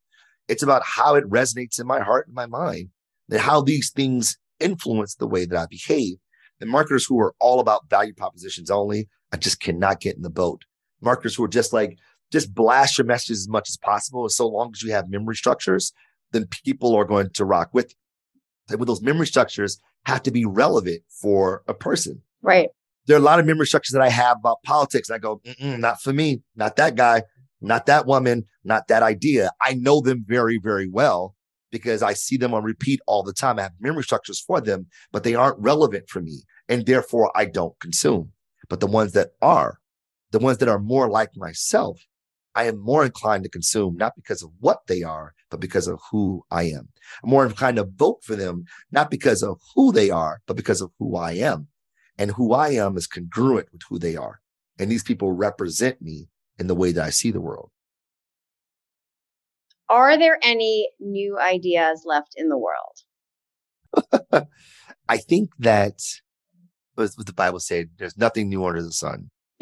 It's 0.49 0.63
about 0.63 0.84
how 0.84 1.15
it 1.15 1.30
resonates 1.30 1.80
in 1.80 1.88
my 1.88 2.01
heart 2.01 2.27
and 2.27 2.36
my 2.36 2.45
mind, 2.45 2.89
and 3.32 3.39
how 3.39 3.62
these 3.62 3.89
things 3.89 4.38
influence 4.60 5.15
the 5.15 5.27
way 5.27 5.45
that 5.45 5.58
I 5.58 5.65
behave. 5.69 6.17
The 6.60 6.65
marketers 6.65 7.06
who 7.06 7.21
are 7.21 7.34
all 7.39 7.62
about 7.62 7.89
value 7.89 8.13
propositions 8.13 8.69
only, 8.69 9.08
I 9.32 9.38
just 9.38 9.62
cannot 9.62 10.01
get 10.01 10.17
in 10.17 10.23
the 10.23 10.30
boat. 10.30 10.63
Marketers 10.99 11.36
who 11.36 11.45
are 11.45 11.49
just 11.49 11.71
like, 11.71 11.97
just 12.32 12.54
blast 12.54 12.98
your 12.98 13.06
messages 13.06 13.42
as 13.42 13.50
much 13.50 13.70
as 13.70 13.78
possible. 13.78 14.24
And 14.24 14.32
so 14.32 14.48
long 14.48 14.72
as 14.74 14.84
you 14.84 14.92
have 14.92 15.10
memory 15.10 15.36
structures, 15.36 15.94
then 16.32 16.48
people 16.66 16.96
are 16.96 17.06
going 17.06 17.30
to 17.34 17.46
rock 17.46 17.70
with 17.74 17.92
you. 17.92 17.96
And 18.70 18.80
with 18.80 18.88
those 18.88 19.02
memory 19.02 19.28
structures 19.28 19.80
have 20.06 20.24
to 20.24 20.32
be 20.32 20.46
relevant 20.46 21.02
for 21.22 21.63
a 21.68 21.74
person. 21.74 22.22
Right. 22.42 22.70
There 23.06 23.16
are 23.16 23.20
a 23.20 23.24
lot 23.24 23.40
of 23.40 23.46
memory 23.46 23.66
structures 23.66 23.94
that 23.94 24.02
I 24.02 24.10
have 24.10 24.38
about 24.38 24.62
politics. 24.63 25.10
I 25.10 25.18
go, 25.18 25.42
not 25.60 26.02
for 26.02 26.12
me, 26.12 26.42
not 26.56 26.76
that 26.76 26.96
guy, 26.96 27.24
not 27.62 27.86
that 27.86 28.06
woman, 28.06 28.44
not 28.66 28.90
that 28.90 29.04
idea. 29.04 29.52
I 29.62 29.76
know 29.76 30.02
them 30.02 30.26
very, 30.28 30.60
very 30.62 30.90
well 30.90 31.36
because 31.72 32.04
I 32.04 32.13
see 32.13 32.36
them 32.36 32.54
on 32.54 32.63
repeat 32.63 33.00
all 33.08 33.24
the 33.24 33.34
time. 33.34 33.60
I 33.60 33.63
have 33.63 33.74
memory 33.80 34.04
structures 34.04 34.42
for 34.42 34.60
them, 34.60 34.88
but 35.12 35.24
they 35.24 35.36
aren't 35.36 35.60
relevant 35.60 36.10
for 36.10 36.22
me. 36.22 36.44
And 36.68 36.86
therefore 36.86 37.32
I 37.36 37.46
don't 37.46 37.80
consume. 37.80 38.34
But 38.70 38.82
the 38.82 38.88
ones 38.88 39.13
that 39.13 39.30
are, 39.42 39.80
the 40.32 40.40
ones 40.40 40.58
that 40.58 40.68
are 40.68 40.80
more 40.80 41.10
like 41.10 41.30
myself, 41.38 42.02
I 42.58 42.63
am 42.63 42.80
more 42.80 43.06
inclined 43.06 43.43
to 43.43 43.52
consume, 43.52 43.98
not 43.98 44.15
because 44.15 44.41
of 44.41 44.50
what 44.60 44.88
they 44.88 45.04
are, 45.04 45.36
but 45.52 45.60
because 45.60 45.88
of 45.88 46.00
who 46.10 46.43
I 46.50 46.63
am. 46.63 46.89
I'm 47.24 47.30
more 47.30 47.46
inclined 47.46 47.78
to 47.78 47.84
vote 47.84 48.24
for 48.24 48.36
them, 48.36 48.65
not 48.91 49.12
because 49.12 49.43
of 49.43 49.62
who 49.76 49.91
they 49.91 50.10
are, 50.10 50.41
but 50.48 50.58
because 50.58 50.82
of 50.82 50.89
who 50.98 51.15
I 51.15 51.34
am. 51.34 51.67
And 52.17 52.32
who 52.32 52.54
I 52.54 52.70
am 52.70 52.98
is 52.98 53.06
congruent 53.06 53.67
with 53.72 53.84
who 53.88 54.00
they 54.00 54.15
are. 54.15 54.41
And 54.80 54.89
these 54.89 55.04
people 55.04 55.32
represent 55.34 56.02
me 56.02 56.30
in 56.58 56.65
the 56.65 56.74
way 56.74 56.91
that 56.93 57.06
I 57.06 57.12
see 57.12 57.30
the 57.30 57.41
world. 57.41 57.70
Are 59.88 60.17
there 60.17 60.39
any 60.41 60.89
new 61.00 61.38
ideas 61.39 62.06
left 62.06 62.34
in 62.36 62.50
the 62.50 62.58
world? 62.58 64.48
I 65.08 65.17
think 65.17 65.52
that 65.60 66.00
what 66.96 67.12
the 67.24 67.34
Bible 67.34 67.60
said, 67.60 67.91
there's 68.00 68.17
nothing 68.17 68.50
new 68.50 68.65
under 68.65 68.82
the 68.82 68.91
sun. 68.91 69.30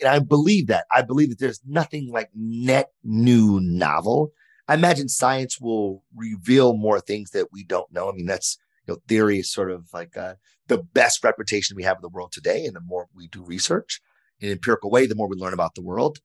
and 0.00 0.08
I 0.08 0.18
believe 0.18 0.66
that. 0.68 0.86
I 0.94 1.02
believe 1.02 1.30
that 1.30 1.38
there's 1.38 1.60
nothing 1.66 2.10
like 2.12 2.30
net 2.34 2.90
new 3.02 3.60
novel. 3.60 4.32
I 4.68 4.74
imagine 4.74 5.08
science 5.08 5.60
will 5.60 6.02
reveal 6.14 6.76
more 6.76 7.00
things 7.00 7.30
that 7.30 7.48
we 7.52 7.64
don't 7.64 7.92
know. 7.92 8.08
I 8.08 8.12
mean, 8.12 8.26
that's 8.26 8.58
you 8.86 8.94
know, 8.94 9.00
theory 9.08 9.38
is 9.38 9.50
sort 9.50 9.70
of 9.70 9.88
like 9.92 10.16
uh, 10.16 10.34
the 10.68 10.78
best 10.78 11.22
reputation 11.24 11.76
we 11.76 11.84
have 11.84 11.96
in 11.96 12.02
the 12.02 12.08
world 12.08 12.32
today. 12.32 12.64
And 12.64 12.74
the 12.74 12.80
more 12.80 13.08
we 13.14 13.28
do 13.28 13.42
research 13.42 14.00
in 14.40 14.48
an 14.48 14.52
empirical 14.52 14.90
way, 14.90 15.06
the 15.06 15.14
more 15.14 15.28
we 15.28 15.36
learn 15.36 15.54
about 15.54 15.74
the 15.74 15.82
world. 15.82 16.18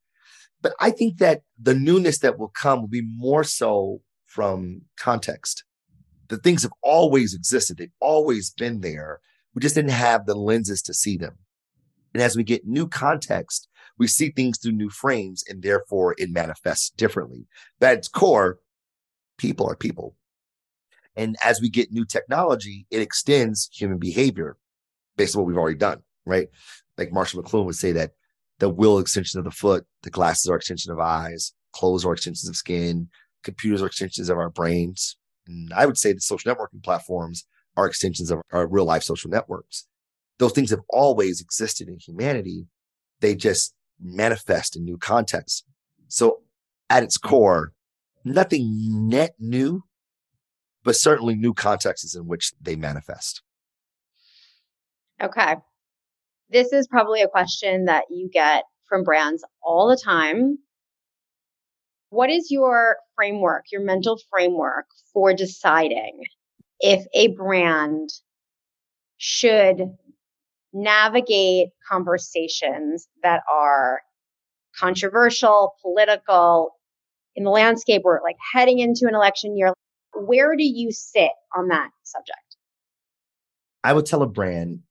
But 0.62 0.74
I 0.80 0.92
think 0.92 1.18
that 1.18 1.42
the 1.60 1.74
newness 1.74 2.20
that 2.20 2.38
will 2.38 2.50
come 2.50 2.82
will 2.82 2.88
be 2.88 3.02
more 3.02 3.44
so 3.44 4.02
from 4.26 4.84
context. 4.98 5.64
The 6.30 6.38
things 6.38 6.64
have 6.64 6.74
always 6.82 7.34
existed. 7.34 7.78
They've 7.78 7.92
always 8.00 8.52
been 8.52 8.82
there. 8.82 9.20
We 9.54 9.62
just 9.62 9.76
didn't 9.76 9.92
have 9.92 10.26
the 10.26 10.36
lenses 10.36 10.82
to 10.84 10.94
see 10.94 11.18
them. 11.18 11.38
And 12.14 12.22
as 12.22 12.36
we 12.36 12.44
get 12.44 12.68
new 12.68 12.88
context, 12.88 13.68
we 13.98 14.08
see 14.08 14.30
things 14.30 14.58
through 14.58 14.74
new 14.74 14.90
frames 14.90 15.44
and 15.48 15.62
therefore 15.62 16.16
it 16.18 16.30
manifests 16.32 16.90
differently. 16.92 17.46
But 17.80 17.92
at 17.92 17.98
its 18.00 18.08
core, 18.08 18.60
people 19.38 19.70
are 19.70 19.76
people. 19.76 20.16
And 21.16 21.36
as 21.44 21.62
we 21.62 21.70
get 21.70 21.92
new 21.92 22.06
technology, 22.06 22.86
it 22.90 23.02
extends 23.02 23.70
human 23.72 23.98
behavior 23.98 24.58
based 25.18 25.36
on 25.36 25.42
what 25.42 25.48
we've 25.48 25.58
already 25.58 25.78
done, 25.78 26.02
right? 26.26 26.48
Like 26.98 27.12
Marshall 27.12 27.44
McLuhan 27.44 27.66
would 27.66 27.76
say 27.76 27.92
that 27.92 28.12
the 28.60 28.70
will 28.70 29.00
extension 29.00 29.40
of 29.40 29.44
the 29.44 29.52
foot, 29.52 29.86
the 30.04 30.10
glasses 30.10 30.50
are 30.50 30.56
extension 30.56 30.92
of 30.92 31.00
eyes, 31.00 31.54
clothes 31.74 32.06
are 32.06 32.14
extensions 32.14 32.48
of 32.48 32.56
skin, 32.56 33.10
computers 33.44 33.82
are 33.82 33.88
extensions 33.88 34.30
of 34.30 34.38
our 34.38 34.50
brains. 34.50 35.18
And 35.48 35.74
I 35.74 35.86
would 35.86 35.98
say 35.98 36.14
the 36.14 36.22
social 36.22 36.54
networking 36.54 36.84
platforms 36.84 37.46
are 37.76 37.88
extensions 37.88 38.32
of 38.32 38.42
our 38.52 38.68
real 38.68 38.86
life 38.86 39.04
social 39.04 39.30
networks. 39.30 39.88
Those 40.42 40.54
things 40.54 40.72
have 40.72 40.82
always 40.90 41.40
existed 41.40 41.88
in 41.88 42.00
humanity. 42.00 42.66
They 43.20 43.36
just 43.36 43.76
manifest 44.00 44.76
in 44.76 44.84
new 44.84 44.98
contexts. 44.98 45.64
So 46.08 46.40
at 46.90 47.04
its 47.04 47.20
mm-hmm. 47.20 47.30
core, 47.30 47.74
nothing 48.26 48.68
net 49.08 49.36
new, 49.38 49.84
but 50.84 50.96
certainly 50.96 51.36
new 51.36 51.54
contexts 51.54 52.16
in 52.16 52.26
which 52.26 52.54
they 52.60 52.76
manifest. 52.76 53.44
Okay. 55.22 55.58
This 56.50 56.74
is 56.74 56.88
probably 56.88 57.22
a 57.22 57.28
question 57.28 57.86
that 57.86 58.06
you 58.10 58.28
get 58.28 58.64
from 58.90 59.04
brands 59.04 59.46
all 59.62 59.88
the 59.88 60.02
time. 60.04 60.58
What 62.10 62.32
is 62.32 62.50
your 62.50 62.98
framework, 63.14 63.66
your 63.72 63.82
mental 63.84 64.20
framework 64.32 64.88
for 65.14 65.36
deciding 65.36 66.24
if 66.80 67.06
a 67.14 67.28
brand 67.28 68.10
should 69.24 69.84
navigate 70.74 71.70
conversations 71.90 73.08
that 73.24 73.42
are 73.52 74.02
controversial, 74.78 75.74
political, 75.82 76.72
in 77.36 77.44
the 77.44 77.50
landscape, 77.50 78.02
we're 78.04 78.22
like 78.22 78.38
heading 78.54 78.80
into 78.80 79.08
an 79.08 79.16
election 79.16 79.58
year. 79.58 79.74
Where 80.14 80.56
do 80.56 80.64
you 80.64 80.92
sit 80.92 81.32
on 81.56 81.70
that 81.70 81.90
subject? 82.04 82.58
I 83.84 83.94
would 83.94 84.06
tell 84.06 84.22
a 84.22 84.28
brand 84.28 84.82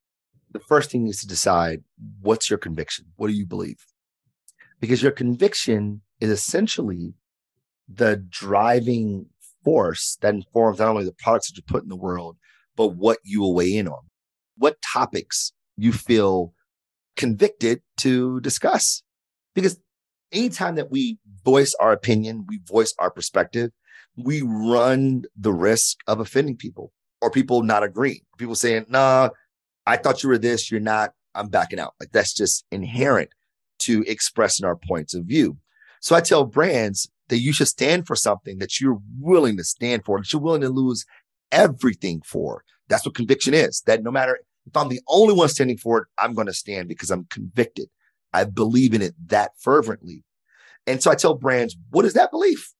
the 0.51 0.59
first 0.59 0.91
thing 0.91 1.07
is 1.07 1.21
to 1.21 1.27
decide 1.27 1.83
what's 2.19 2.49
your 2.49 2.59
conviction? 2.59 3.05
What 3.15 3.27
do 3.27 3.33
you 3.33 3.45
believe? 3.45 3.85
Because 4.79 5.01
your 5.01 5.11
conviction 5.11 6.01
is 6.19 6.29
essentially 6.29 7.13
the 7.87 8.17
driving 8.17 9.27
force 9.63 10.17
that 10.21 10.33
informs 10.33 10.79
not 10.79 10.89
only 10.89 11.05
the 11.05 11.13
products 11.13 11.49
that 11.49 11.57
you 11.57 11.63
put 11.65 11.83
in 11.83 11.89
the 11.89 11.95
world, 11.95 12.37
but 12.75 12.95
what 12.95 13.19
you 13.23 13.41
will 13.41 13.53
weigh 13.53 13.75
in 13.75 13.87
on. 13.87 14.01
What 14.57 14.77
topics 14.81 15.53
you 15.77 15.91
feel 15.91 16.53
convicted 17.15 17.81
to 17.99 18.39
discuss. 18.41 19.03
Because 19.53 19.79
anytime 20.31 20.75
that 20.75 20.91
we 20.91 21.17
voice 21.43 21.75
our 21.79 21.91
opinion, 21.91 22.45
we 22.47 22.59
voice 22.65 22.93
our 22.99 23.11
perspective, 23.11 23.71
we 24.17 24.41
run 24.41 25.23
the 25.35 25.53
risk 25.53 25.97
of 26.07 26.19
offending 26.19 26.57
people 26.57 26.91
or 27.21 27.29
people 27.29 27.63
not 27.63 27.83
agreeing. 27.83 28.21
People 28.37 28.55
saying, 28.55 28.85
nah, 28.89 29.29
I 29.85 29.97
thought 29.97 30.23
you 30.23 30.29
were 30.29 30.37
this, 30.37 30.71
you're 30.71 30.79
not, 30.79 31.11
I'm 31.35 31.49
backing 31.49 31.79
out. 31.79 31.93
Like 31.99 32.11
that's 32.11 32.33
just 32.33 32.65
inherent 32.71 33.29
to 33.79 34.03
expressing 34.07 34.65
our 34.65 34.75
points 34.75 35.13
of 35.13 35.25
view. 35.25 35.57
So 36.01 36.15
I 36.15 36.21
tell 36.21 36.45
brands 36.45 37.09
that 37.29 37.39
you 37.39 37.53
should 37.53 37.67
stand 37.67 38.07
for 38.07 38.15
something 38.15 38.57
that 38.57 38.79
you're 38.79 38.99
willing 39.19 39.57
to 39.57 39.63
stand 39.63 40.03
for, 40.03 40.19
that 40.19 40.31
you're 40.33 40.41
willing 40.41 40.61
to 40.61 40.69
lose 40.69 41.05
everything 41.51 42.21
for. 42.25 42.63
That's 42.89 43.05
what 43.05 43.15
conviction 43.15 43.53
is. 43.53 43.81
That 43.85 44.03
no 44.03 44.11
matter 44.11 44.39
if 44.65 44.75
I'm 44.75 44.89
the 44.89 45.01
only 45.07 45.33
one 45.33 45.49
standing 45.49 45.77
for 45.77 45.99
it, 45.99 46.07
I'm 46.17 46.33
going 46.33 46.47
to 46.47 46.53
stand 46.53 46.87
because 46.87 47.09
I'm 47.09 47.25
convicted. 47.25 47.89
I 48.33 48.45
believe 48.45 48.93
in 48.93 49.01
it 49.01 49.13
that 49.27 49.51
fervently. 49.59 50.23
And 50.87 51.01
so 51.01 51.11
I 51.11 51.15
tell 51.15 51.35
brands, 51.35 51.75
what 51.89 52.05
is 52.05 52.13
that 52.13 52.31
belief? 52.31 52.73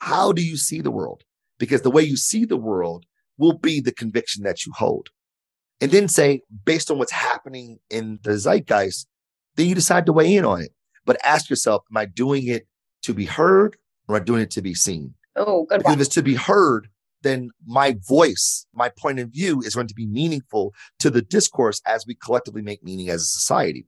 How 0.00 0.32
do 0.32 0.42
you 0.42 0.56
see 0.56 0.80
the 0.80 0.90
world? 0.90 1.22
Because 1.58 1.82
the 1.82 1.90
way 1.90 2.02
you 2.02 2.16
see 2.16 2.44
the 2.44 2.56
world 2.56 3.06
will 3.38 3.56
be 3.58 3.80
the 3.80 3.92
conviction 3.92 4.44
that 4.44 4.64
you 4.66 4.72
hold. 4.72 5.10
And 5.80 5.90
then 5.90 6.08
say, 6.08 6.42
based 6.64 6.90
on 6.90 6.98
what's 6.98 7.12
happening 7.12 7.78
in 7.90 8.18
the 8.22 8.36
zeitgeist, 8.36 9.06
then 9.56 9.66
you 9.66 9.74
decide 9.74 10.06
to 10.06 10.12
weigh 10.12 10.34
in 10.34 10.44
on 10.44 10.62
it. 10.62 10.72
But 11.04 11.18
ask 11.24 11.50
yourself, 11.50 11.82
am 11.90 11.96
I 11.96 12.06
doing 12.06 12.46
it 12.46 12.66
to 13.02 13.12
be 13.12 13.26
heard 13.26 13.76
or 14.08 14.16
am 14.16 14.22
I 14.22 14.24
doing 14.24 14.42
it 14.42 14.50
to 14.52 14.62
be 14.62 14.74
seen? 14.74 15.14
Oh, 15.36 15.64
good. 15.64 15.78
Because 15.78 15.90
one. 15.90 16.00
if 16.00 16.06
it's 16.06 16.14
to 16.14 16.22
be 16.22 16.34
heard, 16.34 16.88
then 17.24 17.50
my 17.66 17.96
voice, 18.06 18.66
my 18.72 18.90
point 18.96 19.18
of 19.18 19.30
view 19.30 19.60
is 19.60 19.74
going 19.74 19.88
to 19.88 19.94
be 19.94 20.06
meaningful 20.06 20.72
to 21.00 21.10
the 21.10 21.22
discourse 21.22 21.80
as 21.86 22.06
we 22.06 22.14
collectively 22.14 22.62
make 22.62 22.84
meaning 22.84 23.08
as 23.08 23.22
a 23.22 23.26
society. 23.26 23.86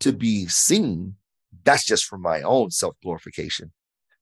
To 0.00 0.12
be 0.12 0.46
seen, 0.46 1.16
that's 1.64 1.84
just 1.84 2.06
for 2.06 2.18
my 2.18 2.40
own 2.42 2.70
self 2.70 2.96
glorification. 3.02 3.72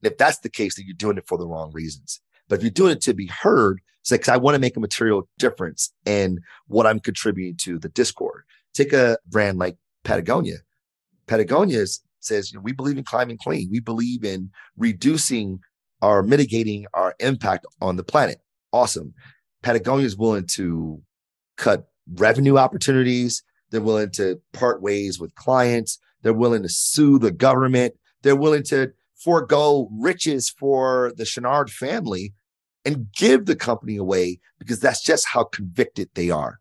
If 0.03 0.19
that's 0.19 0.41
the 0.41 0.51
case, 0.51 0.75
then 0.75 0.87
you're 0.87 0.95
doing 0.95 1.19
it 1.19 1.29
for 1.29 1.39
the 1.39 1.47
wrong 1.47 1.71
reasons. 1.73 2.21
But 2.49 2.57
if 2.57 2.63
you're 2.63 2.71
doing 2.71 2.93
it 2.93 3.03
to 3.03 3.15
be 3.15 3.27
heard, 3.27 3.81
it's 4.01 4.11
like, 4.11 4.29
I 4.29 4.37
want 4.37 4.55
to 4.55 4.61
make 4.61 4.77
a 4.77 4.81
material 4.81 5.29
difference 5.39 5.93
in 6.07 6.41
what 6.67 6.87
I'm 6.87 7.01
contributing 7.01 7.57
to 7.59 7.79
the 7.79 7.91
Discord. 7.91 8.43
Take 8.75 8.93
a 8.93 9.19
brand 9.27 9.59
like 9.59 9.77
Patagonia. 10.05 10.57
Patagonia 11.27 11.85
says, 12.21 12.51
you 12.51 12.59
know, 12.59 12.63
we 12.63 12.73
believe 12.73 12.99
in 12.99 13.05
climbing 13.05 13.39
clean. 13.39 13.69
We 13.71 13.81
believe 13.81 14.25
in 14.25 14.51
reducing 14.77 15.61
or 16.03 16.23
mitigating 16.23 16.87
our 16.95 17.15
impact 17.21 17.67
on 17.81 17.97
the 17.97 18.05
planet. 18.05 18.39
Awesome. 18.73 19.15
Patagonia 19.63 20.07
is 20.07 20.17
willing 20.17 20.47
to 20.55 21.03
cut 21.57 21.89
revenue 22.15 22.57
opportunities. 22.57 23.43
They're 23.71 23.81
willing 23.81 24.11
to 24.13 24.41
part 24.53 24.83
ways 24.83 25.21
with 25.21 25.35
clients. 25.35 25.99
They're 26.23 26.33
willing 26.33 26.63
to 26.63 26.69
sue 26.69 27.19
the 27.19 27.31
government. 27.31 27.95
They're 28.23 28.37
willing 28.37 28.65
to 28.65 28.93
forego 29.17 29.89
riches 29.93 30.51
for 30.51 31.13
the 31.17 31.25
Chouinard 31.25 31.71
family 31.71 32.33
and 32.85 33.13
give 33.13 33.47
the 33.47 33.57
company 33.57 33.97
away 33.97 34.41
because 34.59 34.81
that's 34.81 35.03
just 35.03 35.27
how 35.29 35.45
convicted 35.45 36.09
they 36.15 36.31
are. 36.31 36.59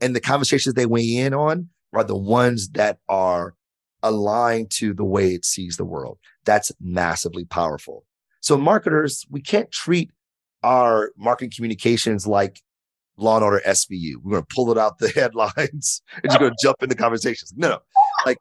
And 0.00 0.14
the 0.14 0.20
conversations 0.20 0.74
they 0.74 0.86
weigh 0.86 1.16
in 1.16 1.32
on 1.32 1.70
are 1.94 2.04
the 2.04 2.16
ones 2.16 2.70
that 2.70 2.98
are 3.08 3.54
aligned 4.02 4.70
to 4.70 4.92
the 4.92 5.04
way 5.04 5.30
it 5.30 5.44
sees 5.44 5.76
the 5.76 5.84
world. 5.84 6.18
That's 6.44 6.72
massively 6.80 7.44
powerful. 7.44 8.04
So 8.44 8.58
marketers, 8.58 9.24
we 9.30 9.40
can't 9.40 9.72
treat 9.72 10.10
our 10.62 11.12
marketing 11.16 11.50
communications 11.56 12.26
like 12.26 12.60
Law 13.16 13.36
and 13.36 13.44
Order 13.44 13.62
SVU. 13.66 14.16
We're 14.22 14.32
going 14.32 14.42
to 14.42 14.54
pull 14.54 14.70
it 14.70 14.76
out 14.76 14.98
the 14.98 15.08
headlines 15.14 16.02
and 16.22 16.30
you're 16.30 16.38
going 16.38 16.52
to 16.52 16.56
jump 16.62 16.82
into 16.82 16.94
conversations. 16.94 17.54
No, 17.56 17.70
no, 17.70 17.78
like 18.26 18.36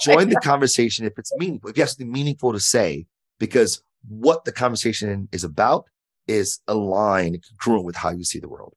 join 0.00 0.28
the 0.28 0.36
conversation 0.36 1.06
if 1.06 1.18
it's 1.18 1.36
meaningful. 1.38 1.70
If 1.70 1.76
you 1.76 1.82
have 1.82 1.90
something 1.90 2.12
meaningful 2.12 2.52
to 2.52 2.60
say, 2.60 3.06
because 3.40 3.82
what 4.06 4.44
the 4.44 4.52
conversation 4.52 5.28
is 5.32 5.42
about 5.42 5.86
is 6.28 6.60
aligned, 6.68 7.42
congruent 7.60 7.84
with 7.84 7.96
how 7.96 8.10
you 8.10 8.22
see 8.22 8.38
the 8.38 8.48
world. 8.48 8.76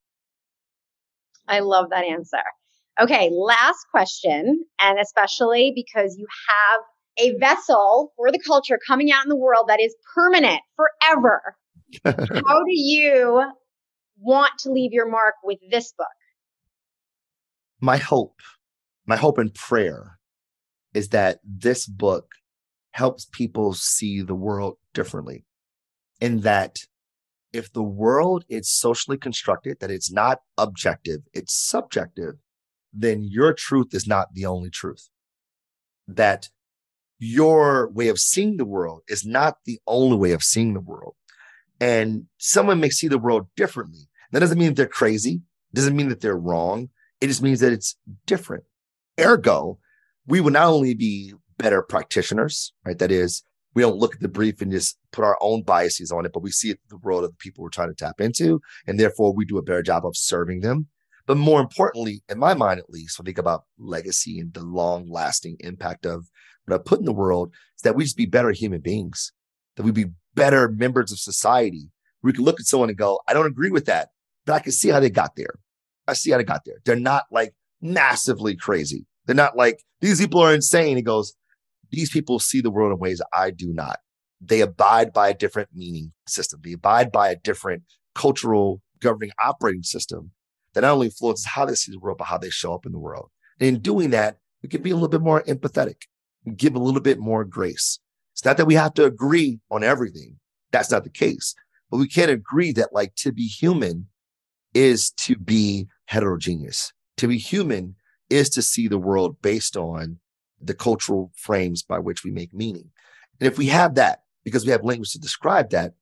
I 1.48 1.60
love 1.60 1.92
that 1.92 2.06
answer. 2.06 2.42
Okay, 3.00 3.30
last 3.32 3.86
question, 3.92 4.66
and 4.80 5.00
especially 5.00 5.74
because 5.76 6.18
you 6.18 6.26
have 6.50 6.82
a 7.18 7.38
vessel 7.38 8.14
for 8.16 8.32
the 8.32 8.40
culture 8.46 8.80
coming 8.86 9.12
out 9.12 9.26
in 9.26 9.30
the 9.30 9.36
world 9.36 9.66
that 9.68 9.82
is 9.82 9.96
permanent 10.16 10.62
forever. 10.76 11.56
How 12.06 12.64
do 12.64 12.72
you 12.74 13.44
want 14.18 14.52
to 14.60 14.72
leave 14.72 14.94
your 14.94 15.10
mark 15.10 15.36
with 15.44 15.60
this 15.70 15.94
book? 15.98 16.08
My 17.80 17.98
hope, 17.98 18.40
my 19.06 19.18
hope 19.18 19.38
and 19.38 19.54
prayer 19.54 20.20
is 20.94 21.10
that 21.10 21.40
this 21.44 21.86
book 21.86 22.28
helps 22.92 23.26
people 23.32 23.74
see 23.74 24.22
the 24.22 24.36
world 24.36 24.78
differently. 24.94 25.46
In 26.20 26.42
that 26.42 26.76
if 27.54 27.72
the 27.72 27.84
world 27.84 28.46
is 28.48 28.70
socially 28.70 29.18
constructed, 29.18 29.80
that 29.80 29.92
it's 29.92 30.12
not 30.12 30.40
objective, 30.58 31.22
it's 31.34 31.54
subjective, 31.54 32.36
then 32.94 33.24
your 33.24 33.54
truth 33.54 33.94
is 33.94 34.08
not 34.08 34.34
the 34.34 34.46
only 34.46 34.70
truth. 34.70 35.10
That 36.08 36.50
your 37.22 37.88
way 37.92 38.08
of 38.08 38.18
seeing 38.18 38.58
the 38.58 38.66
world 38.66 39.04
is 39.08 39.24
not 39.24 39.58
the 39.66 39.80
only 39.86 40.18
way 40.18 40.32
of 40.32 40.44
seeing 40.44 40.74
the 40.74 40.80
world. 40.80 41.14
And 41.80 42.26
someone 42.38 42.80
may 42.80 42.90
see 42.90 43.08
the 43.08 43.20
world 43.20 43.48
differently. 43.56 44.10
That 44.32 44.40
doesn't 44.40 44.58
mean 44.58 44.70
that 44.70 44.76
they're 44.76 44.88
crazy. 44.88 45.42
It 45.72 45.76
doesn't 45.76 45.96
mean 45.96 46.10
that 46.10 46.22
they're 46.22 46.36
wrong. 46.36 46.90
It 47.22 47.28
just 47.28 47.44
means 47.44 47.60
that 47.60 47.72
it's 47.72 47.96
different. 48.26 48.64
Ergo, 49.20 49.78
we 50.26 50.42
will 50.42 50.52
not 50.52 50.68
only 50.68 50.96
be 50.96 51.34
better 51.60 51.84
practitioners, 51.84 52.74
right? 52.86 52.98
That 52.98 53.12
is, 53.12 53.44
we 53.76 53.84
don't 53.84 53.98
look 53.98 54.16
at 54.16 54.22
the 54.22 54.28
brief 54.28 54.60
and 54.60 54.72
just 54.72 54.98
put 55.12 55.24
our 55.24 55.38
own 55.42 55.62
biases 55.62 56.12
on 56.12 56.26
it, 56.26 56.34
but 56.34 56.42
we 56.42 56.50
see 56.50 56.72
it 56.72 56.80
the 56.90 56.98
world 56.98 57.24
of 57.24 57.30
the 57.30 57.38
people 57.38 57.64
we're 57.64 57.70
trying 57.70 57.90
to 57.90 57.96
tap 57.96 58.20
into. 58.20 58.62
And 58.88 59.00
therefore 59.00 59.32
we 59.32 59.46
do 59.46 59.60
a 59.60 59.64
better 59.64 59.84
job 59.84 60.08
of 60.08 60.18
serving 60.18 60.62
them. 60.62 60.88
But 61.28 61.38
more 61.38 61.62
importantly, 61.62 62.24
in 62.30 62.40
my 62.40 62.56
mind 62.56 62.80
at 62.80 62.90
least, 62.90 63.20
when 63.20 63.26
I 63.26 63.28
think 63.28 63.38
about 63.38 63.66
legacy 63.78 64.40
and 64.40 64.52
the 64.54 64.64
long 64.64 65.08
lasting 65.10 65.58
impact 65.60 66.06
of 66.06 66.26
what 66.66 66.80
I 66.80 66.84
put 66.84 67.00
in 67.00 67.06
the 67.06 67.14
world, 67.14 67.52
is 67.78 67.82
that 67.84 67.96
we 67.96 68.04
just 68.04 68.18
be 68.18 68.26
better 68.26 68.52
human 68.52 68.82
beings, 68.82 69.32
that 69.76 69.84
we 69.84 69.92
be 69.92 70.06
better 70.36 70.70
members 70.70 71.12
of 71.12 71.20
society. 71.20 71.90
We 72.24 72.34
can 72.34 72.44
look 72.44 72.60
at 72.60 72.68
someone 72.68 72.90
and 72.90 72.98
go, 72.98 73.20
I 73.28 73.34
don't 73.34 73.48
agree 73.48 73.72
with 73.72 73.86
that, 73.86 74.10
but 74.46 74.54
I 74.54 74.60
can 74.60 74.72
see 74.72 74.90
how 74.90 75.00
they 75.00 75.10
got 75.10 75.36
there. 75.36 75.56
I 76.08 76.14
see 76.14 76.32
how 76.32 76.38
they 76.38 76.44
got 76.44 76.66
there. 76.66 76.76
They're 76.86 76.96
not 76.96 77.24
like 77.32 77.54
massively 77.82 78.56
crazy. 78.56 79.06
They're 79.26 79.36
not 79.36 79.58
like 79.58 79.84
these 80.02 80.20
people 80.20 80.42
are 80.42 80.54
insane. 80.54 80.98
He 80.98 81.04
goes, 81.04 81.34
these 81.92 82.10
people 82.10 82.40
see 82.40 82.62
the 82.62 82.72
world 82.72 82.92
in 82.92 83.00
ways 83.00 83.22
I 83.34 83.52
do 83.52 83.74
not. 83.74 84.00
They 84.40 84.62
abide 84.62 85.14
by 85.14 85.30
a 85.30 85.34
different 85.34 85.70
meaning 85.74 86.14
system. 86.28 86.62
They 86.64 86.74
abide 86.74 87.12
by 87.12 87.30
a 87.30 87.36
different 87.36 87.84
cultural 88.16 88.82
governing 89.00 89.32
operating 89.44 89.84
system 89.84 90.32
that 90.74 90.82
not 90.82 90.94
only 90.94 91.08
influences 91.08 91.46
how 91.46 91.66
they 91.66 91.76
see 91.76 91.92
the 91.92 92.00
world, 92.00 92.18
but 92.18 92.26
how 92.26 92.38
they 92.38 92.50
show 92.50 92.74
up 92.74 92.86
in 92.86 92.92
the 92.92 93.00
world. 93.00 93.30
And 93.60 93.68
in 93.68 93.82
doing 93.82 94.12
that, 94.12 94.38
we 94.64 94.70
can 94.70 94.82
be 94.82 94.92
a 94.92 94.94
little 94.94 95.10
bit 95.10 95.22
more 95.22 95.44
empathetic 95.44 96.04
give 96.56 96.76
a 96.76 96.80
little 96.80 97.02
bit 97.02 97.20
more 97.20 97.44
grace. 97.46 98.00
It's 98.34 98.46
not 98.46 98.58
that 98.58 98.66
we 98.66 98.76
have 98.76 98.94
to 98.96 99.06
agree 99.06 99.60
on 99.70 99.84
everything. 99.84 100.38
That's 100.72 100.92
not 100.92 101.04
the 101.04 101.10
case. 101.10 101.56
But 101.90 101.98
we 101.98 102.08
can't 102.08 102.32
agree 102.32 102.72
that 102.74 102.94
like 102.94 103.16
to 103.16 103.32
be 103.32 103.48
human 103.48 104.08
is 104.74 105.12
to 105.12 105.36
be 105.36 105.88
heterogeneous. 106.06 106.94
To 107.18 107.28
be 107.28 107.38
human 107.38 107.96
is 108.30 108.50
to 108.52 108.62
see 108.62 108.88
the 108.88 108.98
world 108.98 109.42
based 109.42 109.76
on 109.76 110.20
the 110.62 110.74
cultural 110.74 111.32
frames 111.36 111.84
by 111.84 112.00
which 112.00 112.24
we 112.24 112.32
make 112.32 112.54
meaning. 112.54 112.90
And 113.40 113.48
if 113.48 113.58
we 113.58 113.68
have 113.68 113.96
that, 113.96 114.24
because 114.44 114.66
we 114.66 114.72
have 114.72 114.84
language 114.84 115.12
to 115.12 115.20
describe 115.20 115.72
that, 115.72 115.94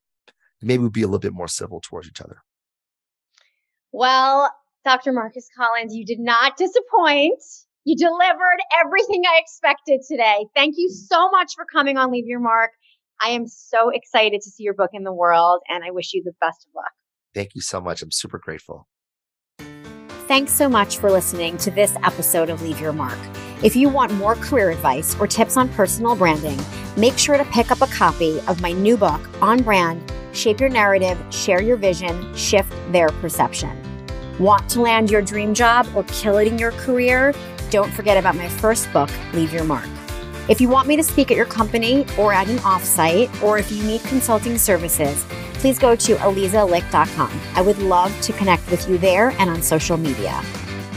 maybe 0.61 0.81
we'll 0.81 0.89
be 0.89 1.01
a 1.01 1.07
little 1.07 1.19
bit 1.19 1.33
more 1.33 1.47
civil 1.47 1.81
towards 1.81 2.07
each 2.07 2.21
other. 2.21 2.43
Well, 3.91 4.53
Dr. 4.85 5.11
Marcus 5.11 5.47
Collins, 5.55 5.95
you 5.95 6.05
did 6.05 6.19
not 6.19 6.57
disappoint. 6.57 7.41
You 7.85 7.95
delivered 7.95 8.59
everything 8.83 9.23
I 9.25 9.39
expected 9.39 10.01
today. 10.07 10.45
Thank 10.55 10.75
you 10.77 10.89
so 10.89 11.29
much 11.31 11.53
for 11.55 11.65
coming 11.65 11.97
on 11.97 12.11
Leave 12.11 12.25
Your 12.27 12.39
Mark. 12.39 12.71
I 13.21 13.29
am 13.29 13.47
so 13.47 13.89
excited 13.89 14.41
to 14.41 14.49
see 14.49 14.63
your 14.63 14.73
book 14.73 14.91
in 14.93 15.03
the 15.03 15.13
world, 15.13 15.61
and 15.67 15.83
I 15.83 15.91
wish 15.91 16.13
you 16.13 16.21
the 16.23 16.33
best 16.41 16.65
of 16.67 16.75
luck. 16.75 16.91
Thank 17.33 17.55
you 17.55 17.61
so 17.61 17.79
much. 17.79 18.01
I'm 18.01 18.11
super 18.11 18.37
grateful. 18.37 18.87
Thanks 20.27 20.51
so 20.51 20.69
much 20.69 20.97
for 20.97 21.09
listening 21.09 21.57
to 21.57 21.71
this 21.71 21.95
episode 22.03 22.49
of 22.49 22.61
Leave 22.61 22.79
Your 22.79 22.93
Mark. 22.93 23.17
If 23.63 23.75
you 23.75 23.89
want 23.89 24.13
more 24.13 24.35
career 24.35 24.69
advice 24.69 25.19
or 25.19 25.27
tips 25.27 25.57
on 25.57 25.69
personal 25.69 26.15
branding, 26.15 26.59
make 26.97 27.17
sure 27.17 27.37
to 27.37 27.45
pick 27.45 27.71
up 27.71 27.81
a 27.81 27.87
copy 27.87 28.39
of 28.41 28.61
my 28.61 28.71
new 28.71 28.97
book, 28.97 29.21
On 29.41 29.63
Brand 29.63 30.11
Shape 30.31 30.59
Your 30.59 30.69
Narrative, 30.69 31.17
Share 31.31 31.61
Your 31.61 31.77
Vision, 31.77 32.35
Shift 32.35 32.71
Their 32.91 33.09
Perception. 33.09 33.75
Want 34.37 34.69
to 34.69 34.81
land 34.81 35.09
your 35.09 35.21
dream 35.21 35.53
job 35.53 35.87
or 35.95 36.03
kill 36.03 36.37
it 36.37 36.47
in 36.47 36.59
your 36.59 36.71
career? 36.73 37.33
Don't 37.69 37.91
forget 37.93 38.17
about 38.17 38.35
my 38.35 38.49
first 38.49 38.91
book, 38.91 39.09
Leave 39.33 39.53
Your 39.53 39.63
Mark. 39.63 39.87
If 40.47 40.59
you 40.59 40.67
want 40.67 40.87
me 40.87 40.95
to 40.95 41.03
speak 41.03 41.29
at 41.29 41.37
your 41.37 41.45
company 41.45 42.05
or 42.17 42.33
at 42.33 42.49
an 42.49 42.57
offsite, 42.59 43.29
or 43.43 43.59
if 43.59 43.71
you 43.71 43.83
need 43.83 44.01
consulting 44.03 44.57
services, 44.57 45.23
please 45.53 45.77
go 45.77 45.95
to 45.95 46.15
alizalicht.com. 46.15 47.41
I 47.53 47.61
would 47.61 47.77
love 47.77 48.19
to 48.21 48.33
connect 48.33 48.69
with 48.71 48.89
you 48.89 48.97
there 48.97 49.29
and 49.37 49.49
on 49.49 49.61
social 49.61 49.97
media. 49.97 50.41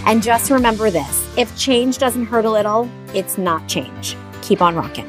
And 0.07 0.23
just 0.23 0.51
remember 0.51 0.91
this 0.91 1.29
if 1.37 1.55
change 1.59 1.99
doesn't 1.99 2.27
hurt 2.27 2.47
a 2.47 2.51
little, 2.51 2.89
it's 3.15 3.37
not 3.37 3.69
change. 3.69 4.17
Keep 4.41 4.63
on 4.63 4.75
rocking. 4.75 5.09